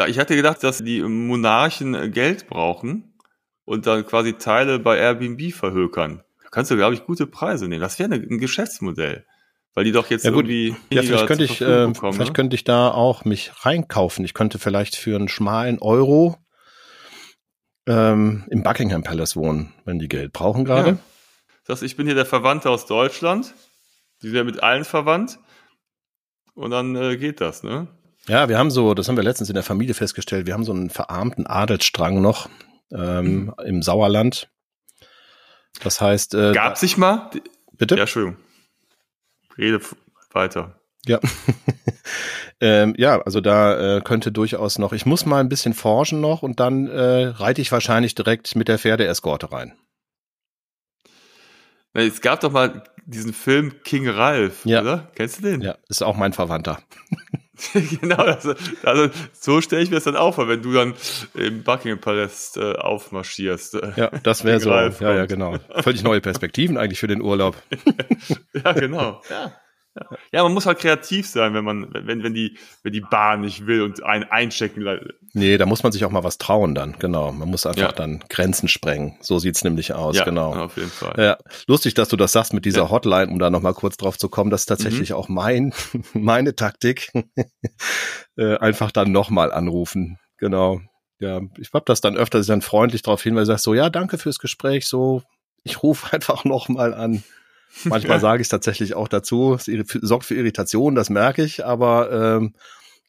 Ich, 0.07 0.17
hatte 0.19 0.35
gedacht, 0.35 0.63
dass 0.63 0.79
die 0.79 1.01
Monarchen 1.01 1.93
äh, 1.95 2.09
Geld 2.09 2.47
brauchen 2.47 3.13
und 3.65 3.85
dann 3.85 4.05
quasi 4.05 4.33
Teile 4.33 4.79
bei 4.79 4.97
Airbnb 4.97 5.51
verhökern. 5.53 6.23
Da 6.43 6.49
kannst 6.49 6.71
du, 6.71 6.75
glaube 6.75 6.93
ich, 6.95 7.05
gute 7.05 7.27
Preise 7.27 7.67
nehmen. 7.67 7.81
Das 7.81 7.97
wäre 7.99 8.09
ne- 8.09 8.15
ein 8.29 8.39
Geschäftsmodell. 8.39 9.25
Weil 9.75 9.85
die 9.85 9.91
doch 9.91 10.09
jetzt 10.11 10.25
Ja, 10.25 10.31
gut. 10.31 10.45
irgendwie 10.47 10.75
Ja, 10.91 11.01
vielleicht 11.01 11.25
könnte 11.27 11.43
ich, 11.43 11.57
Verfügung 11.57 11.91
äh, 11.91 11.93
bekommen, 11.93 12.13
vielleicht 12.13 12.29
ne? 12.29 12.35
könnte 12.35 12.55
ich 12.55 12.63
da 12.63 12.89
auch 12.91 13.25
mich 13.25 13.51
reinkaufen. 13.65 14.23
Ich 14.25 14.33
könnte 14.35 14.59
vielleicht 14.59 14.95
für 14.95 15.15
einen 15.15 15.29
schmalen 15.29 15.79
Euro 15.79 16.37
ähm, 17.87 18.45
im 18.49 18.63
Buckingham 18.63 19.03
Palace 19.03 19.35
wohnen, 19.35 19.73
wenn 19.85 19.99
die 19.99 20.07
Geld 20.07 20.33
brauchen 20.33 20.65
gerade. 20.65 20.89
Ja. 20.89 20.97
Das 21.65 21.77
heißt, 21.77 21.83
ich 21.83 21.95
bin 21.97 22.05
hier 22.05 22.15
der 22.15 22.25
Verwandte 22.25 22.69
aus 22.69 22.85
Deutschland. 22.85 23.53
Die 24.21 24.27
sind 24.27 24.35
ja 24.35 24.43
mit 24.43 24.61
allen 24.61 24.85
verwandt. 24.85 25.39
Und 26.55 26.71
dann 26.71 26.95
äh, 26.95 27.17
geht 27.17 27.41
das, 27.41 27.63
ne? 27.63 27.87
Ja. 28.27 28.47
wir 28.47 28.57
haben 28.57 28.71
so, 28.71 28.93
das 28.93 29.07
haben 29.09 29.17
wir 29.17 29.23
letztens 29.23 29.49
in 29.49 29.55
der 29.55 29.63
Familie 29.63 29.93
festgestellt, 29.93 30.45
wir 30.45 30.53
haben 30.53 30.63
so 30.63 30.71
einen 30.71 30.89
verarmten 30.89 31.45
Adelsstrang 31.45 32.21
noch 32.21 32.49
ähm, 32.91 33.53
im 33.65 33.81
Sauerland. 33.81 34.49
Das 35.81 35.99
heißt, 35.99 36.35
äh, 36.35 36.53
Gab 36.53 36.77
sich 36.77 36.97
mal? 36.97 37.31
bitte? 37.73 37.95
Ja, 37.95 38.01
Entschuldigung. 38.01 38.37
Rede 39.57 39.81
weiter. 40.31 40.79
Ja. 41.05 41.19
ähm, 42.63 42.93
ja, 42.97 43.21
also 43.21 43.41
da 43.41 43.97
äh, 43.97 44.01
könnte 44.01 44.31
durchaus 44.31 44.79
noch, 44.79 44.93
ich 44.93 45.05
muss 45.05 45.25
mal 45.25 45.41
ein 45.41 45.49
bisschen 45.49 45.73
forschen 45.73 46.21
noch 46.21 46.43
und 46.43 46.59
dann 46.61 46.87
äh, 46.87 47.25
reite 47.27 47.61
ich 47.61 47.71
wahrscheinlich 47.71 48.15
direkt 48.15 48.55
mit 48.55 48.69
der 48.69 48.79
Pferdeeskorte 48.79 49.51
rein. 49.51 49.73
Es 51.93 52.21
gab 52.21 52.39
doch 52.39 52.51
mal 52.51 52.83
diesen 53.05 53.33
Film 53.33 53.83
King 53.83 54.07
Ralph, 54.09 54.65
Ja. 54.65 54.81
oder? 54.81 55.11
Kennst 55.15 55.39
du 55.39 55.43
den? 55.43 55.61
Ja, 55.61 55.75
ist 55.89 56.01
auch 56.03 56.15
mein 56.15 56.33
Verwandter. 56.33 56.79
genau, 57.99 58.15
also, 58.15 58.55
also 58.83 59.09
so 59.33 59.61
stelle 59.61 59.83
ich 59.83 59.89
mir 59.89 59.97
das 59.97 60.05
dann 60.05 60.15
auch 60.15 60.35
vor, 60.35 60.47
wenn 60.47 60.61
du 60.61 60.71
dann 60.73 60.95
im 61.35 61.63
Buckingham 61.63 61.99
Palace 61.99 62.55
äh, 62.57 62.75
aufmarschierst. 62.77 63.75
äh. 63.75 63.91
Ja, 63.97 64.07
das 64.23 64.43
wäre 64.43 64.59
so. 64.59 64.71
Ralph 64.71 65.01
Ja, 65.01 65.13
ja, 65.13 65.25
genau. 65.25 65.57
Völlig 65.81 66.01
neue 66.03 66.21
Perspektiven 66.21 66.77
eigentlich 66.77 66.99
für 66.99 67.07
den 67.07 67.21
Urlaub. 67.21 67.61
ja, 68.53 68.71
genau. 68.71 69.21
Ja. 69.29 69.51
Ja. 70.31 70.43
man 70.43 70.53
muss 70.53 70.65
halt 70.65 70.79
kreativ 70.79 71.27
sein, 71.27 71.53
wenn 71.53 71.63
man, 71.63 71.87
wenn, 71.93 72.23
wenn 72.23 72.33
die, 72.33 72.57
wenn 72.81 72.93
die 72.93 73.01
Bahn 73.01 73.41
nicht 73.41 73.67
will 73.67 73.83
und 73.83 74.01
einen 74.03 74.23
einchecken. 74.23 74.83
Nee, 75.33 75.57
da 75.57 75.65
muss 75.65 75.83
man 75.83 75.91
sich 75.91 76.03
auch 76.05 76.09
mal 76.09 76.23
was 76.23 76.37
trauen 76.39 76.73
dann, 76.73 76.95
genau. 76.97 77.31
Man 77.31 77.49
muss 77.49 77.65
einfach 77.65 77.81
Ja. 77.81 77.91
dann 77.91 78.23
Grenzen 78.29 78.67
sprengen. 78.67 79.17
So 79.21 79.37
sieht's 79.39 79.63
nämlich 79.63 79.93
aus, 79.93 80.15
Ja, 80.17 80.23
genau. 80.23 80.53
auf 80.55 80.77
jeden 80.77 80.89
Fall. 80.89 81.13
Ja, 81.17 81.37
lustig, 81.67 81.93
dass 81.93 82.09
du 82.09 82.15
das 82.17 82.31
sagst 82.31 82.53
mit 82.53 82.65
dieser 82.65 82.79
Ja. 82.79 82.85
Mhm. 82.85 82.89
Hotline, 82.91 83.31
um 83.31 83.39
da 83.39 83.49
nochmal 83.49 83.73
kurz 83.75 83.97
drauf 83.97 84.17
zu 84.17 84.29
kommen. 84.29 84.49
Das 84.49 84.61
ist 84.61 84.65
tatsächlich 84.67 85.13
auch 85.13 85.29
mein, 85.29 85.73
meine 86.13 86.55
Taktik. 86.55 87.11
äh, 88.37 88.57
einfach 88.57 88.91
dann 88.91 89.11
nochmal 89.11 89.51
anrufen. 89.51 90.17
Genau. 90.37 90.81
Ja, 91.19 91.39
ich 91.59 91.69
hab 91.73 91.85
das 91.85 92.01
dann 92.01 92.17
öfter 92.17 92.41
dann 92.43 92.61
freundlich 92.61 93.01
darauf 93.03 93.21
hin, 93.23 93.35
weil 93.35 93.43
du 93.43 93.47
sagst 93.47 93.63
so, 93.63 93.73
ja, 93.73 93.89
danke 93.89 94.17
fürs 94.17 94.39
Gespräch, 94.39 94.87
so, 94.87 95.21
ich 95.63 95.83
rufe 95.83 96.11
einfach 96.13 96.43
nochmal 96.45 96.93
an. 96.93 97.23
Manchmal 97.85 98.17
Ja. 98.17 98.21
sage 98.21 98.41
ich 98.41 98.45
es 98.45 98.49
tatsächlich 98.49 98.93
auch 98.95 99.07
dazu. 99.07 99.55
Es 99.55 99.69
sorgt 100.01 100.25
für 100.25 100.35
Irritation, 100.35 100.95
das 100.95 101.09
merke 101.09 101.43
ich, 101.43 101.65
aber 101.65 102.11
ähm, 102.11 102.53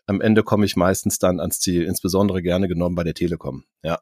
am 0.07 0.21
Ende 0.21 0.43
komme 0.43 0.67
ich 0.67 0.77
meistens 0.77 1.19
dann 1.19 1.41
ans 1.41 1.61
Ziel, 1.61 1.85
insbesondere 1.85 2.43
gerne 2.43 2.69
genommen 2.69 2.95
bei 2.95 3.05
der 3.05 3.15
Telekom. 3.15 3.65
Ja, 3.83 3.99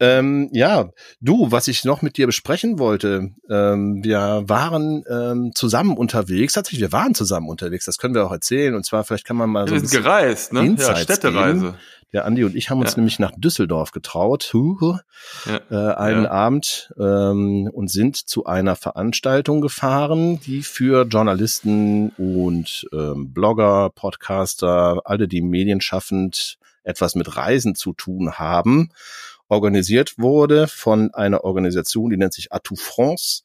ähm, 0.00 0.50
ja, 0.52 0.90
du, 1.20 1.50
was 1.50 1.68
ich 1.68 1.84
noch 1.84 2.02
mit 2.02 2.16
dir 2.16 2.26
besprechen 2.26 2.78
wollte, 2.78 3.30
ähm, 3.48 4.04
wir 4.04 4.42
waren 4.46 5.04
ähm, 5.08 5.52
zusammen 5.54 5.96
unterwegs. 5.96 6.54
Tatsächlich, 6.54 6.80
wir 6.80 6.92
waren 6.92 7.14
zusammen 7.14 7.48
unterwegs. 7.48 7.84
Das 7.86 7.98
können 7.98 8.14
wir 8.14 8.26
auch 8.26 8.32
erzählen. 8.32 8.74
Und 8.74 8.84
zwar, 8.84 9.04
vielleicht 9.04 9.26
kann 9.26 9.36
man 9.36 9.50
mal 9.50 9.66
so 9.66 9.74
wir 9.74 9.80
sind 9.80 9.90
gereist, 10.02 10.52
ne? 10.52 10.60
Ja, 10.60 10.66
Insights 10.66 11.02
Städtereise. 11.02 11.74
Der 12.12 12.24
Andi 12.24 12.44
und 12.44 12.54
ich 12.54 12.70
haben 12.70 12.80
uns 12.80 12.92
Ja. 12.92 12.96
nämlich 12.98 13.18
nach 13.18 13.32
Düsseldorf 13.36 13.90
getraut, 13.92 14.50
huh, 14.52 14.98
Ja. 15.46 15.60
äh, 15.70 15.94
einen 15.96 16.24
Ja. 16.24 16.30
Abend 16.30 16.92
ähm, 16.98 17.70
und 17.72 17.90
sind 17.90 18.16
zu 18.16 18.44
einer 18.46 18.76
Veranstaltung 18.76 19.60
gefahren, 19.60 20.40
die 20.40 20.62
für 20.62 21.04
Journalisten 21.06 22.10
und 22.18 22.86
ähm, 22.92 23.32
Blogger, 23.32 23.90
Podcaster, 23.94 25.00
alle, 25.04 25.28
die 25.28 25.42
medienschaffend 25.42 26.58
etwas 26.84 27.14
mit 27.14 27.36
Reisen 27.36 27.74
zu 27.74 27.92
tun 27.92 28.32
haben, 28.32 28.90
organisiert 29.48 30.18
wurde 30.18 30.66
von 30.68 31.12
einer 31.14 31.44
Organisation, 31.44 32.10
die 32.10 32.16
nennt 32.16 32.32
sich 32.32 32.52
Atout 32.52 32.76
France. 32.76 33.42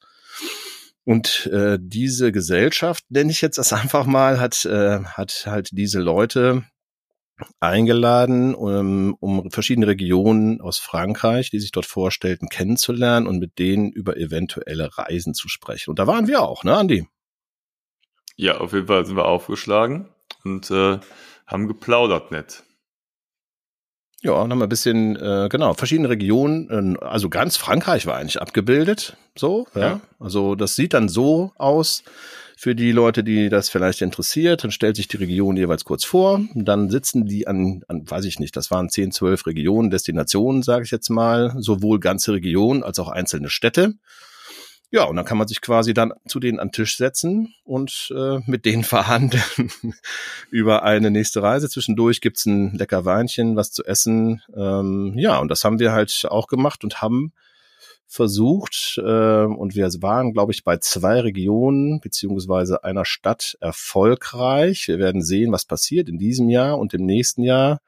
Und 1.04 1.46
äh, 1.52 1.78
diese 1.80 2.32
Gesellschaft, 2.32 3.04
nenne 3.08 3.30
ich 3.30 3.40
jetzt 3.40 3.56
das 3.58 3.72
einfach 3.72 4.04
mal, 4.06 4.40
hat, 4.40 4.64
äh, 4.64 5.00
hat 5.04 5.44
halt 5.46 5.70
diese 5.72 6.00
Leute 6.00 6.64
eingeladen, 7.60 8.54
um, 8.54 9.14
um 9.20 9.50
verschiedene 9.50 9.86
Regionen 9.86 10.60
aus 10.60 10.78
Frankreich, 10.78 11.50
die 11.50 11.60
sich 11.60 11.72
dort 11.72 11.86
vorstellten, 11.86 12.48
kennenzulernen 12.48 13.26
und 13.26 13.38
mit 13.38 13.58
denen 13.58 13.90
über 13.90 14.16
eventuelle 14.16 14.96
Reisen 14.96 15.34
zu 15.34 15.48
sprechen. 15.48 15.90
Und 15.90 15.98
da 15.98 16.06
waren 16.06 16.26
wir 16.26 16.42
auch, 16.42 16.64
ne, 16.64 16.76
Andi? 16.76 17.06
Ja, 18.36 18.58
auf 18.58 18.72
jeden 18.72 18.86
Fall 18.86 19.04
sind 19.04 19.16
wir 19.16 19.26
aufgeschlagen 19.26 20.08
und 20.44 20.70
äh, 20.70 20.98
haben 21.46 21.66
geplaudert 21.66 22.30
nett. 22.30 22.62
Ja, 24.20 24.32
dann 24.40 24.50
haben 24.50 24.62
ein 24.62 24.68
bisschen, 24.68 25.16
äh, 25.16 25.48
genau, 25.48 25.74
verschiedene 25.74 26.08
Regionen, 26.08 26.96
äh, 26.96 27.04
also 27.04 27.28
ganz 27.28 27.56
Frankreich 27.56 28.06
war 28.06 28.16
eigentlich 28.16 28.40
abgebildet, 28.40 29.16
so, 29.36 29.66
ja. 29.74 29.80
Ja. 29.80 30.00
Also 30.18 30.56
das 30.56 30.74
sieht 30.74 30.92
dann 30.94 31.08
so 31.08 31.52
aus 31.56 32.02
für 32.60 32.74
die 32.74 32.90
Leute, 32.90 33.22
die 33.22 33.50
das 33.50 33.68
vielleicht 33.68 34.02
interessiert, 34.02 34.64
dann 34.64 34.72
stellt 34.72 34.96
sich 34.96 35.06
die 35.06 35.18
Region 35.18 35.56
jeweils 35.56 35.84
kurz 35.84 36.04
vor, 36.04 36.40
dann 36.56 36.90
sitzen 36.90 37.24
die 37.24 37.46
an, 37.46 37.84
an 37.86 38.10
weiß 38.10 38.24
ich 38.24 38.40
nicht, 38.40 38.56
das 38.56 38.72
waren 38.72 38.90
10, 38.90 39.12
12 39.12 39.46
Regionen, 39.46 39.90
Destinationen, 39.90 40.64
sage 40.64 40.82
ich 40.84 40.90
jetzt 40.90 41.08
mal, 41.08 41.54
sowohl 41.60 42.00
ganze 42.00 42.32
Regionen 42.32 42.82
als 42.82 42.98
auch 42.98 43.10
einzelne 43.10 43.48
Städte. 43.48 43.94
Ja, 44.90 45.04
und 45.04 45.14
dann 45.14 45.24
kann 45.24 45.38
man 45.38 45.46
sich 45.46 45.60
quasi 45.60 45.94
dann 45.94 46.12
zu 46.26 46.40
denen 46.40 46.58
an 46.58 46.68
den 46.68 46.72
Tisch 46.72 46.96
setzen 46.96 47.54
und 47.62 48.12
äh, 48.16 48.40
mit 48.46 48.64
denen 48.64 48.82
verhandeln 48.82 49.70
über 50.50 50.82
eine 50.82 51.12
nächste 51.12 51.40
Reise. 51.40 51.68
Zwischendurch 51.68 52.20
gibt's 52.20 52.44
ein 52.44 52.74
lecker 52.74 53.04
Weinchen, 53.04 53.54
was 53.54 53.70
zu 53.70 53.84
essen. 53.84 54.42
Ähm, 54.56 55.14
ja, 55.16 55.38
und 55.38 55.48
das 55.48 55.62
haben 55.62 55.78
wir 55.78 55.92
halt 55.92 56.26
auch 56.28 56.48
gemacht 56.48 56.82
und 56.82 57.02
haben 57.02 57.32
versucht, 58.08 58.98
äh, 58.98 59.44
und 59.44 59.76
wir 59.76 59.86
waren, 60.00 60.32
glaube 60.32 60.52
ich, 60.52 60.64
bei 60.64 60.78
zwei 60.78 61.20
Regionen 61.20 62.00
beziehungsweise 62.00 62.82
einer 62.82 63.04
Stadt 63.04 63.56
erfolgreich. 63.60 64.88
Wir 64.88 64.98
werden 64.98 65.22
sehen, 65.22 65.52
was 65.52 65.66
passiert 65.66 66.08
in 66.08 66.18
diesem 66.18 66.48
Jahr 66.48 66.78
und 66.78 66.94
im 66.94 67.04
nächsten 67.04 67.42
Jahr 67.42 67.80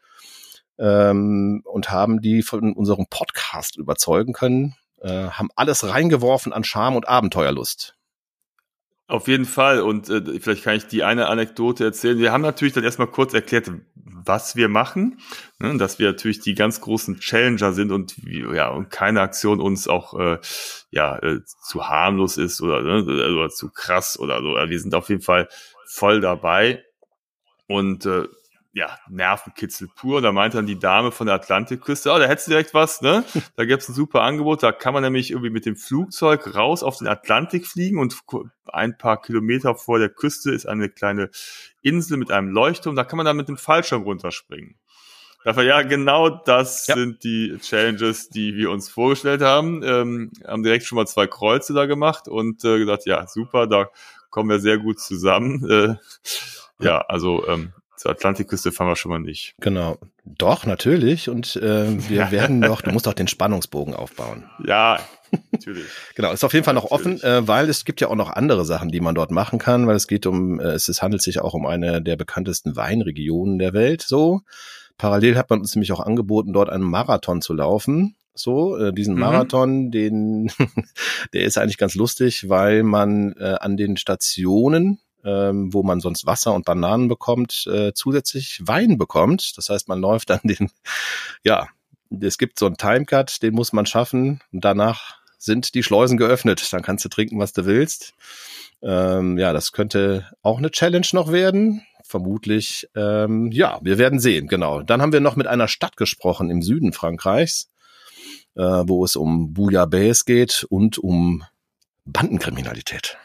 ähm, 0.79 1.63
und 1.65 1.91
haben 1.91 2.21
die 2.21 2.43
von 2.43 2.75
unserem 2.75 3.07
Podcast 3.09 3.77
überzeugen 3.77 4.35
können, 4.35 4.75
äh, 5.01 5.09
haben 5.09 5.49
alles 5.57 5.89
reingeworfen 5.89 6.53
an 6.53 6.65
Charme 6.65 6.97
und 6.97 7.09
Abenteuerlust. 7.09 7.97
Auf 9.11 9.27
jeden 9.27 9.45
Fall. 9.45 9.81
Und 9.81 10.09
äh, 10.09 10.39
vielleicht 10.39 10.63
kann 10.63 10.77
ich 10.77 10.87
die 10.87 11.03
eine 11.03 11.27
Anekdote 11.27 11.83
erzählen. 11.83 12.21
Wir 12.21 12.31
haben 12.31 12.43
natürlich 12.43 12.75
dann 12.75 12.85
erstmal 12.85 13.09
kurz 13.09 13.35
erklärt, 13.35 13.69
was 13.95 14.55
wir 14.55 14.69
machen, 14.69 15.19
ne, 15.59 15.77
dass 15.79 15.99
wir 15.99 16.13
natürlich 16.13 16.39
die 16.39 16.55
ganz 16.55 16.81
großen 16.81 17.19
Challenger 17.19 17.73
sind 17.73 17.91
und 17.91 18.15
ja 18.55 18.69
und 18.69 18.91
keine 18.91 19.21
Aktion 19.21 19.61
uns 19.61 19.89
auch 19.89 20.17
äh, 20.17 20.39
ja 20.91 21.19
äh, 21.19 21.41
zu 21.45 21.89
harmlos 21.89 22.37
ist 22.37 22.63
oder, 22.63 22.83
ne, 22.83 23.03
oder 23.03 23.49
zu 23.49 23.71
krass 23.71 24.17
oder 24.17 24.41
so. 24.43 24.55
Wir 24.55 24.79
sind 24.79 24.95
auf 24.95 25.09
jeden 25.09 25.23
Fall 25.23 25.49
voll 25.89 26.21
dabei 26.21 26.85
und 27.67 28.07
äh, 28.07 28.29
ja, 28.73 28.97
Nervenkitzel 29.09 29.89
pur. 29.97 30.23
Da 30.23 30.33
meinte 30.33 30.57
dann 30.59 30.67
die 30.67 30.79
Dame 30.79 31.11
von 31.11 31.27
der 31.27 31.35
Atlantikküste, 31.37 32.13
oh, 32.13 32.19
da 32.19 32.27
hättest 32.27 32.47
du 32.47 32.53
direkt 32.53 32.73
was, 32.75 33.01
ne? 33.01 33.25
Da 33.57 33.65
gibt's 33.65 33.89
ein 33.89 33.95
super 33.95 34.23
Angebot. 34.23 34.63
Da 34.63 34.73
kann 34.73 34.95
man 34.95 35.03
nämlich 35.03 35.31
irgendwie 35.31 35.51
mit 35.51 35.67
dem 35.67 35.77
Flugzeug 35.77 36.55
raus 36.55 36.83
auf 36.83 36.99
den 36.99 37.09
Atlantik 37.09 37.67
fliegen 37.67 37.99
und 37.99 38.17
ein 38.73 38.97
paar 38.97 39.21
Kilometer 39.21 39.75
vor 39.75 39.99
der 39.99 40.09
Küste 40.09 40.53
ist 40.53 40.67
eine 40.67 40.89
kleine 40.89 41.31
Insel 41.83 42.17
mit 42.17 42.31
einem 42.31 42.51
Leuchtturm. 42.51 42.95
Da 42.95 43.05
kann 43.05 43.17
man 43.17 43.27
dann 43.27 43.37
mit 43.37 43.49
dem 43.49 43.57
Fallschirm 43.57 44.03
runterspringen. 44.03 44.77
Dafür, 45.43 45.63
ja, 45.63 45.83
genau 45.83 46.29
das 46.29 46.87
Ja. 46.87 46.95
sind 46.95 47.25
die 47.25 47.57
Challenges, 47.63 48.29
die 48.29 48.55
wir 48.57 48.71
uns 48.71 48.91
vorgestellt 48.91 49.41
haben. 49.41 49.83
Ähm, 49.83 50.31
haben 50.47 50.63
direkt 50.63 50.85
schon 50.85 50.97
mal 50.97 51.07
zwei 51.07 51.27
Kreuze 51.27 51.73
da 51.73 51.87
gemacht 51.87 52.29
und 52.29 52.63
äh, 52.65 52.79
gesagt, 52.79 53.07
ja, 53.07 53.27
super, 53.27 53.67
da 53.67 53.89
kommen 54.29 54.51
wir 54.51 54.61
sehr 54.61 54.77
gut 54.79 55.01
zusammen. 55.01 55.69
Äh, 55.69 55.97
ja, 56.85 56.99
also 56.99 57.47
ähm, 57.49 57.73
zur 58.01 58.13
Atlantikküste 58.13 58.73
fahren 58.73 58.89
wir 58.89 58.97
schon 58.97 59.11
mal 59.11 59.21
nicht. 59.21 59.55
Genau. 59.61 59.99
Doch, 60.25 60.65
natürlich. 60.65 61.29
Und 61.29 61.57
äh, 61.57 61.87
wir 62.09 62.31
werden 62.31 62.63
doch, 62.63 62.81
du 62.81 62.93
musst 62.93 63.07
doch 63.07 63.13
den 63.13 63.29
Spannungsbogen 63.29 63.95
aufbauen. 63.95 64.45
Ja, 64.67 65.01
natürlich. 65.53 65.85
Genau, 66.15 66.33
ist 66.33 66.43
auf 66.43 66.55
jeden 66.55 66.65
Fall 66.65 66.73
noch 66.73 66.91
offen, 66.91 67.17
Natürlich. 67.17 67.45
äh, 67.45 67.47
weil 67.49 67.69
es 67.69 67.85
gibt 67.85 68.01
ja 68.01 68.09
auch 68.09 68.15
noch 68.15 68.31
andere 68.31 68.65
Sachen, 68.65 68.89
die 68.89 69.01
man 69.01 69.15
dort 69.15 69.31
machen 69.31 69.59
kann, 69.59 69.87
weil 69.87 69.97
es 69.97 70.07
geht 70.07 70.25
um, 70.25 70.61
äh, 70.61 70.69
es, 70.69 70.89
es 70.89 71.03
handelt 71.03 71.21
sich 71.21 71.41
auch 71.43 71.53
um 71.53 71.67
eine 71.67 72.01
der 72.01 72.17
bekanntesten 72.17 72.75
Weinregionen 72.75 73.59
der 73.59 73.75
Welt. 73.75 74.01
So 74.01 74.41
parallel 74.97 75.37
hat 75.37 75.51
man 75.51 75.61
uns 75.61 75.75
nämlich 75.75 75.93
auch 75.93 76.01
angeboten, 76.01 76.55
dort 76.55 76.71
einen 76.71 76.85
Marathon 76.85 77.43
zu 77.43 77.53
laufen. 77.53 78.17
So 78.33 78.79
äh, 78.79 78.95
diesen 78.95 79.15
Mhm. 79.15 79.21
Marathon, 79.21 79.91
den, 79.91 80.51
der 81.35 81.43
ist 81.43 81.59
eigentlich 81.59 81.77
ganz 81.77 81.95
lustig, 81.97 82.49
weil 82.49 82.83
man 82.83 83.35
äh, 83.39 83.57
an 83.61 83.77
den 83.77 83.99
Stationen 83.99 85.01
ähm, 85.25 85.73
wo 85.73 85.83
man 85.83 86.01
sonst 86.01 86.27
Wasser 86.27 86.55
und 86.55 86.65
Bananen 86.65 87.09
bekommt, 87.09 87.67
äh, 87.67 87.93
zusätzlich 87.95 88.61
Wein 88.65 88.99
bekommt. 88.99 89.57
Das 89.57 89.69
heißt, 89.69 89.89
man 89.89 89.99
läuft 90.01 90.31
an 90.31 90.41
den, 90.45 90.71
ja, 91.45 91.69
es 92.21 92.39
gibt 92.39 92.59
so 92.59 92.67
einen 92.67 92.77
Timecut, 92.77 93.43
den 93.43 93.55
muss 93.55 93.73
man 93.73 93.87
schaffen. 93.87 94.41
Und 94.53 94.65
danach 94.65 95.21
sind 95.39 95.75
die 95.75 95.83
Schleusen 95.83 96.19
geöffnet. 96.19 96.73
Dann 96.73 96.83
kannst 96.83 97.05
du 97.05 97.09
trinken, 97.09 97.39
was 97.39 97.53
du 97.53 97.67
willst. 97.67 98.15
Ähm, 98.83 99.39
ja, 99.39 99.53
das 99.53 99.73
könnte 99.73 100.27
auch 100.43 100.59
eine 100.59 100.71
Challenge 100.71 101.07
noch 101.13 101.33
werden. 101.33 101.83
Vermutlich, 102.03 102.89
ähm, 102.97 103.53
ja, 103.53 103.79
wir 103.83 103.99
werden 103.99 104.19
sehen, 104.19 104.49
genau. 104.49 104.83
Dann 104.83 105.01
haben 105.01 105.13
wir 105.13 105.21
noch 105.21 105.37
mit 105.37 105.47
einer 105.47 105.69
Stadt 105.69 105.97
gesprochen 105.97 106.51
im 106.51 106.61
Süden 106.61 106.93
Frankreichs, 106.93 107.71
äh, 108.57 108.63
wo 108.63 109.05
es 109.05 109.15
um 109.15 109.55
Bouillabaisse 109.55 110.25
geht 110.25 110.67
und 110.69 110.99
um 110.99 111.45
Bandenkriminalität. 112.05 113.17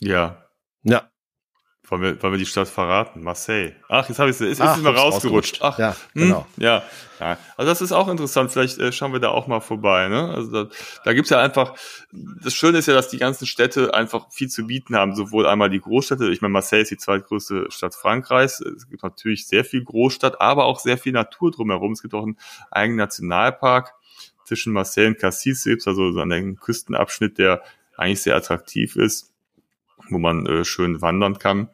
Ja. 0.00 0.44
Ja, 0.82 1.10
Wollen 1.90 2.02
wir, 2.02 2.22
wollen 2.22 2.34
wir 2.34 2.38
die 2.38 2.46
Stadt 2.46 2.68
verraten? 2.68 3.20
Marseille. 3.20 3.72
Ach, 3.88 4.08
jetzt 4.08 4.20
habe 4.20 4.30
ich 4.30 4.36
es. 4.36 4.40
Es 4.40 4.50
ist 4.52 4.60
Ach, 4.60 4.78
ist 4.78 4.86
rausgerutscht. 4.86 5.58
Ach, 5.60 5.76
Ja, 5.76 5.96
hm, 6.12 6.22
genau. 6.22 6.46
ja, 6.56 6.84
ja. 7.18 7.36
Also 7.56 7.68
das 7.68 7.82
ist 7.82 7.90
auch 7.90 8.06
interessant. 8.06 8.52
Vielleicht 8.52 8.78
äh, 8.78 8.92
schauen 8.92 9.12
wir 9.12 9.18
da 9.18 9.30
auch 9.30 9.48
mal 9.48 9.58
vorbei. 9.58 10.06
Ne? 10.06 10.28
Also 10.32 10.52
da, 10.52 10.70
da 11.04 11.12
gibt's 11.14 11.30
ja 11.30 11.40
einfach. 11.40 11.74
Das 12.12 12.54
Schöne 12.54 12.78
ist 12.78 12.86
ja, 12.86 12.94
dass 12.94 13.08
die 13.08 13.18
ganzen 13.18 13.44
Städte 13.44 13.92
einfach 13.92 14.30
viel 14.30 14.48
zu 14.48 14.68
bieten 14.68 14.94
haben. 14.94 15.16
Sowohl 15.16 15.48
einmal 15.48 15.68
die 15.68 15.80
Großstädte. 15.80 16.30
Ich 16.30 16.40
meine, 16.40 16.52
Marseille 16.52 16.82
ist 16.82 16.92
die 16.92 16.96
zweitgrößte 16.96 17.66
Stadt 17.70 17.96
Frankreichs. 17.96 18.60
Es 18.60 18.88
gibt 18.88 19.02
natürlich 19.02 19.48
sehr 19.48 19.64
viel 19.64 19.82
Großstadt, 19.82 20.40
aber 20.40 20.66
auch 20.66 20.78
sehr 20.78 20.96
viel 20.96 21.12
Natur 21.12 21.50
drumherum. 21.50 21.90
Es 21.92 22.02
gibt 22.02 22.14
auch 22.14 22.22
einen 22.22 22.38
eigenen 22.70 22.98
Nationalpark 22.98 23.94
zwischen 24.44 24.72
Marseille 24.72 25.08
und 25.08 25.18
Cassis. 25.18 25.66
Also 25.66 26.12
so 26.12 26.20
einen 26.20 26.54
Küstenabschnitt, 26.54 27.38
der 27.38 27.64
eigentlich 27.96 28.22
sehr 28.22 28.36
attraktiv 28.36 28.94
ist 28.94 29.29
wo 30.08 30.18
man 30.18 30.46
äh, 30.46 30.64
schön 30.64 31.02
wandern 31.02 31.38
kann. 31.38 31.68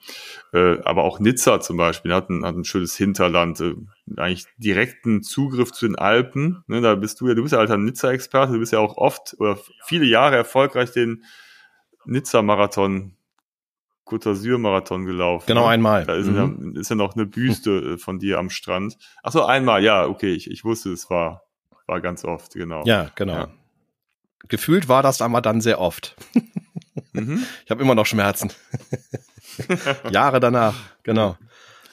Äh, 0.52 0.80
aber 0.82 1.04
auch 1.04 1.20
Nizza 1.20 1.60
zum 1.60 1.76
Beispiel 1.76 2.12
hat 2.12 2.28
ein, 2.30 2.44
hat 2.44 2.56
ein 2.56 2.64
schönes 2.64 2.96
Hinterland, 2.96 3.60
äh, 3.60 3.74
eigentlich 4.16 4.46
direkten 4.56 5.22
Zugriff 5.22 5.72
zu 5.72 5.86
den 5.86 5.96
Alpen. 5.96 6.64
Ne, 6.66 6.80
da 6.80 6.94
bist 6.94 7.20
du 7.20 7.28
ja, 7.28 7.34
du 7.34 7.42
bist 7.42 7.52
ja 7.52 7.58
alter 7.58 7.76
Nizza-Experte, 7.76 8.52
du 8.54 8.58
bist 8.58 8.72
ja 8.72 8.78
auch 8.80 8.96
oft 8.96 9.36
oder 9.38 9.58
viele 9.84 10.04
Jahre 10.06 10.36
erfolgreich 10.36 10.92
den 10.92 11.24
Nizza-Marathon, 12.04 13.16
Côte 14.04 14.30
d'Azur-Marathon 14.30 15.04
gelaufen. 15.04 15.46
Genau 15.48 15.62
ne? 15.64 15.68
einmal. 15.70 16.04
Da 16.04 16.14
ist, 16.14 16.26
Mhm. 16.28 16.72
ja, 16.74 16.80
ist 16.80 16.90
ja 16.90 16.96
noch 16.96 17.14
eine 17.16 17.26
Büste 17.26 17.94
äh, 17.94 17.98
von 17.98 18.18
dir 18.18 18.38
am 18.38 18.50
Strand. 18.50 18.96
Ach 19.22 19.32
so, 19.32 19.44
einmal, 19.44 19.82
ja, 19.82 20.06
okay, 20.06 20.32
ich, 20.32 20.50
ich 20.50 20.64
wusste, 20.64 20.90
es 20.92 21.10
war, 21.10 21.42
war 21.86 22.00
ganz 22.00 22.24
oft, 22.24 22.54
genau. 22.54 22.84
Ja, 22.86 23.10
genau. 23.16 23.34
Ja. 23.34 23.48
Gefühlt 24.48 24.88
war 24.88 25.02
das 25.02 25.20
aber 25.22 25.40
dann 25.40 25.60
sehr 25.60 25.80
oft. 25.80 26.14
Mhm. 27.12 27.44
Ich 27.64 27.70
habe 27.70 27.82
immer 27.82 27.94
noch 27.94 28.06
Schmerzen. 28.06 28.52
Jahre 30.10 30.40
danach, 30.40 30.74
genau. 31.02 31.36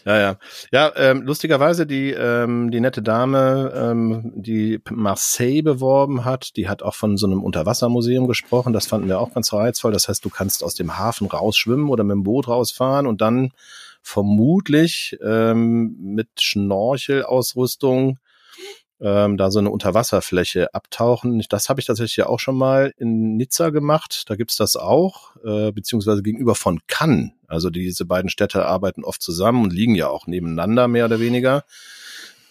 Ja, 0.05 0.19
ja. 0.19 0.37
Ja, 0.71 0.91
ähm, 0.97 1.21
lustigerweise, 1.21 1.85
die, 1.85 2.11
ähm, 2.11 2.71
die 2.71 2.81
nette 2.81 3.01
Dame, 3.01 3.71
ähm, 3.73 4.33
die 4.35 4.81
Marseille 4.89 5.62
beworben 5.62 6.25
hat, 6.25 6.58
die 6.58 6.67
hat 6.67 6.83
auch 6.83 6.95
von 6.95 7.15
so 7.15 7.25
einem 7.25 7.41
Unterwassermuseum 7.41 8.27
gesprochen. 8.27 8.73
Das 8.73 8.85
fanden 8.85 9.08
wir 9.08 9.19
auch 9.19 9.33
ganz 9.33 9.54
reizvoll. 9.54 9.93
Das 9.93 10.10
heißt, 10.10 10.23
du 10.25 10.29
kannst 10.29 10.63
aus 10.63 10.75
dem 10.75 10.97
Hafen 10.97 11.27
rausschwimmen 11.27 11.87
oder 11.87 12.04
mit 12.04 12.15
dem 12.15 12.23
Boot 12.23 12.49
rausfahren 12.49 13.08
und 13.08 13.21
dann 13.21 13.51
vermutlich 14.01 15.17
ähm, 15.23 15.95
mit 15.99 16.27
Schnorchelausrüstung 16.37 18.17
ähm, 19.00 19.37
da 19.37 19.52
so 19.52 19.60
eine 19.60 19.69
Unterwasserfläche 19.69 20.73
abtauchen. 20.73 21.44
Das 21.50 21.69
habe 21.69 21.79
ich 21.79 21.85
tatsächlich 21.85 22.17
ja 22.17 22.27
auch 22.27 22.39
schon 22.39 22.58
mal 22.58 22.94
in 22.98 23.35
Nizza 23.37 23.69
gemacht. 23.69 24.23
Da 24.27 24.35
gibt's 24.35 24.56
das 24.56 24.75
auch, 24.75 25.35
äh, 25.44 25.71
beziehungsweise 25.71 26.23
gegenüber 26.23 26.56
von 26.56 26.79
Cannes. 26.87 27.31
Also 27.48 27.69
diese 27.69 28.06
beiden 28.06 28.29
Städte 28.29 28.65
arbeiten 28.65 29.04
oft 29.04 29.21
zusammen 29.21 29.63
und 29.63 29.73
liegen 29.73 29.96
ja 29.96 30.08
auch 30.08 30.27
nebeneinander, 30.27 30.87
mehr 30.87 31.06
oder 31.06 31.19
weniger. 31.19 31.63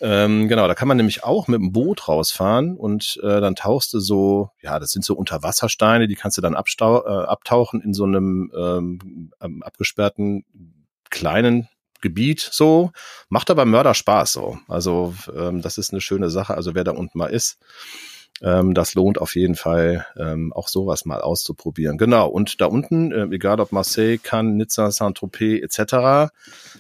Ähm, 0.05 0.49
genau, 0.49 0.67
da 0.67 0.75
kann 0.75 0.89
man 0.89 0.97
nämlich 0.97 1.23
auch 1.23 1.47
mit 1.47 1.61
dem 1.61 1.71
Boot 1.71 2.09
rausfahren 2.09 2.77
und 2.77 3.21
äh, 3.23 3.41
dann 3.41 3.55
tauchst 3.55 3.95
du 3.95 4.01
so, 4.01 4.51
ja, 4.61 4.81
das 4.81 4.91
sind 4.91 5.05
so 5.05 5.15
Unterwassersteine, 5.15 6.09
die 6.09 6.17
kannst 6.17 6.37
du 6.37 6.43
dann 6.43 6.57
abstau 6.57 7.05
äh, 7.05 7.25
abtauchen 7.27 7.81
in 7.81 7.95
so 7.95 8.03
einem 8.03 8.51
ähm, 8.57 9.31
abgesperrten 9.39 10.45
kleinen 11.09 11.69
Gebiet 12.03 12.41
so, 12.41 12.93
macht 13.29 13.51
aber 13.51 13.65
Mörder 13.65 13.95
Spaß 13.95 14.33
so. 14.33 14.59
Also 14.69 15.15
ähm, 15.35 15.63
das 15.63 15.79
ist 15.79 15.93
eine 15.93 16.01
schöne 16.01 16.29
Sache. 16.29 16.55
Also 16.55 16.75
wer 16.75 16.85
da 16.85 16.93
unten 16.93 17.17
mal 17.17 17.29
ist, 17.29 17.59
ähm, 18.43 18.75
das 18.75 18.95
lohnt 18.95 19.19
auf 19.19 19.37
jeden 19.37 19.55
Fall, 19.55 20.05
ähm, 20.17 20.53
auch 20.53 20.69
sowas 20.69 21.05
mal 21.05 21.21
auszuprobieren. 21.21 21.97
Genau. 21.97 22.29
Und 22.29 22.61
da 22.61 22.67
unten, 22.67 23.13
äh, 23.13 23.25
egal 23.35 23.61
ob 23.61 23.71
Marseille, 23.71 24.19
Cannes, 24.19 24.55
Nizza, 24.57 24.91
Saint-Tropez 24.91 25.63
etc., 25.63 26.33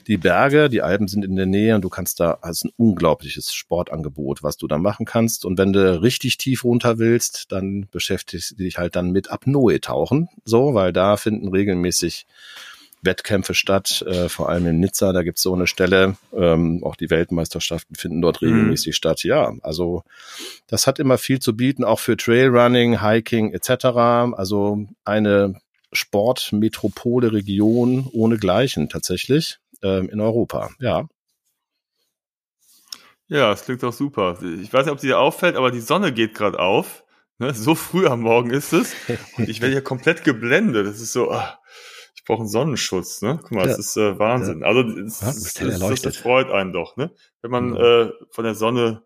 die 0.09 0.17
Berge, 0.17 0.69
die 0.69 0.83
Alpen 0.83 1.07
sind 1.07 1.25
in 1.25 1.37
der 1.37 1.47
Nähe 1.47 1.77
und 1.77 1.83
du 1.83 1.89
kannst 1.89 2.19
da, 2.19 2.39
hast 2.43 2.65
ein 2.65 2.73
unglaubliches 2.77 3.55
Sportangebot, 3.55 4.43
was 4.43 4.57
du 4.57 4.67
da 4.67 4.79
machen 4.79 5.07
kannst. 5.07 5.45
Und 5.45 5.57
wenn 5.59 5.73
du 5.73 6.03
richtig 6.03 6.37
tief 6.37 6.65
runter 6.65 6.99
willst, 6.99 7.53
dann 7.53 7.87
beschäftigst 7.93 8.53
du 8.53 8.57
dich 8.57 8.79
halt 8.79 8.97
dann 8.97 9.13
mit 9.13 9.31
Apnoe-Tauchen, 9.31 10.29
so, 10.45 10.75
weil 10.75 10.93
da 10.93 11.17
finden 11.17 11.49
regelmäßig 11.49 12.27
Wettkämpfe 13.03 13.55
statt, 13.55 14.03
äh, 14.07 14.29
vor 14.29 14.49
allem 14.49 14.67
in 14.67 14.81
Nizza, 14.81 15.13
da 15.13 15.23
gibt's 15.23 15.43
so 15.43 15.55
eine 15.55 15.67
Stelle, 15.67 16.17
ähm, 16.35 16.83
auch 16.85 16.97
die 16.97 17.11
Weltmeisterschaften 17.11 17.97
finden 17.97 18.23
dort 18.23 18.41
Mhm. 18.41 18.49
regelmäßig 18.49 18.97
statt. 18.97 19.25
Ja, 19.25 19.53
also 19.63 20.05
das 20.69 20.87
hat 20.87 20.99
immer 20.99 21.19
viel 21.19 21.41
zu 21.41 21.57
bieten, 21.57 21.85
auch 21.85 21.99
für 21.99 22.17
Trailrunning, 22.17 23.01
Hiking 23.03 23.53
etc. 23.53 24.35
Also 24.37 24.87
eine 25.05 25.61
Sportmetropole, 25.93 27.33
Region 27.33 28.09
ohnegleichen 28.13 28.89
tatsächlich 28.89 29.59
ähm, 29.83 30.09
in 30.09 30.21
Europa. 30.21 30.71
Ja, 30.79 31.07
Ja, 33.29 33.49
das 33.51 33.65
klingt 33.65 33.83
doch 33.83 33.95
super. 33.95 34.39
Ich 34.61 34.73
weiß 34.73 34.85
nicht, 34.85 34.93
ob 34.93 35.01
sie 35.01 35.07
dir 35.07 35.19
auffällt, 35.19 35.57
aber 35.57 35.71
die 35.71 35.81
Sonne 35.81 36.13
geht 36.13 36.35
gerade 36.35 36.59
auf. 36.59 37.03
Ne? 37.39 37.55
So 37.55 37.75
früh 37.75 38.07
am 38.07 38.21
Morgen 38.21 38.51
ist 38.51 38.75
es. 38.75 38.95
Und 39.39 39.49
ich 39.49 39.63
werde 39.63 39.73
hier 39.73 39.83
komplett 39.83 40.23
geblendet. 40.23 40.87
Das 40.87 41.01
ist 41.01 41.13
so, 41.15 41.31
ah, 41.31 41.59
ich 42.23 42.27
brauche 42.27 42.41
einen 42.43 42.49
Sonnenschutz. 42.49 43.21
Ne? 43.21 43.41
Guck 43.43 43.51
mal, 43.51 43.67
das 43.67 43.73
Ja. 43.73 43.79
ist 43.81 43.97
äh, 43.97 44.19
Wahnsinn. 44.19 44.63
Also 44.63 44.83
es, 44.83 45.21
Ja, 45.21 45.27
das, 45.27 45.55
das, 45.55 45.79
das, 45.81 46.03
das 46.03 46.17
freut 46.17 46.51
einen 46.53 46.73
doch, 46.73 46.97
ne? 46.97 47.11
wenn 47.41 47.51
man 47.51 47.75
Ja. 47.75 48.03
äh, 48.05 48.13
von 48.31 48.45
der 48.45 48.55
Sonne 48.55 49.03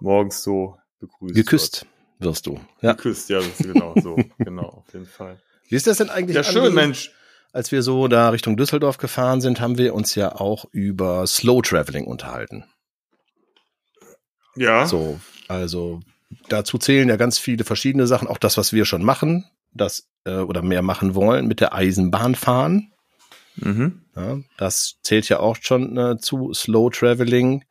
morgens 0.00 0.42
so 0.42 0.76
begrüßt 1.00 1.34
geküsst 1.34 1.86
wirst 2.18 2.46
du. 2.46 2.52
Wird. 2.52 2.62
Ja. 2.82 2.92
Geküsst, 2.92 3.30
ja, 3.30 3.38
das 3.38 3.48
ist 3.58 3.62
genau 3.72 3.94
so. 4.02 4.16
genau, 4.38 4.64
auf 4.86 4.92
jeden 4.92 5.06
Fall. 5.06 5.40
Wie 5.68 5.74
ist 5.76 5.86
das 5.86 5.96
denn 5.96 6.10
eigentlich? 6.10 6.36
Ja, 6.36 6.44
schön? 6.44 6.74
Mensch. 6.74 7.12
Als 7.54 7.72
wir 7.72 7.82
so 7.82 8.06
da 8.06 8.28
Richtung 8.28 8.56
Düsseldorf 8.56 8.98
gefahren 8.98 9.40
sind, 9.40 9.60
haben 9.60 9.78
wir 9.78 9.94
uns 9.94 10.14
ja 10.14 10.34
auch 10.36 10.66
über 10.72 11.26
Slow 11.26 11.62
Traveling 11.62 12.04
unterhalten. 12.06 12.64
Ja, 14.56 14.86
So, 14.86 15.18
also 15.48 16.00
dazu 16.48 16.78
zählen 16.78 17.08
ja 17.08 17.16
ganz 17.16 17.38
viele 17.38 17.64
verschiedene 17.64 18.06
Sachen, 18.06 18.28
auch 18.28 18.38
das, 18.38 18.56
was 18.58 18.72
wir 18.72 18.84
schon 18.84 19.02
machen, 19.02 19.46
das 19.74 20.08
äh, 20.24 20.36
oder 20.36 20.62
mehr 20.62 20.82
machen 20.82 21.14
wollen, 21.14 21.46
mit 21.46 21.60
der 21.60 21.74
Eisenbahn 21.74 22.34
fahren. 22.34 22.92
mhm. 23.56 24.02
Ja, 24.14 24.38
das 24.58 24.96
zählt 25.02 25.28
ja 25.30 25.40
auch 25.40 25.56
schon 25.60 25.96
äh, 25.96 26.18
zu 26.18 26.52
Slow 26.52 26.90
Traveling. 26.90 27.64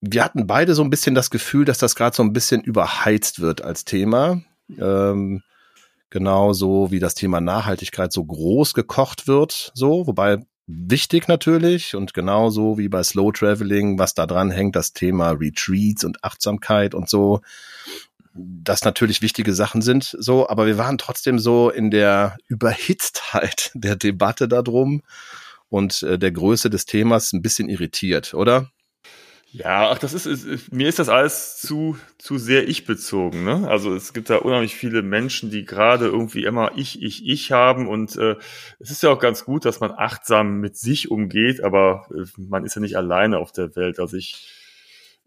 Wir 0.00 0.22
hatten 0.22 0.46
beide 0.46 0.74
so 0.74 0.82
ein 0.82 0.90
bisschen 0.90 1.14
das 1.14 1.30
Gefühl, 1.30 1.64
dass 1.64 1.78
das 1.78 1.96
gerade 1.96 2.14
so 2.14 2.22
ein 2.22 2.34
bisschen 2.34 2.60
überheizt 2.60 3.40
wird 3.40 3.62
als 3.62 3.86
Thema. 3.86 4.42
Ähm, 4.78 5.42
genauso 6.10 6.90
wie 6.90 7.00
das 7.00 7.14
Thema 7.14 7.40
Nachhaltigkeit 7.40 8.12
so 8.12 8.24
groß 8.24 8.74
gekocht 8.74 9.26
wird, 9.26 9.72
so, 9.74 10.06
wobei 10.06 10.44
wichtig 10.66 11.28
natürlich 11.28 11.94
und 11.94 12.14
genauso 12.14 12.78
wie 12.78 12.88
bei 12.88 13.02
Slow 13.02 13.32
Traveling, 13.32 13.98
was 13.98 14.14
da 14.14 14.26
dran 14.26 14.50
hängt, 14.50 14.76
das 14.76 14.92
Thema 14.92 15.30
Retreats 15.30 16.04
und 16.04 16.22
Achtsamkeit 16.22 16.94
und 16.94 17.08
so, 17.08 17.40
das 18.34 18.84
natürlich 18.84 19.22
wichtige 19.22 19.54
Sachen 19.54 19.80
sind, 19.80 20.16
so, 20.18 20.48
aber 20.48 20.66
wir 20.66 20.76
waren 20.76 20.98
trotzdem 20.98 21.38
so 21.38 21.70
in 21.70 21.90
der 21.90 22.36
Überhitztheit 22.48 23.70
der 23.74 23.96
Debatte 23.96 24.48
darum 24.48 25.02
und 25.68 26.02
äh, 26.02 26.18
der 26.18 26.32
Größe 26.32 26.70
des 26.70 26.84
Themas 26.84 27.32
ein 27.32 27.42
bisschen 27.42 27.68
irritiert, 27.68 28.34
oder? 28.34 28.70
Ja, 29.56 29.90
ach, 29.90 29.98
das 29.98 30.14
ist, 30.14 30.26
ist, 30.26 30.72
mir 30.72 30.88
ist 30.88 30.98
das 30.98 31.08
alles 31.08 31.60
zu, 31.60 31.96
zu 32.18 32.38
sehr 32.38 32.66
ich-bezogen, 32.66 33.44
ne? 33.44 33.68
Also 33.68 33.94
es 33.94 34.12
gibt 34.12 34.28
da 34.28 34.38
unheimlich 34.38 34.74
viele 34.74 35.02
Menschen, 35.02 35.48
die 35.48 35.64
gerade 35.64 36.06
irgendwie 36.06 36.42
immer 36.42 36.72
ich, 36.74 37.00
ich, 37.00 37.24
ich 37.24 37.52
haben 37.52 37.86
und 37.86 38.16
äh, 38.16 38.34
es 38.80 38.90
ist 38.90 39.04
ja 39.04 39.10
auch 39.10 39.20
ganz 39.20 39.44
gut, 39.44 39.64
dass 39.64 39.78
man 39.78 39.92
achtsam 39.92 40.58
mit 40.58 40.76
sich 40.76 41.08
umgeht, 41.08 41.62
aber 41.62 42.08
äh, 42.12 42.24
man 42.36 42.64
ist 42.64 42.74
ja 42.74 42.80
nicht 42.80 42.96
alleine 42.96 43.38
auf 43.38 43.52
der 43.52 43.76
Welt. 43.76 44.00
Also 44.00 44.16
ich, 44.16 44.50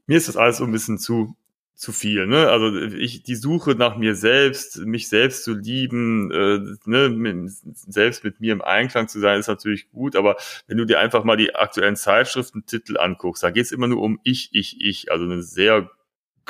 mir 0.08 0.18
ist 0.18 0.28
das 0.28 0.36
alles 0.36 0.58
so 0.58 0.66
ein 0.66 0.74
bisschen 0.74 0.97
zu, 0.97 1.38
zu 1.78 1.91
viel, 1.91 2.25
ne? 2.25 2.49
Also 2.49 2.75
ich, 2.75 3.21
die 3.21 3.36
Suche 3.36 3.75
nach 3.75 3.97
mir 3.97 4.15
selbst, 4.15 4.78
mich 4.80 5.09
selbst 5.09 5.43
zu 5.43 5.53
lieben, 5.53 6.32
äh, 6.32 6.59
ne, 6.86 7.09
mit, 7.09 7.51
selbst 7.51 8.23
mit 8.23 8.41
mir 8.41 8.53
im 8.53 8.63
Einklang 8.63 9.07
zu 9.07 9.19
sein, 9.19 9.39
ist 9.39 9.47
natürlich 9.47 9.91
gut, 9.91 10.15
aber 10.15 10.38
wenn 10.65 10.78
du 10.78 10.86
dir 10.86 10.99
einfach 10.99 11.23
mal 11.23 11.38
die 11.38 11.53
aktuellen 11.53 11.95
Zeitschriftentitel 11.95 12.97
anguckst, 12.97 13.43
da 13.43 13.51
geht 13.51 13.65
es 13.65 13.71
immer 13.71 13.88
nur 13.88 14.01
um 14.01 14.19
ich, 14.23 14.49
ich, 14.53 14.82
ich, 14.82 15.11
also 15.11 15.25
eine 15.25 15.43
sehr 15.43 15.91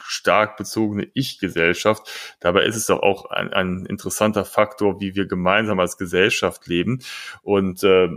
stark 0.02 0.56
bezogene 0.56 1.10
Ich-Gesellschaft. 1.14 2.10
Dabei 2.40 2.64
ist 2.64 2.78
es 2.78 2.86
doch 2.86 3.02
auch 3.02 3.26
ein, 3.26 3.52
ein 3.52 3.86
interessanter 3.86 4.46
Faktor, 4.46 5.02
wie 5.02 5.16
wir 5.16 5.26
gemeinsam 5.26 5.82
als 5.82 5.98
Gesellschaft 5.98 6.68
leben. 6.68 7.00
Und 7.42 7.84
äh, 7.84 8.10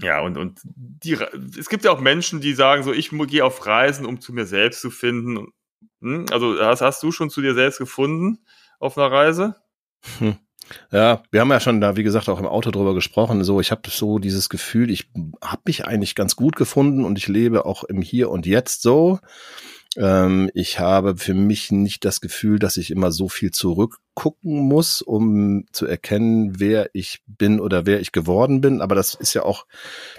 ja, 0.00 0.20
und, 0.22 0.36
und 0.38 0.60
die, 0.64 1.16
es 1.56 1.68
gibt 1.68 1.84
ja 1.84 1.92
auch 1.92 2.00
Menschen, 2.00 2.40
die 2.40 2.54
sagen 2.54 2.82
so, 2.82 2.92
ich 2.92 3.10
gehe 3.10 3.44
auf 3.44 3.64
Reisen, 3.64 4.06
um 4.06 4.20
zu 4.20 4.32
mir 4.32 4.46
selbst 4.46 4.80
zu 4.80 4.90
finden. 4.90 5.52
Hm? 6.00 6.26
Also 6.30 6.58
hast, 6.60 6.80
hast 6.80 7.02
du 7.02 7.12
schon 7.12 7.30
zu 7.30 7.40
dir 7.40 7.54
selbst 7.54 7.78
gefunden 7.78 8.38
auf 8.78 8.96
einer 8.98 9.10
Reise? 9.10 9.56
Ja, 10.90 11.22
wir 11.30 11.40
haben 11.40 11.50
ja 11.50 11.60
schon 11.60 11.80
da, 11.80 11.96
wie 11.96 12.02
gesagt, 12.02 12.28
auch 12.28 12.40
im 12.40 12.46
Auto 12.46 12.70
drüber 12.70 12.94
gesprochen. 12.94 13.44
So, 13.44 13.60
ich 13.60 13.70
habe 13.70 13.88
so 13.88 14.18
dieses 14.18 14.48
Gefühl, 14.48 14.90
ich 14.90 15.08
habe 15.42 15.62
mich 15.66 15.86
eigentlich 15.86 16.14
ganz 16.14 16.36
gut 16.36 16.56
gefunden 16.56 17.04
und 17.04 17.18
ich 17.18 17.28
lebe 17.28 17.64
auch 17.64 17.84
im 17.84 18.02
Hier 18.02 18.30
und 18.30 18.46
Jetzt 18.46 18.82
so. 18.82 19.20
Ähm, 19.96 20.50
ich 20.54 20.78
habe 20.78 21.16
für 21.16 21.34
mich 21.34 21.72
nicht 21.72 22.04
das 22.04 22.20
Gefühl, 22.20 22.58
dass 22.58 22.76
ich 22.76 22.90
immer 22.90 23.12
so 23.12 23.28
viel 23.28 23.50
zurückgucken 23.50 24.60
muss, 24.60 25.02
um 25.02 25.64
zu 25.72 25.86
erkennen, 25.86 26.58
wer 26.60 26.90
ich 26.92 27.22
bin 27.26 27.60
oder 27.60 27.86
wer 27.86 28.00
ich 28.00 28.12
geworden 28.12 28.60
bin. 28.60 28.80
Aber 28.80 28.94
das 28.94 29.14
ist 29.14 29.34
ja 29.34 29.42
auch 29.42 29.66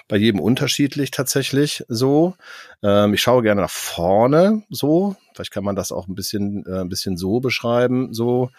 bei 0.07 0.17
jedem 0.17 0.39
unterschiedlich 0.39 1.11
tatsächlich 1.11 1.83
so. 1.87 2.35
Ähm, 2.83 3.13
ich 3.13 3.21
schaue 3.21 3.43
gerne 3.43 3.61
nach 3.61 3.71
vorne 3.71 4.63
so. 4.69 5.15
Vielleicht 5.33 5.51
kann 5.51 5.63
man 5.63 5.75
das 5.75 5.91
auch 5.91 6.07
ein 6.07 6.15
bisschen, 6.15 6.65
äh, 6.65 6.81
ein 6.81 6.89
bisschen 6.89 7.17
so 7.17 7.39
beschreiben 7.39 8.13
so. 8.13 8.49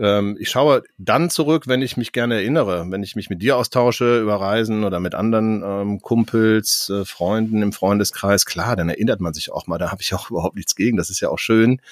Ähm, 0.00 0.38
ich 0.40 0.48
schaue 0.48 0.82
dann 0.96 1.28
zurück, 1.28 1.68
wenn 1.68 1.82
ich 1.82 1.98
mich 1.98 2.12
gerne 2.12 2.36
erinnere, 2.36 2.86
wenn 2.88 3.02
ich 3.02 3.16
mich 3.16 3.28
mit 3.28 3.42
dir 3.42 3.58
austausche 3.58 4.20
über 4.20 4.40
Reisen 4.40 4.84
oder 4.84 4.98
mit 4.98 5.14
anderen 5.14 5.62
ähm, 5.62 6.00
Kumpels, 6.00 6.88
äh, 6.88 7.04
Freunden 7.04 7.60
im 7.60 7.72
Freundeskreis. 7.72 8.46
Klar, 8.46 8.76
dann 8.76 8.88
erinnert 8.88 9.20
man 9.20 9.34
sich 9.34 9.52
auch 9.52 9.66
mal. 9.66 9.76
Da 9.76 9.90
habe 9.90 10.00
ich 10.00 10.14
auch 10.14 10.30
überhaupt 10.30 10.56
nichts 10.56 10.74
gegen. 10.74 10.96
Das 10.96 11.10
ist 11.10 11.20
ja 11.20 11.28
auch 11.28 11.38
schön. 11.38 11.82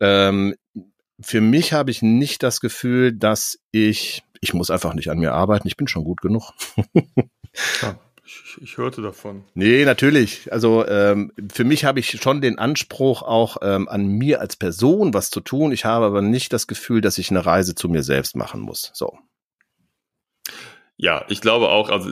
Ähm, 0.00 0.56
für 1.20 1.40
mich 1.40 1.72
habe 1.72 1.92
ich 1.92 2.02
nicht 2.02 2.42
das 2.42 2.60
Gefühl, 2.60 3.12
dass 3.12 3.60
ich, 3.70 4.24
ich 4.40 4.52
muss 4.52 4.70
einfach 4.70 4.94
nicht 4.94 5.08
an 5.08 5.20
mir 5.20 5.32
arbeiten. 5.32 5.68
Ich 5.68 5.76
bin 5.76 5.86
schon 5.86 6.04
gut 6.04 6.20
genug. 6.20 6.52
Ja, 7.80 7.98
ich, 8.26 8.58
ich 8.60 8.76
hörte 8.76 9.02
davon. 9.02 9.44
Nee, 9.54 9.84
natürlich. 9.84 10.52
Also 10.52 10.86
ähm, 10.86 11.32
für 11.52 11.64
mich 11.64 11.84
habe 11.84 12.00
ich 12.00 12.20
schon 12.20 12.40
den 12.40 12.58
Anspruch, 12.58 13.22
auch 13.22 13.58
ähm, 13.62 13.88
an 13.88 14.06
mir 14.06 14.40
als 14.40 14.56
Person 14.56 15.14
was 15.14 15.30
zu 15.30 15.40
tun. 15.40 15.72
Ich 15.72 15.84
habe 15.84 16.06
aber 16.06 16.22
nicht 16.22 16.52
das 16.52 16.66
Gefühl, 16.66 17.00
dass 17.00 17.18
ich 17.18 17.30
eine 17.30 17.46
Reise 17.46 17.74
zu 17.74 17.88
mir 17.88 18.02
selbst 18.02 18.36
machen 18.36 18.60
muss. 18.60 18.90
So. 18.94 19.18
Ja, 20.96 21.24
ich 21.28 21.40
glaube 21.40 21.68
auch, 21.68 21.90
also 21.90 22.10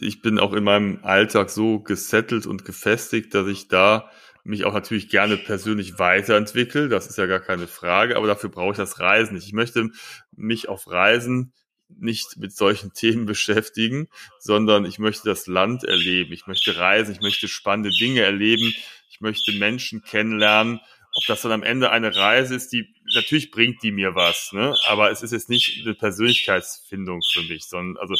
ich 0.00 0.20
bin 0.20 0.38
auch 0.38 0.52
in 0.52 0.64
meinem 0.64 0.98
Alltag 1.02 1.50
so 1.50 1.80
gesettelt 1.80 2.46
und 2.46 2.64
gefestigt, 2.64 3.34
dass 3.34 3.46
ich 3.46 3.68
da 3.68 4.10
mich 4.44 4.64
auch 4.64 4.74
natürlich 4.74 5.08
gerne 5.08 5.36
persönlich 5.36 5.98
weiterentwickle. 5.98 6.88
Das 6.88 7.06
ist 7.06 7.16
ja 7.16 7.26
gar 7.26 7.40
keine 7.40 7.68
Frage, 7.68 8.16
aber 8.16 8.26
dafür 8.26 8.50
brauche 8.50 8.72
ich 8.72 8.76
das 8.76 8.98
Reisen 8.98 9.34
nicht. 9.34 9.46
Ich 9.46 9.52
möchte 9.52 9.88
mich 10.32 10.68
auf 10.68 10.90
Reisen 10.90 11.52
nicht 11.98 12.36
mit 12.36 12.54
solchen 12.54 12.92
Themen 12.94 13.26
beschäftigen, 13.26 14.08
sondern 14.38 14.84
ich 14.84 14.98
möchte 14.98 15.28
das 15.28 15.46
Land 15.46 15.84
erleben. 15.84 16.32
Ich 16.32 16.46
möchte 16.46 16.76
reisen, 16.76 17.12
ich 17.12 17.20
möchte 17.20 17.48
spannende 17.48 17.90
Dinge 17.90 18.22
erleben. 18.22 18.74
Ich 19.10 19.20
möchte 19.20 19.52
Menschen 19.52 20.02
kennenlernen. 20.02 20.80
Ob 21.14 21.26
das 21.26 21.42
dann 21.42 21.52
am 21.52 21.62
Ende 21.62 21.90
eine 21.90 22.16
Reise 22.16 22.54
ist, 22.54 22.72
die 22.72 22.94
natürlich 23.14 23.50
bringt 23.50 23.82
die 23.82 23.92
mir 23.92 24.14
was, 24.14 24.52
ne? 24.52 24.74
Aber 24.86 25.10
es 25.10 25.22
ist 25.22 25.32
jetzt 25.32 25.50
nicht 25.50 25.82
eine 25.82 25.94
Persönlichkeitsfindung 25.94 27.20
für 27.32 27.42
mich, 27.42 27.64
sondern 27.64 27.98
also 27.98 28.14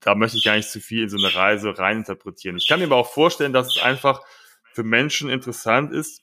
da 0.00 0.14
möchte 0.14 0.38
ich 0.38 0.44
gar 0.44 0.56
nicht 0.56 0.70
zu 0.70 0.80
viel 0.80 1.04
in 1.04 1.08
so 1.08 1.18
eine 1.18 1.34
Reise 1.34 1.78
reininterpretieren. 1.78 2.56
Ich 2.56 2.66
kann 2.66 2.80
mir 2.80 2.86
aber 2.86 2.96
auch 2.96 3.12
vorstellen, 3.12 3.52
dass 3.52 3.76
es 3.76 3.82
einfach 3.82 4.22
für 4.72 4.82
Menschen 4.82 5.30
interessant 5.30 5.92
ist, 5.92 6.22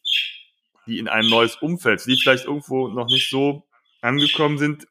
die 0.86 1.00
in 1.00 1.08
ein 1.08 1.28
neues 1.28 1.56
Umfeld, 1.58 2.06
die 2.06 2.18
vielleicht 2.18 2.46
irgendwo 2.46 2.88
noch 2.88 3.08
nicht 3.08 3.30
so 3.30 3.68
angekommen 4.02 4.58
sind, 4.58 4.88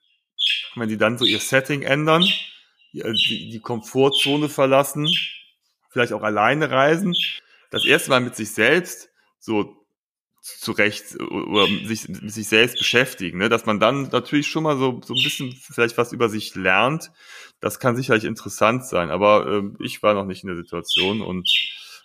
wenn 0.76 0.88
die 0.88 0.98
dann 0.98 1.18
so 1.18 1.24
ihr 1.24 1.40
Setting 1.40 1.82
ändern, 1.82 2.24
die, 2.92 3.50
die 3.50 3.60
Komfortzone 3.60 4.48
verlassen, 4.48 5.08
vielleicht 5.90 6.12
auch 6.12 6.22
alleine 6.22 6.70
reisen, 6.70 7.14
das 7.70 7.84
erste 7.84 8.10
Mal 8.10 8.20
mit 8.20 8.36
sich 8.36 8.52
selbst 8.52 9.10
so 9.38 9.76
zurecht 10.42 11.20
oder 11.20 11.66
sich 11.86 12.08
mit 12.08 12.32
sich 12.32 12.48
selbst 12.48 12.76
beschäftigen, 12.78 13.38
ne? 13.38 13.48
dass 13.48 13.64
man 13.64 13.78
dann 13.78 14.08
natürlich 14.08 14.48
schon 14.48 14.64
mal 14.64 14.76
so 14.76 15.00
so 15.04 15.14
ein 15.14 15.22
bisschen 15.22 15.52
vielleicht 15.52 15.96
was 15.98 16.12
über 16.12 16.28
sich 16.28 16.54
lernt. 16.56 17.12
Das 17.60 17.78
kann 17.78 17.94
sicherlich 17.94 18.24
interessant 18.24 18.84
sein, 18.84 19.10
aber 19.10 19.46
äh, 19.46 19.84
ich 19.84 20.02
war 20.02 20.14
noch 20.14 20.24
nicht 20.24 20.42
in 20.42 20.48
der 20.48 20.56
Situation 20.56 21.22
und 21.22 21.48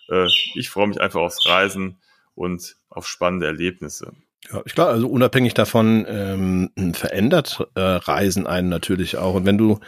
äh, 0.09 0.27
ich 0.53 0.69
freue 0.69 0.87
mich 0.87 1.01
einfach 1.01 1.19
aufs 1.19 1.47
Reisen 1.47 1.97
und 2.35 2.77
auf 2.89 3.07
spannende 3.07 3.47
Erlebnisse. 3.47 4.13
Ja, 4.51 4.61
ich 4.65 4.75
glaube, 4.75 4.91
also 4.91 5.07
unabhängig 5.07 5.53
davon 5.53 6.05
ähm, 6.07 6.93
verändert 6.93 7.67
äh, 7.75 7.81
Reisen 7.81 8.47
einen 8.47 8.69
natürlich 8.69 9.17
auch. 9.17 9.35
Und 9.35 9.45
wenn 9.45 9.57
du, 9.57 9.79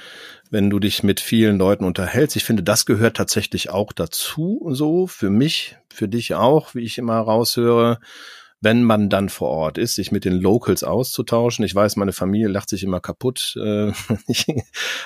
wenn 0.50 0.70
du 0.70 0.80
dich 0.80 1.04
mit 1.04 1.20
vielen 1.20 1.58
Leuten 1.58 1.86
unterhältst, 1.86 2.36
ich 2.36 2.43
finde, 2.43 2.64
das 2.64 2.86
gehört 2.86 3.18
tatsächlich 3.18 3.70
auch 3.70 3.93
dazu, 3.93 4.68
so 4.72 5.08
für 5.08 5.30
mich, 5.30 5.78
für 5.93 6.08
dich 6.08 6.36
auch, 6.36 6.76
wie 6.76 6.84
ich 6.84 6.97
immer 6.97 7.20
raushöre 7.20 8.00
wenn 8.62 8.84
man 8.84 9.10
dann 9.10 9.30
vor 9.30 9.49
Ort 9.49 9.78
ist, 9.78 9.95
sich 9.95 10.12
mit 10.12 10.26
den 10.26 10.34
Locals 10.34 10.84
auszutauschen. 10.84 11.64
Ich 11.64 11.74
weiß, 11.74 11.95
meine 11.95 12.12
Familie 12.12 12.49
lacht 12.49 12.70
sich 12.70 12.84
immer 12.84 12.99
kaputt, 12.99 13.55
äh, 13.57 13.91
wenn 14.07 14.20
ich 14.28 14.45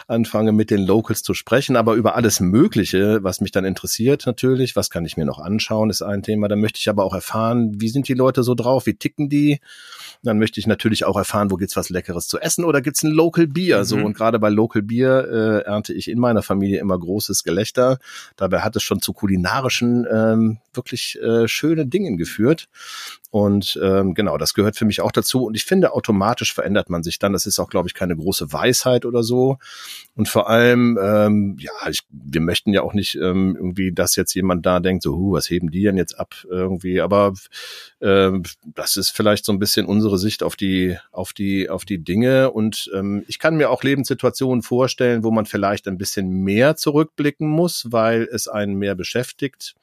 anfange 0.07 0.51
mit 0.51 0.71
den 0.71 0.81
Locals 0.81 1.21
zu 1.21 1.33
sprechen, 1.33 1.75
aber 1.75 1.93
über 1.93 2.15
alles 2.15 2.39
Mögliche, 2.39 3.23
was 3.23 3.41
mich 3.41 3.51
dann 3.51 3.65
interessiert 3.65 4.25
natürlich, 4.25 4.75
was 4.75 4.89
kann 4.89 5.05
ich 5.05 5.17
mir 5.17 5.25
noch 5.25 5.39
anschauen, 5.39 5.89
ist 5.89 6.01
ein 6.01 6.23
Thema. 6.23 6.47
Da 6.47 6.55
möchte 6.55 6.79
ich 6.79 6.89
aber 6.89 7.03
auch 7.03 7.13
erfahren, 7.13 7.79
wie 7.79 7.89
sind 7.89 8.07
die 8.07 8.15
Leute 8.15 8.41
so 8.43 8.55
drauf, 8.55 8.87
wie 8.87 8.95
ticken 8.95 9.29
die. 9.29 9.59
Dann 10.23 10.39
möchte 10.39 10.59
ich 10.59 10.67
natürlich 10.67 11.05
auch 11.05 11.17
erfahren, 11.17 11.51
wo 11.51 11.57
gibt's 11.57 11.75
was 11.75 11.89
Leckeres 11.89 12.27
zu 12.27 12.39
essen 12.39 12.65
oder 12.65 12.81
gibt's 12.81 13.03
ein 13.03 13.11
Local 13.11 13.45
Bier. 13.45 13.79
Mhm. 13.79 13.83
So 13.83 13.97
und 13.97 14.13
gerade 14.15 14.39
bei 14.39 14.49
Local 14.49 14.81
Bier 14.81 15.27
äh, 15.31 15.67
ernte 15.67 15.93
ich 15.93 16.09
in 16.09 16.19
meiner 16.19 16.41
Familie 16.41 16.79
immer 16.79 16.97
großes 16.97 17.43
Gelächter. 17.43 17.99
Dabei 18.35 18.61
hat 18.61 18.75
es 18.75 18.83
schon 18.83 19.01
zu 19.01 19.13
kulinarischen 19.13 20.07
ähm, 20.11 20.57
wirklich 20.73 21.19
äh, 21.21 21.47
schönen 21.47 21.89
Dingen 21.89 22.17
geführt. 22.17 22.67
Und 23.29 23.42
ähm, 23.81 24.13
genau, 24.13 24.37
das 24.37 24.53
gehört 24.53 24.77
für 24.77 24.85
mich 24.85 25.01
auch 25.01 25.11
dazu. 25.11 25.45
Und 25.45 25.55
ich 25.55 25.65
finde, 25.65 25.93
automatisch 25.93 26.53
verändert 26.53 26.89
man 26.89 27.03
sich 27.03 27.19
dann. 27.19 27.33
Das 27.33 27.45
ist 27.45 27.59
auch, 27.59 27.69
glaube 27.69 27.87
ich, 27.87 27.93
keine 27.93 28.15
große 28.15 28.51
Weisheit 28.51 29.05
oder 29.05 29.23
so. 29.23 29.57
Und 30.15 30.29
vor 30.29 30.49
allem, 30.49 30.99
ähm, 31.01 31.57
ja, 31.59 31.71
ich, 31.89 32.01
wir 32.09 32.41
möchten 32.41 32.73
ja 32.73 32.81
auch 32.81 32.93
nicht 32.93 33.15
ähm, 33.15 33.55
irgendwie, 33.55 33.91
dass 33.91 34.15
jetzt 34.15 34.33
jemand 34.33 34.65
da 34.65 34.79
denkt, 34.79 35.03
so, 35.03 35.15
huh, 35.15 35.33
was 35.33 35.49
heben 35.49 35.71
die 35.71 35.83
denn 35.83 35.97
jetzt 35.97 36.19
ab 36.19 36.35
irgendwie. 36.49 37.01
Aber 37.01 37.33
ähm, 38.01 38.43
das 38.65 38.97
ist 38.97 39.09
vielleicht 39.09 39.45
so 39.45 39.51
ein 39.51 39.59
bisschen 39.59 39.85
unsere 39.85 40.17
Sicht 40.17 40.43
auf 40.43 40.55
die, 40.55 40.97
auf 41.11 41.33
die, 41.33 41.69
auf 41.69 41.85
die 41.85 42.03
Dinge. 42.03 42.51
Und 42.51 42.91
ähm, 42.93 43.23
ich 43.27 43.39
kann 43.39 43.55
mir 43.55 43.69
auch 43.69 43.83
Lebenssituationen 43.83 44.61
vorstellen, 44.61 45.23
wo 45.23 45.31
man 45.31 45.45
vielleicht 45.45 45.87
ein 45.87 45.97
bisschen 45.97 46.43
mehr 46.43 46.75
zurückblicken 46.75 47.47
muss, 47.47 47.87
weil 47.91 48.27
es 48.31 48.47
einen 48.47 48.75
mehr 48.75 48.95
beschäftigt 48.95 49.75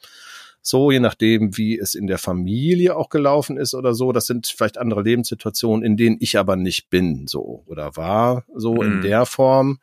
so, 0.63 0.91
je 0.91 1.01
nachdem, 1.01 1.57
wie 1.57 1.79
es 1.79 1.95
in 1.95 2.07
der 2.07 2.19
Familie 2.19 2.97
auch 2.97 3.09
gelaufen 3.09 3.57
ist 3.57 3.75
oder 3.75 3.95
so. 3.95 4.13
Das 4.13 4.27
sind 4.27 4.47
vielleicht 4.47 4.79
andere 4.79 5.03
Lebenssituationen, 5.03 5.85
in 5.85 5.97
denen 5.97 6.17
ich 6.21 6.39
aber 6.39 6.57
nicht 6.57 6.91
bin, 6.91 7.27
so 7.27 7.63
oder 7.67 7.97
war, 7.97 8.45
so 8.55 8.75
mhm. 8.75 8.83
in 8.83 9.01
der 9.03 9.27
Form, 9.27 9.79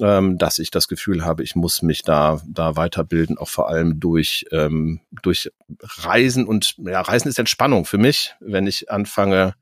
ähm, 0.00 0.38
dass 0.38 0.58
ich 0.58 0.70
das 0.70 0.88
Gefühl 0.88 1.24
habe, 1.24 1.42
ich 1.42 1.56
muss 1.56 1.82
mich 1.82 2.02
da 2.02 2.40
da 2.46 2.76
weiterbilden, 2.76 3.38
auch 3.38 3.48
vor 3.48 3.68
allem 3.68 3.98
durch 3.98 4.46
ähm, 4.52 5.00
durch 5.22 5.50
Reisen 5.80 6.46
und 6.46 6.76
ja, 6.78 7.00
Reisen 7.00 7.28
ist 7.28 7.38
Entspannung 7.38 7.84
für 7.84 7.98
mich, 7.98 8.34
wenn 8.40 8.66
ich 8.66 8.90
anfange 8.90 9.54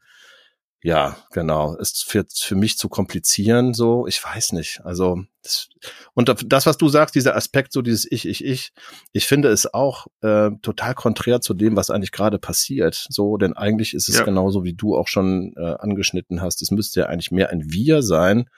ja, 0.85 1.17
genau. 1.33 1.75
Es 1.81 2.07
wird 2.13 2.31
für 2.35 2.57
mich 2.57 2.77
zu 2.77 2.91
komplizieren, 2.91 3.73
so, 3.73 4.07
ich 4.07 4.23
weiß 4.23 4.53
nicht. 4.53 4.83
Also, 4.85 5.23
das, 5.43 5.71
und 6.13 6.31
das, 6.53 6.67
was 6.67 6.77
du 6.77 6.91
sagst, 6.91 7.15
dieser 7.15 7.37
Aspekt, 7.37 7.73
so 7.73 7.81
dieses 7.81 8.07
Ich, 8.13 8.27
Ich, 8.27 8.45
Ich, 8.45 8.75
ich 9.13 9.27
finde 9.27 9.49
es 9.49 9.73
auch 9.73 10.09
äh, 10.21 10.51
total 10.61 10.95
konträr 10.95 11.41
zu 11.41 11.55
dem, 11.55 11.75
was 11.75 11.89
eigentlich 11.89 12.13
gerade 12.13 12.39
passiert. 12.39 13.07
So, 13.09 13.39
denn 13.39 13.57
eigentlich 13.57 13.95
ist 13.95 14.11
es 14.11 14.19
ja. 14.19 14.25
genauso, 14.25 14.63
wie 14.63 14.75
du 14.75 14.95
auch 14.95 15.09
schon 15.09 15.55
äh, 15.57 15.75
angeschnitten 15.79 16.43
hast. 16.43 16.61
Es 16.61 16.71
müsste 16.71 17.01
ja 17.01 17.07
eigentlich 17.07 17.31
mehr 17.31 17.49
ein 17.49 17.73
Wir 17.73 18.03
sein. 18.03 18.51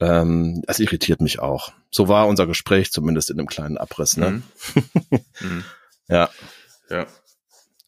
Ähm, 0.00 0.60
das 0.66 0.80
irritiert 0.80 1.20
mich 1.20 1.38
auch. 1.38 1.72
So 1.92 2.08
war 2.08 2.26
unser 2.26 2.48
Gespräch 2.48 2.90
zumindest 2.90 3.30
in 3.30 3.38
einem 3.38 3.46
kleinen 3.46 3.78
Abriss, 3.78 4.16
ne? 4.16 4.30
Mhm. 4.30 4.42
mhm. 5.40 5.64
Ja. 6.08 6.28
Ja. 6.90 7.06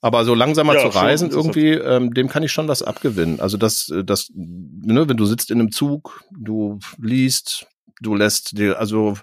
Aber 0.06 0.24
so 0.24 0.36
langsamer 0.36 0.74
ja, 0.74 0.82
zu 0.82 0.96
reisen 0.96 1.30
irgendwie, 1.30 1.72
ähm, 1.72 2.14
dem 2.14 2.28
kann 2.28 2.44
ich 2.44 2.52
schon 2.52 2.68
was 2.68 2.80
abgewinnen. 2.84 3.40
Also 3.40 3.56
das, 3.56 3.88
äh, 3.88 4.04
das, 4.04 4.30
ne, 4.32 5.08
wenn 5.08 5.16
du 5.16 5.26
sitzt 5.26 5.50
in 5.50 5.58
einem 5.58 5.72
Zug, 5.72 6.22
du 6.30 6.78
liest, 7.02 7.66
du 8.00 8.14
lässt 8.14 8.56
dir, 8.56 8.78
also 8.78 9.14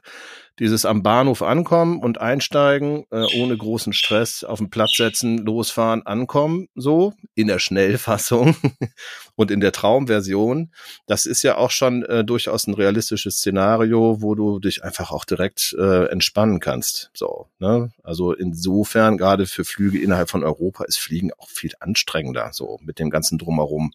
dieses 0.59 0.85
am 0.85 1.01
Bahnhof 1.01 1.41
ankommen 1.41 1.99
und 1.99 2.21
einsteigen, 2.21 3.05
äh, 3.11 3.25
ohne 3.39 3.57
großen 3.57 3.93
Stress, 3.93 4.43
auf 4.43 4.59
den 4.59 4.69
Platz 4.69 4.97
setzen, 4.97 5.39
losfahren, 5.39 6.05
ankommen, 6.05 6.67
so 6.75 7.13
in 7.33 7.47
der 7.47 7.59
Schnellfassung 7.59 8.55
und 9.35 9.49
in 9.49 9.59
der 9.61 9.71
Traumversion. 9.71 10.71
Das 11.07 11.25
ist 11.25 11.43
ja 11.43 11.57
auch 11.57 11.71
schon 11.71 12.03
äh, 12.03 12.23
durchaus 12.23 12.67
ein 12.67 12.75
realistisches 12.75 13.37
Szenario, 13.37 14.21
wo 14.21 14.35
du 14.35 14.59
dich 14.59 14.83
einfach 14.83 15.11
auch 15.11 15.25
direkt 15.25 15.75
äh, 15.79 16.05
entspannen 16.05 16.59
kannst. 16.59 17.09
So, 17.15 17.47
ne? 17.59 17.91
Also 18.03 18.33
insofern 18.33 19.17
gerade 19.17 19.47
für 19.47 19.65
Flüge 19.65 19.99
innerhalb 19.99 20.29
von 20.29 20.43
Europa 20.43 20.83
ist 20.83 20.97
Fliegen 20.97 21.31
auch 21.39 21.49
viel 21.49 21.71
anstrengender, 21.79 22.51
so 22.53 22.79
mit 22.83 22.99
dem 22.99 23.09
ganzen 23.09 23.39
drumherum. 23.39 23.91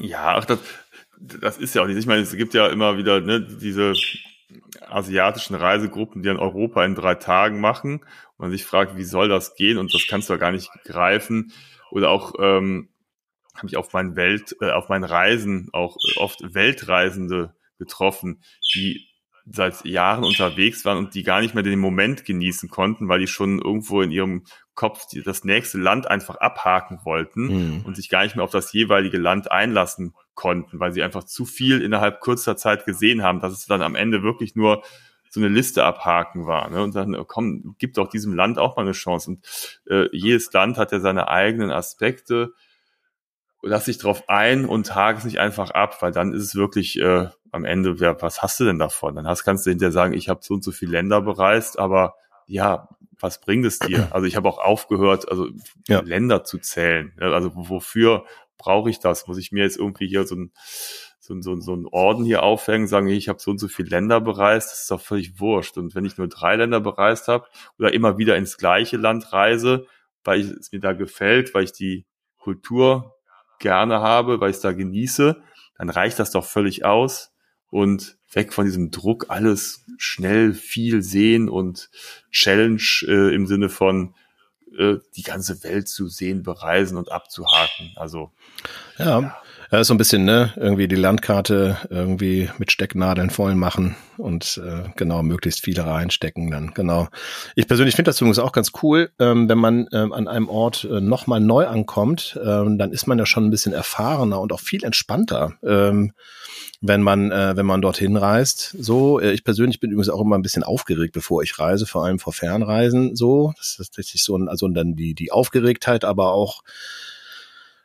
Ja, 0.00 0.36
ach, 0.36 0.46
das, 0.46 0.58
das 1.20 1.58
ist 1.58 1.74
ja 1.74 1.82
auch 1.82 1.86
nicht. 1.86 1.98
Ich 1.98 2.06
meine, 2.06 2.22
es 2.22 2.34
gibt 2.34 2.54
ja 2.54 2.66
immer 2.68 2.96
wieder 2.96 3.20
ne, 3.20 3.40
diese 3.40 3.94
asiatischen 4.86 5.54
Reisegruppen, 5.54 6.22
die 6.22 6.28
in 6.28 6.38
Europa 6.38 6.84
in 6.84 6.94
drei 6.94 7.14
Tagen 7.14 7.60
machen 7.60 8.00
und 8.00 8.38
man 8.38 8.50
sich 8.50 8.64
fragt, 8.64 8.96
wie 8.96 9.04
soll 9.04 9.28
das 9.28 9.54
gehen 9.54 9.78
und 9.78 9.92
das 9.94 10.06
kannst 10.08 10.28
du 10.28 10.34
ja 10.34 10.38
gar 10.38 10.52
nicht 10.52 10.70
greifen. 10.84 11.52
Oder 11.90 12.10
auch 12.10 12.34
ähm, 12.38 12.88
habe 13.54 13.68
ich 13.68 13.76
auf 13.76 13.92
meinen 13.92 14.16
Welt, 14.16 14.56
äh, 14.60 14.70
auf 14.70 14.88
meinen 14.88 15.04
Reisen 15.04 15.68
auch 15.72 15.96
oft 16.16 16.54
Weltreisende 16.54 17.54
getroffen, 17.78 18.42
die 18.74 19.08
seit 19.44 19.84
Jahren 19.84 20.24
unterwegs 20.24 20.84
waren 20.84 20.98
und 20.98 21.14
die 21.14 21.24
gar 21.24 21.40
nicht 21.40 21.54
mehr 21.54 21.64
den 21.64 21.80
Moment 21.80 22.24
genießen 22.24 22.68
konnten, 22.68 23.08
weil 23.08 23.18
die 23.18 23.26
schon 23.26 23.60
irgendwo 23.60 24.00
in 24.00 24.12
ihrem 24.12 24.44
Kopf 24.74 25.06
das 25.24 25.44
nächste 25.44 25.78
Land 25.78 26.08
einfach 26.08 26.36
abhaken 26.36 27.00
wollten 27.04 27.42
mhm. 27.42 27.82
und 27.84 27.96
sich 27.96 28.08
gar 28.08 28.22
nicht 28.22 28.36
mehr 28.36 28.44
auf 28.44 28.52
das 28.52 28.72
jeweilige 28.72 29.18
Land 29.18 29.50
einlassen 29.50 30.14
konnten, 30.34 30.80
weil 30.80 30.92
sie 30.92 31.02
einfach 31.02 31.24
zu 31.24 31.44
viel 31.44 31.82
innerhalb 31.82 32.20
kurzer 32.20 32.56
Zeit 32.56 32.84
gesehen 32.84 33.22
haben, 33.22 33.40
dass 33.40 33.52
es 33.52 33.66
dann 33.66 33.82
am 33.82 33.94
Ende 33.94 34.22
wirklich 34.22 34.54
nur 34.54 34.82
so 35.30 35.40
eine 35.40 35.48
Liste 35.48 35.84
abhaken 35.84 36.46
war. 36.46 36.68
Ne? 36.68 36.82
Und 36.82 36.94
dann, 36.94 37.16
komm, 37.26 37.74
gib 37.78 37.94
doch 37.94 38.08
diesem 38.08 38.34
Land 38.34 38.58
auch 38.58 38.76
mal 38.76 38.82
eine 38.82 38.92
Chance. 38.92 39.30
Und 39.30 39.80
äh, 39.88 40.08
jedes 40.12 40.52
Land 40.52 40.76
hat 40.76 40.92
ja 40.92 41.00
seine 41.00 41.28
eigenen 41.28 41.70
Aspekte. 41.70 42.52
Lass 43.62 43.86
dich 43.86 43.96
drauf 43.96 44.28
ein 44.28 44.66
und 44.66 44.94
hake 44.94 45.18
es 45.18 45.24
nicht 45.24 45.38
einfach 45.38 45.70
ab, 45.70 46.02
weil 46.02 46.12
dann 46.12 46.34
ist 46.34 46.42
es 46.42 46.54
wirklich 46.54 46.98
äh, 46.98 47.28
am 47.50 47.64
Ende, 47.64 47.94
ja, 47.98 48.20
was 48.20 48.42
hast 48.42 48.60
du 48.60 48.64
denn 48.64 48.78
davon? 48.78 49.14
Dann 49.14 49.26
hast, 49.26 49.44
kannst 49.44 49.64
du 49.64 49.70
hinterher 49.70 49.92
sagen, 49.92 50.12
ich 50.12 50.28
habe 50.28 50.40
so 50.42 50.54
und 50.54 50.64
so 50.64 50.70
viele 50.70 50.92
Länder 50.92 51.22
bereist, 51.22 51.78
aber 51.78 52.14
ja, 52.46 52.88
was 53.20 53.40
bringt 53.40 53.64
es 53.64 53.78
dir? 53.78 54.08
Also 54.10 54.26
ich 54.26 54.36
habe 54.36 54.48
auch 54.48 54.58
aufgehört, 54.58 55.30
also 55.30 55.48
ja. 55.88 56.00
Länder 56.00 56.44
zu 56.44 56.58
zählen. 56.58 57.14
Also 57.20 57.52
wofür 57.54 58.24
brauche 58.62 58.90
ich 58.90 58.98
das? 59.00 59.26
Muss 59.26 59.38
ich 59.38 59.52
mir 59.52 59.64
jetzt 59.64 59.78
irgendwie 59.78 60.06
hier 60.06 60.26
so 60.26 60.36
ein 60.36 60.52
so, 61.18 61.40
so, 61.40 61.60
so 61.60 61.74
ein 61.74 61.86
Orden 61.86 62.24
hier 62.24 62.42
aufhängen, 62.42 62.88
sagen, 62.88 63.06
ich 63.06 63.28
habe 63.28 63.38
so 63.40 63.52
und 63.52 63.58
so 63.58 63.68
viele 63.68 63.90
Länder 63.90 64.20
bereist, 64.20 64.72
das 64.72 64.82
ist 64.82 64.90
doch 64.90 65.00
völlig 65.00 65.38
wurscht. 65.38 65.78
Und 65.78 65.94
wenn 65.94 66.04
ich 66.04 66.18
nur 66.18 66.26
drei 66.28 66.56
Länder 66.56 66.80
bereist 66.80 67.28
habe 67.28 67.46
oder 67.78 67.92
immer 67.92 68.18
wieder 68.18 68.36
ins 68.36 68.58
gleiche 68.58 68.96
Land 68.96 69.32
reise, 69.32 69.86
weil 70.24 70.40
ich, 70.40 70.50
es 70.50 70.72
mir 70.72 70.80
da 70.80 70.92
gefällt, 70.94 71.54
weil 71.54 71.64
ich 71.64 71.72
die 71.72 72.06
Kultur 72.38 73.14
gerne 73.60 74.00
habe, 74.00 74.40
weil 74.40 74.50
ich 74.50 74.56
es 74.56 74.62
da 74.62 74.72
genieße, 74.72 75.40
dann 75.78 75.90
reicht 75.90 76.18
das 76.18 76.32
doch 76.32 76.44
völlig 76.44 76.84
aus 76.84 77.32
und 77.70 78.18
weg 78.32 78.52
von 78.52 78.64
diesem 78.64 78.90
Druck, 78.90 79.26
alles 79.28 79.84
schnell 79.98 80.52
viel 80.52 81.02
sehen 81.02 81.48
und 81.48 81.88
Challenge 82.30 82.82
äh, 83.06 83.34
im 83.34 83.46
Sinne 83.46 83.68
von 83.68 84.14
die 84.72 85.22
ganze 85.22 85.62
Welt 85.64 85.88
zu 85.88 86.08
sehen, 86.08 86.42
bereisen 86.42 86.96
und 86.96 87.12
abzuhaken. 87.12 87.92
Also 87.96 88.30
ja. 88.98 89.20
ja. 89.20 89.41
Ja, 89.72 89.82
so 89.84 89.94
ein 89.94 89.96
bisschen, 89.96 90.26
ne, 90.26 90.52
irgendwie 90.56 90.86
die 90.86 90.96
Landkarte 90.96 91.78
irgendwie 91.88 92.50
mit 92.58 92.70
Stecknadeln 92.70 93.30
voll 93.30 93.54
machen 93.54 93.96
und 94.18 94.60
äh, 94.62 94.90
genau 94.96 95.22
möglichst 95.22 95.62
viele 95.62 95.86
reinstecken 95.86 96.50
dann, 96.50 96.74
genau. 96.74 97.08
Ich 97.54 97.68
persönlich 97.68 97.96
finde 97.96 98.10
das 98.10 98.20
übrigens 98.20 98.38
auch 98.38 98.52
ganz 98.52 98.72
cool, 98.82 99.12
ähm, 99.18 99.48
wenn 99.48 99.56
man 99.56 99.88
ähm, 99.92 100.12
an 100.12 100.28
einem 100.28 100.50
Ort 100.50 100.84
äh, 100.84 101.00
nochmal 101.00 101.40
neu 101.40 101.66
ankommt, 101.66 102.38
ähm, 102.44 102.76
dann 102.76 102.92
ist 102.92 103.06
man 103.06 103.18
ja 103.18 103.24
schon 103.24 103.46
ein 103.46 103.50
bisschen 103.50 103.72
erfahrener 103.72 104.42
und 104.42 104.52
auch 104.52 104.60
viel 104.60 104.84
entspannter. 104.84 105.54
Ähm, 105.64 106.12
wenn 106.82 107.00
man, 107.00 107.30
äh, 107.30 107.56
wenn 107.56 107.64
man 107.64 107.80
dorthin 107.80 108.18
reist. 108.18 108.76
So, 108.78 109.20
äh, 109.20 109.32
ich 109.32 109.42
persönlich 109.42 109.80
bin 109.80 109.90
übrigens 109.90 110.10
auch 110.10 110.20
immer 110.20 110.36
ein 110.36 110.42
bisschen 110.42 110.64
aufgeregt, 110.64 111.14
bevor 111.14 111.42
ich 111.42 111.58
reise, 111.58 111.86
vor 111.86 112.04
allem 112.04 112.18
vor 112.18 112.34
Fernreisen. 112.34 113.16
So, 113.16 113.54
das 113.56 113.78
ist 113.78 113.96
richtig 113.96 114.22
so, 114.22 114.36
ein, 114.36 114.48
also 114.48 114.68
dann 114.68 114.96
die 114.96 115.14
die 115.14 115.32
Aufgeregtheit, 115.32 116.04
aber 116.04 116.34
auch 116.34 116.60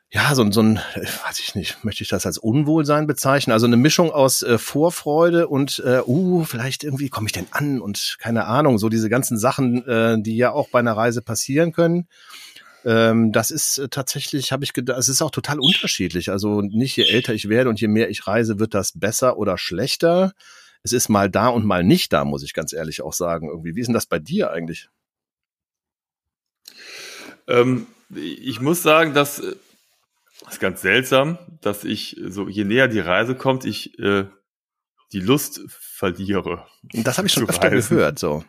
ja, 0.10 0.34
so, 0.36 0.50
so 0.52 0.62
ein, 0.62 0.78
weiß 1.26 1.40
ich 1.40 1.56
nicht, 1.56 1.84
möchte 1.84 2.04
ich 2.04 2.10
das 2.10 2.26
als 2.26 2.38
Unwohlsein 2.38 3.08
bezeichnen? 3.08 3.52
Also 3.52 3.66
eine 3.66 3.76
Mischung 3.76 4.12
aus 4.12 4.42
äh, 4.42 4.58
Vorfreude 4.58 5.48
und, 5.48 5.80
äh, 5.86 6.02
uh, 6.06 6.46
vielleicht 6.46 6.84
irgendwie 6.84 7.10
komme 7.10 7.28
ich 7.28 7.34
denn 7.34 7.48
an 7.52 7.82
und 7.82 8.16
keine 8.20 8.46
Ahnung, 8.46 8.78
so 8.78 8.88
diese 8.88 9.10
ganzen 9.10 9.38
Sachen, 9.38 9.86
äh, 9.86 10.22
die 10.22 10.38
ja 10.38 10.52
auch 10.52 10.70
bei 10.70 10.80
einer 10.80 10.96
Reise 10.96 11.22
passieren 11.22 11.74
können. 11.74 12.08
Ähm, 12.86 13.34
das 13.34 13.52
ist 13.52 13.80
äh, 13.80 13.90
tatsächlich, 13.90 14.54
habe 14.54 14.64
ich 14.64 14.72
gedacht, 14.72 14.98
es 14.98 15.10
ist 15.10 15.22
auch 15.22 15.32
total 15.32 15.60
unterschiedlich. 15.60 16.32
Also 16.32 16.62
nicht 16.62 16.96
je 16.96 17.04
älter 17.04 17.34
ich 17.34 17.50
werde 17.50 17.70
und 17.70 17.82
je 17.82 17.90
mehr 17.90 18.10
ich 18.10 18.28
reise, 18.28 18.60
wird 18.60 18.74
das 18.74 18.94
besser 18.98 19.38
oder 19.38 19.58
schlechter. 19.58 20.32
Es 20.84 20.94
ist 20.94 21.10
mal 21.10 21.30
da 21.30 21.50
und 21.50 21.66
mal 21.66 21.84
nicht 21.84 22.14
da, 22.14 22.24
muss 22.24 22.44
ich 22.44 22.54
ganz 22.54 22.72
ehrlich 22.72 23.02
auch 23.02 23.12
sagen. 23.12 23.50
Irgendwie, 23.50 23.76
wie 23.76 23.82
ist 23.82 23.88
denn 23.88 23.94
das 23.94 24.06
bei 24.06 24.20
dir 24.20 24.52
eigentlich? 24.52 24.88
Ähm, 27.48 27.88
ich 28.16 28.62
muss 28.62 28.84
sagen, 28.84 29.14
dass 29.14 29.40
äh, 29.40 29.56
das 30.48 30.56
ist 30.56 30.60
ganz 30.62 30.82
seltsam, 30.82 31.38
dass 31.60 31.84
ich 31.84 32.22
so 32.26 32.48
je 32.48 32.64
näher 32.64 32.88
die 32.88 33.02
Reise 33.02 33.36
kommt, 33.36 33.66
ich 33.66 34.00
äh, 34.00 34.26
die 35.12 35.20
Lust 35.20 35.60
verliere. 35.68 36.66
Das 36.94 37.18
habe 37.18 37.28
ich 37.28 37.34
schon 37.34 37.50
öfter 37.50 37.70
reisen. 37.70 37.98
gehört. 37.98 38.18
So. 38.18 38.46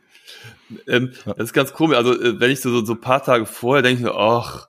Ähm, 0.86 1.12
das 1.24 1.38
ist 1.38 1.52
ganz 1.52 1.72
komisch. 1.72 1.96
Also 1.96 2.12
äh, 2.14 2.38
wenn 2.38 2.52
ich 2.52 2.60
so 2.60 2.70
so 2.70 2.84
so 2.84 2.92
ein 2.92 3.00
paar 3.00 3.24
Tage 3.24 3.46
vorher 3.46 3.82
denke, 3.82 4.14
ach 4.14 4.67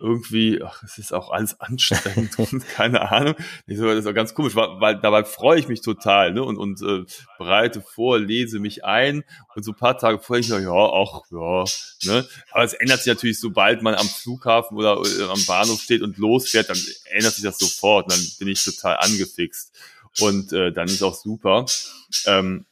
irgendwie, 0.00 0.62
ach, 0.62 0.82
es 0.84 0.98
ist 0.98 1.12
auch 1.12 1.30
alles 1.30 1.60
anstrengend 1.60 2.38
und 2.38 2.66
keine 2.74 3.10
Ahnung. 3.10 3.34
Ich 3.66 3.78
so, 3.78 3.86
das 3.86 3.98
ist 3.98 4.06
auch 4.06 4.14
ganz 4.14 4.32
komisch, 4.32 4.54
weil, 4.54 4.80
weil 4.80 5.00
dabei 5.00 5.24
freue 5.24 5.58
ich 5.58 5.66
mich 5.66 5.80
total 5.80 6.32
ne? 6.32 6.42
und, 6.42 6.56
und 6.56 6.80
äh, 6.82 7.04
bereite 7.36 7.80
vor, 7.80 8.18
lese 8.18 8.60
mich 8.60 8.84
ein 8.84 9.24
und 9.54 9.64
so 9.64 9.72
ein 9.72 9.76
paar 9.76 9.98
Tage 9.98 10.20
vorher 10.20 10.40
ich 10.40 10.48
so, 10.48 10.58
ja, 10.58 10.70
ach, 10.70 11.22
ja, 11.30 11.64
ne? 12.12 12.28
Aber 12.52 12.64
es 12.64 12.74
ändert 12.74 13.02
sich 13.02 13.12
natürlich, 13.12 13.40
sobald 13.40 13.82
man 13.82 13.94
am 13.94 14.08
Flughafen 14.08 14.76
oder 14.76 15.02
äh, 15.02 15.24
am 15.24 15.44
Bahnhof 15.46 15.80
steht 15.80 16.02
und 16.02 16.16
losfährt, 16.16 16.70
dann 16.70 16.78
ändert 17.10 17.34
sich 17.34 17.44
das 17.44 17.58
sofort 17.58 18.06
und 18.06 18.12
dann 18.12 18.26
bin 18.38 18.48
ich 18.48 18.62
total 18.62 18.98
angefixt 18.98 19.72
und 20.20 20.52
äh, 20.52 20.72
dann 20.72 20.86
ist 20.86 21.02
auch 21.02 21.14
super. 21.14 21.66
Ähm, 22.26 22.64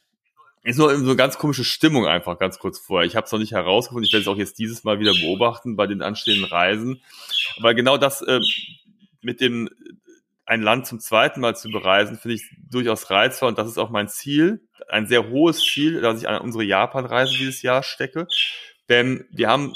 ist 0.67 0.77
nur 0.77 0.93
so 0.97 1.05
eine 1.05 1.15
ganz 1.15 1.37
komische 1.37 1.63
Stimmung 1.63 2.07
einfach 2.07 2.37
ganz 2.39 2.59
kurz 2.59 2.77
vorher. 2.77 3.07
Ich 3.07 3.15
habe 3.15 3.25
es 3.25 3.31
noch 3.31 3.39
nicht 3.39 3.53
herausgefunden. 3.53 4.05
Ich 4.05 4.11
werde 4.11 4.23
es 4.23 4.27
auch 4.27 4.37
jetzt 4.37 4.59
dieses 4.59 4.83
Mal 4.83 4.99
wieder 4.99 5.13
beobachten 5.13 5.77
bei 5.77 5.87
den 5.87 6.01
anstehenden 6.01 6.45
Reisen. 6.45 7.01
Aber 7.57 7.73
genau 7.73 7.97
das 7.97 8.21
äh, 8.21 8.39
mit 9.21 9.39
dem 9.39 9.69
ein 10.45 10.61
Land 10.61 10.87
zum 10.87 10.99
zweiten 10.99 11.41
Mal 11.41 11.55
zu 11.55 11.69
bereisen, 11.69 12.17
finde 12.17 12.35
ich 12.35 12.43
durchaus 12.69 13.09
reizvoll 13.09 13.49
und 13.49 13.57
das 13.57 13.67
ist 13.67 13.77
auch 13.77 13.89
mein 13.89 14.07
Ziel, 14.07 14.61
ein 14.87 15.05
sehr 15.07 15.29
hohes 15.29 15.61
Ziel, 15.61 15.99
das 16.01 16.21
ich 16.21 16.27
an 16.29 16.41
unsere 16.41 16.63
Japan-Reise 16.63 17.33
dieses 17.37 17.61
Jahr 17.61 17.83
stecke. 17.83 18.27
Denn 18.87 19.25
wir 19.31 19.49
haben 19.49 19.73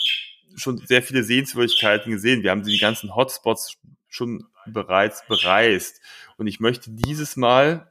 schon 0.55 0.77
sehr 0.77 1.01
viele 1.01 1.23
Sehenswürdigkeiten 1.23 2.11
gesehen. 2.11 2.43
Wir 2.43 2.51
haben 2.51 2.63
die 2.63 2.79
ganzen 2.79 3.15
Hotspots 3.15 3.77
schon 4.07 4.45
bereits 4.65 5.25
bereist. 5.27 6.01
Und 6.37 6.47
ich 6.47 6.59
möchte 6.59 6.91
dieses 6.91 7.35
Mal 7.35 7.90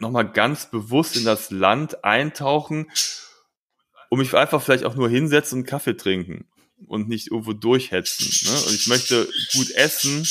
nochmal 0.00 0.30
ganz 0.30 0.70
bewusst 0.70 1.16
in 1.16 1.24
das 1.24 1.50
Land 1.50 2.04
eintauchen 2.04 2.90
und 4.08 4.18
mich 4.18 4.34
einfach 4.34 4.62
vielleicht 4.62 4.84
auch 4.84 4.94
nur 4.94 5.08
hinsetzen 5.08 5.60
und 5.60 5.66
Kaffee 5.66 5.96
trinken 5.96 6.46
und 6.86 7.08
nicht 7.08 7.30
irgendwo 7.30 7.52
durchhetzen. 7.52 8.50
Ne? 8.50 8.60
Und 8.66 8.74
ich 8.74 8.86
möchte 8.86 9.28
gut 9.52 9.70
essen. 9.72 10.26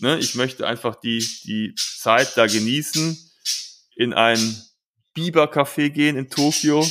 Ne? 0.00 0.18
Ich 0.18 0.34
möchte 0.34 0.66
einfach 0.66 0.96
die, 0.96 1.26
die 1.44 1.74
Zeit 1.76 2.36
da 2.36 2.46
genießen, 2.46 3.16
in 3.94 4.14
ein 4.14 4.38
Biber-Café 5.14 5.90
gehen 5.90 6.16
in 6.16 6.30
Tokio 6.30 6.84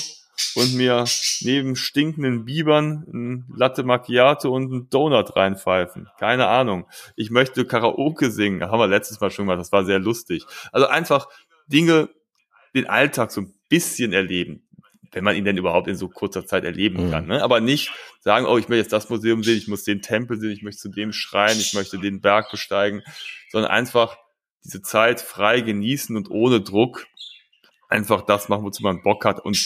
und 0.55 0.73
mir 0.75 1.05
neben 1.41 1.75
stinkenden 1.75 2.45
Bibern 2.45 3.05
ein 3.11 3.45
Latte 3.55 3.84
Macchiato 3.84 4.53
und 4.53 4.71
einen 4.71 4.89
Donut 4.89 5.36
reinpfeifen. 5.36 6.07
Keine 6.19 6.47
Ahnung. 6.47 6.88
Ich 7.15 7.32
möchte 7.32 7.65
Karaoke 7.65 8.32
singen. 8.32 8.61
Haben 8.61 8.79
wir 8.79 8.88
letztes 8.88 9.19
Mal 9.19 9.32
schon 9.32 9.45
gemacht. 9.45 9.59
Das 9.59 9.71
war 9.71 9.86
sehr 9.86 9.99
lustig. 9.99 10.45
Also 10.71 10.88
einfach 10.88 11.27
Dinge, 11.72 12.09
den 12.76 12.88
Alltag 12.88 13.32
so 13.32 13.41
ein 13.41 13.53
bisschen 13.69 14.13
erleben, 14.13 14.67
wenn 15.11 15.24
man 15.24 15.36
ihn 15.36 15.43
denn 15.45 15.57
überhaupt 15.57 15.88
in 15.88 15.95
so 15.95 16.07
kurzer 16.07 16.45
Zeit 16.45 16.63
erleben 16.63 17.07
Mhm. 17.07 17.11
kann. 17.11 17.28
Ne? 17.28 17.43
Aber 17.43 17.59
nicht 17.59 17.91
sagen, 18.22 18.45
oh, 18.45 18.57
ich 18.57 18.69
möchte 18.69 18.82
jetzt 18.82 18.93
das 18.93 19.09
Museum 19.09 19.43
sehen, 19.43 19.57
ich 19.57 19.67
muss 19.67 19.84
den 19.84 20.01
Tempel 20.01 20.39
sehen, 20.39 20.51
ich 20.51 20.61
möchte 20.63 20.82
zu 20.82 20.89
dem 20.89 21.11
Schrein, 21.11 21.57
ich 21.59 21.74
möchte 21.74 21.97
den 21.99 22.22
Berg 22.22 22.49
besteigen, 22.51 23.01
sondern 23.51 23.72
einfach 23.72 24.17
diese 24.63 24.82
Zeit 24.82 25.19
frei 25.22 25.61
genießen 25.61 26.15
und 26.15 26.30
ohne 26.30 26.61
Druck 26.61 27.07
einfach 27.89 28.22
das 28.22 28.47
machen, 28.47 28.63
wozu 28.63 28.84
man 28.84 29.01
Bock 29.03 29.26
hat. 29.26 29.39
Und 29.43 29.57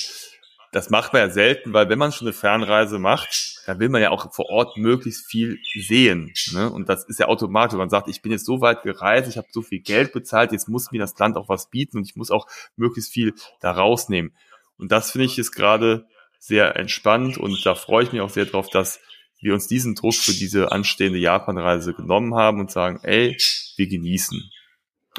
das 0.76 0.90
macht 0.90 1.14
man 1.14 1.22
ja 1.22 1.30
selten, 1.30 1.72
weil 1.72 1.88
wenn 1.88 1.98
man 1.98 2.12
schon 2.12 2.28
eine 2.28 2.34
Fernreise 2.34 3.00
macht, 3.00 3.62
dann 3.66 3.80
will 3.80 3.88
man 3.88 4.02
ja 4.02 4.10
auch 4.10 4.34
vor 4.34 4.50
Ort 4.50 4.76
möglichst 4.76 5.26
viel 5.26 5.58
sehen. 5.74 6.34
Ne? 6.52 6.70
Und 6.70 6.90
das 6.90 7.06
ist 7.06 7.18
ja 7.18 7.30
automatisch. 7.30 7.78
Man 7.78 7.90
sagt, 7.90 8.10
ich 8.10 8.22
bin 8.22 8.34
jetzt 8.34 8.46
so 8.46 8.60
weit 8.60 8.84
gereist, 8.84 9.30
ich 9.30 9.38
habe 9.38 9.48
so 9.52 9.62
viel 9.62 9.80
Geld 9.80 10.12
bezahlt, 10.12 10.52
jetzt 10.52 10.68
muss 10.68 10.92
mir 10.92 11.00
das 11.00 11.18
Land 11.18 11.38
auch 11.38 11.48
was 11.48 11.70
bieten 11.70 12.00
und 12.00 12.04
ich 12.04 12.18
muss 12.18 12.30
auch 12.30 12.46
möglichst 12.76 13.14
viel 13.14 13.36
da 13.62 13.72
rausnehmen. 13.72 14.34
Und 14.78 14.92
das 14.92 15.12
finde 15.12 15.28
ich 15.28 15.40
ist 15.40 15.54
gerade 15.54 16.08
sehr 16.40 16.76
entspannt 16.76 17.38
und 17.38 17.66
da 17.66 17.74
freue 17.74 18.04
ich 18.04 18.12
mich 18.12 18.20
auch 18.20 18.30
sehr 18.30 18.46
drauf, 18.46 18.70
dass 18.70 19.00
wir 19.40 19.54
uns 19.54 19.68
diesen 19.68 19.96
Druck 19.96 20.16
für 20.16 20.34
diese 20.34 20.74
anstehende 20.74 21.20
Japanreise 21.20 21.94
genommen 21.94 22.36
haben 22.36 22.60
und 22.60 22.70
sagen, 22.70 23.00
ey, 23.04 23.38
wir 23.78 23.88
genießen. 23.88 24.52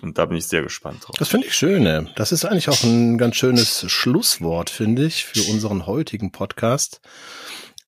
Und 0.02 0.18
da 0.18 0.26
bin 0.26 0.36
ich 0.36 0.46
sehr 0.46 0.62
gespannt 0.62 1.06
drauf. 1.06 1.16
Das 1.18 1.28
finde 1.28 1.46
ich 1.46 1.54
schön. 1.54 1.82
Ne? 1.82 2.10
Das 2.16 2.32
ist 2.32 2.44
eigentlich 2.44 2.68
auch 2.68 2.82
ein 2.84 3.18
ganz 3.18 3.36
schönes 3.36 3.90
Schlusswort, 3.90 4.70
finde 4.70 5.04
ich, 5.06 5.24
für 5.24 5.50
unseren 5.50 5.86
heutigen 5.86 6.32
Podcast. 6.32 7.00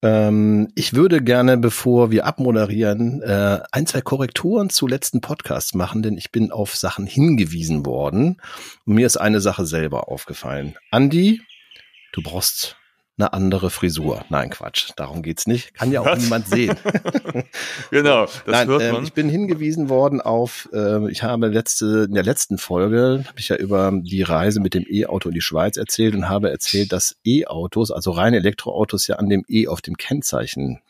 Ähm, 0.00 0.68
ich 0.74 0.94
würde 0.94 1.22
gerne, 1.22 1.58
bevor 1.58 2.10
wir 2.10 2.24
abmoderieren, 2.24 3.20
äh, 3.22 3.60
ein, 3.72 3.86
zwei 3.86 4.00
Korrekturen 4.00 4.70
zu 4.70 4.86
letzten 4.86 5.20
Podcasts 5.20 5.74
machen, 5.74 6.02
denn 6.02 6.16
ich 6.16 6.30
bin 6.30 6.52
auf 6.52 6.76
Sachen 6.76 7.06
hingewiesen 7.06 7.84
worden. 7.84 8.40
Und 8.86 8.94
mir 8.94 9.06
ist 9.06 9.16
eine 9.16 9.40
Sache 9.40 9.66
selber 9.66 10.08
aufgefallen. 10.08 10.76
Andi, 10.90 11.42
du 12.12 12.22
brauchst 12.22 12.77
eine 13.18 13.32
andere 13.32 13.70
Frisur. 13.70 14.24
Nein, 14.28 14.50
Quatsch, 14.50 14.90
darum 14.96 15.22
geht's 15.22 15.46
nicht. 15.46 15.74
Kann 15.74 15.90
ja 15.90 16.00
auch 16.00 16.06
Was? 16.06 16.22
niemand 16.22 16.48
sehen. 16.48 16.76
Genau, 17.90 18.26
das 18.46 18.46
Nein, 18.46 18.68
hört 18.68 18.82
ähm, 18.82 18.92
man. 18.94 19.04
ich 19.04 19.12
bin 19.12 19.28
hingewiesen 19.28 19.88
worden 19.88 20.20
auf, 20.20 20.68
äh, 20.72 21.10
ich 21.10 21.22
habe 21.22 21.48
letzte, 21.48 22.06
in 22.08 22.14
der 22.14 22.22
letzten 22.22 22.58
Folge, 22.58 23.24
habe 23.26 23.38
ich 23.38 23.48
ja 23.48 23.56
über 23.56 23.92
die 23.94 24.22
Reise 24.22 24.60
mit 24.60 24.74
dem 24.74 24.84
E-Auto 24.88 25.28
in 25.28 25.34
die 25.34 25.40
Schweiz 25.40 25.76
erzählt 25.76 26.14
und 26.14 26.28
habe 26.28 26.50
erzählt, 26.50 26.92
dass 26.92 27.16
E-Autos, 27.24 27.90
also 27.90 28.10
reine 28.10 28.36
Elektroautos 28.36 29.06
ja 29.06 29.16
an 29.16 29.28
dem 29.28 29.44
E 29.48 29.68
auf 29.68 29.80
dem 29.80 29.96
Kennzeichen 29.96 30.80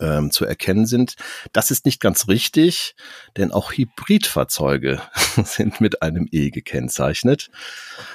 ähm, 0.00 0.30
zu 0.30 0.44
erkennen 0.44 0.86
sind. 0.86 1.14
Das 1.52 1.70
ist 1.70 1.84
nicht 1.84 2.00
ganz 2.00 2.28
richtig, 2.28 2.94
denn 3.36 3.52
auch 3.52 3.72
Hybridfahrzeuge 3.72 5.00
sind 5.44 5.80
mit 5.80 6.02
einem 6.02 6.28
E 6.30 6.50
gekennzeichnet. 6.50 7.50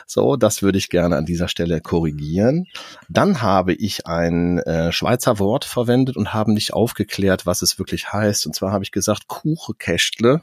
So, 0.06 0.36
das 0.36 0.62
würde 0.62 0.78
ich 0.78 0.90
gerne 0.90 1.18
an 1.18 1.26
dieser 1.26 1.48
Stelle 1.48 1.82
korrigieren. 1.82 2.66
Dann 3.10 3.42
habe 3.42 3.74
ich 3.74 4.06
ein 4.08 4.60
äh, 4.60 4.92
Schweizer 4.92 5.40
Wort 5.40 5.66
verwendet 5.66 6.18
und 6.18 6.34
habe 6.34 6.54
nicht 6.54 6.74
aufgeklärt, 6.74 7.46
was 7.46 7.62
es 7.62 7.80
wirklich 7.80 8.12
heißt. 8.12 8.46
Und 8.46 8.56
zwar 8.56 8.72
habe 8.72 8.84
ich 8.84 8.92
gesagt 8.92 9.28
Kuchekästle. 9.28 10.42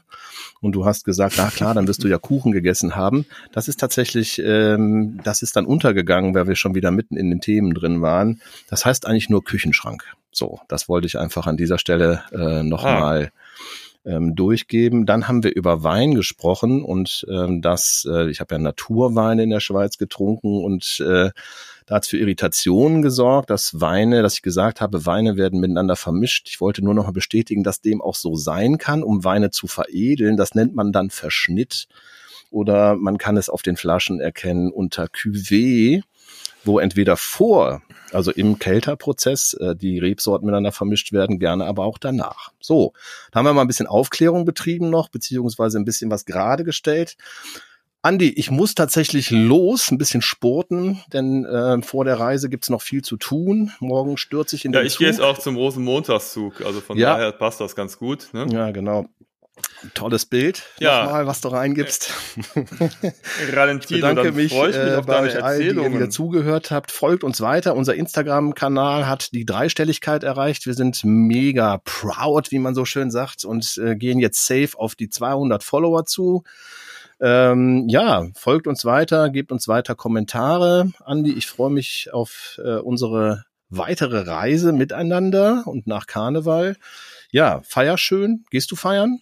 Und 0.61 0.73
du 0.73 0.85
hast 0.85 1.05
gesagt, 1.05 1.35
na 1.37 1.49
klar, 1.49 1.73
dann 1.73 1.87
wirst 1.87 2.03
du 2.03 2.07
ja 2.07 2.17
Kuchen 2.17 2.51
gegessen 2.51 2.95
haben. 2.95 3.25
Das 3.51 3.67
ist 3.67 3.79
tatsächlich, 3.79 4.39
ähm, 4.43 5.19
das 5.23 5.41
ist 5.41 5.55
dann 5.55 5.65
untergegangen, 5.65 6.35
weil 6.35 6.47
wir 6.47 6.55
schon 6.55 6.75
wieder 6.75 6.91
mitten 6.91 7.17
in 7.17 7.29
den 7.29 7.41
Themen 7.41 7.73
drin 7.73 8.01
waren. 8.01 8.41
Das 8.69 8.85
heißt 8.85 9.07
eigentlich 9.07 9.29
nur 9.29 9.43
Küchenschrank. 9.43 10.05
So, 10.31 10.59
das 10.67 10.87
wollte 10.87 11.07
ich 11.07 11.17
einfach 11.17 11.47
an 11.47 11.57
dieser 11.57 11.77
Stelle 11.77 12.23
äh, 12.31 12.63
nochmal 12.63 13.31
ähm, 14.05 14.35
durchgeben. 14.35 15.05
Dann 15.05 15.27
haben 15.27 15.43
wir 15.43 15.55
über 15.55 15.83
Wein 15.83 16.15
gesprochen 16.15 16.83
und 16.83 17.25
ähm, 17.29 17.61
das, 17.61 18.07
äh, 18.09 18.29
ich 18.29 18.39
habe 18.39 18.55
ja 18.55 18.59
Naturweine 18.59 19.43
in 19.43 19.49
der 19.49 19.59
Schweiz 19.59 19.97
getrunken 19.97 20.63
und 20.63 20.99
äh, 21.01 21.29
da 21.85 21.95
hat 21.95 22.03
es 22.03 22.09
für 22.09 22.17
Irritationen 22.17 23.01
gesorgt, 23.01 23.49
dass 23.49 23.81
Weine, 23.81 24.21
dass 24.21 24.35
ich 24.35 24.41
gesagt 24.41 24.81
habe, 24.81 25.05
Weine 25.05 25.35
werden 25.35 25.59
miteinander 25.59 25.95
vermischt. 25.95 26.47
Ich 26.47 26.61
wollte 26.61 26.83
nur 26.83 26.93
noch 26.93 27.05
mal 27.05 27.11
bestätigen, 27.11 27.63
dass 27.63 27.81
dem 27.81 28.01
auch 28.01 28.15
so 28.15 28.35
sein 28.35 28.77
kann, 28.77 29.03
um 29.03 29.23
Weine 29.23 29.51
zu 29.51 29.67
veredeln. 29.67 30.37
Das 30.37 30.55
nennt 30.55 30.73
man 30.73 30.91
dann 30.91 31.09
Verschnitt 31.09 31.87
oder 32.49 32.95
man 32.95 33.17
kann 33.17 33.37
es 33.37 33.49
auf 33.49 33.61
den 33.61 33.77
Flaschen 33.77 34.19
erkennen 34.19 34.71
unter 34.71 35.05
Cuvée, 35.05 36.03
wo 36.63 36.79
entweder 36.79 37.17
vor, 37.17 37.81
also 38.11 38.31
im 38.31 38.59
Kelterprozess, 38.59 39.53
äh, 39.53 39.75
die 39.75 39.99
Rebsorten 39.99 40.45
miteinander 40.45 40.71
vermischt 40.71 41.11
werden, 41.11 41.39
gerne 41.39 41.65
aber 41.65 41.85
auch 41.85 41.97
danach. 41.97 42.51
So, 42.59 42.93
da 43.31 43.39
haben 43.39 43.45
wir 43.45 43.53
mal 43.53 43.61
ein 43.61 43.67
bisschen 43.67 43.87
Aufklärung 43.87 44.45
betrieben 44.45 44.89
noch, 44.89 45.09
beziehungsweise 45.09 45.79
ein 45.79 45.85
bisschen 45.85 46.11
was 46.11 46.25
gerade 46.25 46.63
gestellt. 46.63 47.17
Andi, 48.03 48.29
ich 48.29 48.49
muss 48.49 48.73
tatsächlich 48.73 49.29
los, 49.29 49.91
ein 49.91 49.99
bisschen 49.99 50.23
spurten, 50.23 51.03
denn 51.13 51.45
äh, 51.45 51.83
vor 51.83 52.03
der 52.03 52.19
Reise 52.19 52.49
gibt's 52.49 52.69
noch 52.71 52.81
viel 52.81 53.03
zu 53.03 53.15
tun. 53.15 53.71
Morgen 53.79 54.17
stürze 54.17 54.55
ich 54.55 54.65
in 54.65 54.73
Ja, 54.73 54.79
den 54.79 54.87
ich 54.87 54.93
Zug. 54.93 54.99
gehe 54.99 55.07
jetzt 55.07 55.21
auch 55.21 55.37
zum 55.37 55.55
Rosenmontagszug, 55.55 56.61
also 56.65 56.81
von 56.81 56.97
Ja. 56.97 57.13
daher 57.13 57.31
passt 57.31 57.61
das 57.61 57.75
ganz 57.75 57.99
gut. 57.99 58.29
Ne? 58.33 58.47
Ja, 58.51 58.71
genau. 58.71 59.05
Tolles 59.93 60.25
Bild. 60.25 60.63
Ja. 60.79 61.03
Nochmal, 61.03 61.27
was 61.27 61.41
du 61.41 61.49
reingibst. 61.49 62.13
Ich 62.55 63.55
Valentino, 63.55 63.97
bedanke 63.97 64.23
dann 64.23 64.35
mich, 64.35 64.53
freue 64.53 64.69
ich 64.69 64.77
mich 64.77 64.85
äh, 64.85 64.95
auf 64.95 65.05
bei 65.05 65.13
deine 65.15 65.27
euch 65.27 65.43
allen, 65.43 65.59
die 65.59 65.83
ihr 65.83 65.93
wieder 65.93 66.09
zugehört 66.09 66.71
habt. 66.71 66.91
Folgt 66.91 67.23
uns 67.23 67.41
weiter. 67.41 67.75
Unser 67.75 67.95
Instagram-Kanal 67.95 69.07
hat 69.07 69.33
die 69.33 69.45
Dreistelligkeit 69.45 70.23
erreicht. 70.23 70.65
Wir 70.65 70.73
sind 70.73 71.01
mega 71.03 71.81
proud, 71.83 72.51
wie 72.51 72.59
man 72.59 72.75
so 72.75 72.85
schön 72.85 73.11
sagt, 73.11 73.43
und 73.43 73.77
äh, 73.83 73.95
gehen 73.95 74.19
jetzt 74.19 74.45
safe 74.45 74.71
auf 74.77 74.95
die 74.95 75.09
200 75.09 75.63
Follower 75.63 76.05
zu. 76.05 76.43
Ähm, 77.19 77.85
ja, 77.87 78.27
folgt 78.35 78.67
uns 78.67 78.85
weiter, 78.85 79.29
gebt 79.29 79.51
uns 79.51 79.67
weiter 79.67 79.95
Kommentare. 79.95 80.91
Andi, 81.03 81.33
ich 81.33 81.47
freue 81.47 81.71
mich 81.71 82.09
auf 82.13 82.59
äh, 82.63 82.77
unsere 82.77 83.45
weitere 83.69 84.21
Reise 84.21 84.73
miteinander 84.73 85.63
und 85.65 85.87
nach 85.87 86.07
Karneval. 86.07 86.75
Ja, 87.31 87.61
feier 87.63 87.97
schön. 87.97 88.45
Gehst 88.49 88.71
du 88.71 88.75
feiern? 88.75 89.21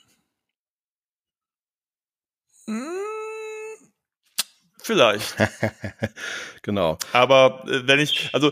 Vielleicht. 4.89 5.35
genau. 6.63 6.97
Aber 7.13 7.63
äh, 7.67 7.85
wenn 7.85 7.99
ich, 7.99 8.31
also 8.33 8.51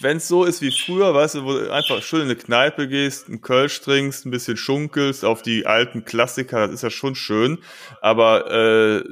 wenn 0.00 0.16
es 0.16 0.26
so 0.26 0.42
ist 0.42 0.60
wie 0.60 0.72
früher, 0.72 1.14
weißt 1.14 1.36
du, 1.36 1.44
wo 1.44 1.52
du 1.52 1.72
einfach 1.72 2.02
schön 2.02 2.22
in 2.22 2.26
eine 2.26 2.34
Kneipe 2.34 2.88
gehst, 2.88 3.28
einen 3.28 3.42
Kölsch 3.42 3.80
trinkst, 3.80 4.26
ein 4.26 4.32
bisschen 4.32 4.56
schunkelst 4.56 5.24
auf 5.24 5.42
die 5.42 5.64
alten 5.64 6.04
Klassiker, 6.04 6.66
das 6.66 6.74
ist 6.74 6.82
ja 6.82 6.90
schon 6.90 7.14
schön. 7.14 7.58
Aber 8.00 8.50
äh, 8.50 9.04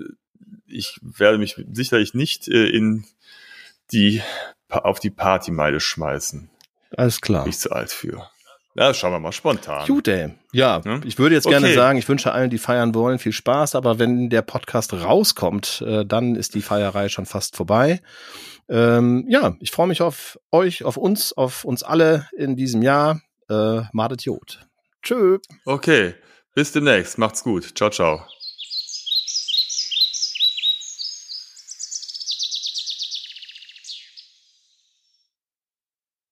ich 0.67 0.99
werde 1.03 1.39
mich 1.39 1.55
sicherlich 1.73 2.15
nicht 2.15 2.49
äh, 2.49 2.67
in 2.67 3.05
die 3.93 4.21
auf 4.69 4.99
die 4.99 5.11
Partymeile 5.11 5.79
schmeißen. 5.79 6.51
Alles 6.97 7.21
klar. 7.21 7.45
Bin 7.45 7.51
ich 7.51 7.61
zu 7.61 7.71
alt 7.71 7.93
für. 7.93 8.29
Ja, 8.77 8.93
schauen 8.93 9.13
wir 9.13 9.21
mal 9.21 9.31
spontan. 9.33 9.87
Gut, 9.87 10.09
ey. 10.09 10.35
Ja, 10.53 10.81
Ne? 10.85 11.01
ich 11.05 11.19
würde 11.19 11.35
jetzt 11.37 11.47
gerne 11.47 11.67
Okay. 11.67 11.75
sagen, 11.75 11.99
ich 11.99 12.09
wünsche 12.09 12.33
allen, 12.33 12.51
die 12.51 12.59
feiern 12.59 12.95
wollen, 12.95 13.19
viel 13.21 13.33
Spaß, 13.33 13.75
aber 13.77 13.99
wenn 14.01 14.31
der 14.31 14.43
Podcast 14.43 14.93
rauskommt, 14.93 15.83
äh, 15.87 16.05
dann 16.05 16.35
ist 16.35 16.55
die 16.57 16.63
Feierei 16.63 17.09
schon 17.09 17.25
fast 17.27 17.57
vorbei. 17.57 18.01
Ähm, 18.69 19.25
ja, 19.29 19.55
ich 19.61 19.71
freue 19.71 19.87
mich 19.87 20.03
auf 20.03 20.39
euch, 20.51 20.85
auf 20.85 20.97
uns, 20.97 21.33
auf 21.33 21.65
uns 21.65 21.83
alle 21.83 22.29
in 22.37 22.57
diesem 22.57 22.83
Jahr. 22.83 23.21
Äh, 23.49 23.83
Madet 23.93 24.23
Jod. 24.23 24.67
Tschö. 25.03 25.39
Okay, 25.67 26.15
bis 26.55 26.73
demnächst. 26.73 27.19
Macht's 27.19 27.45
gut. 27.45 27.77
Ciao, 27.77 27.91
ciao. 27.91 28.23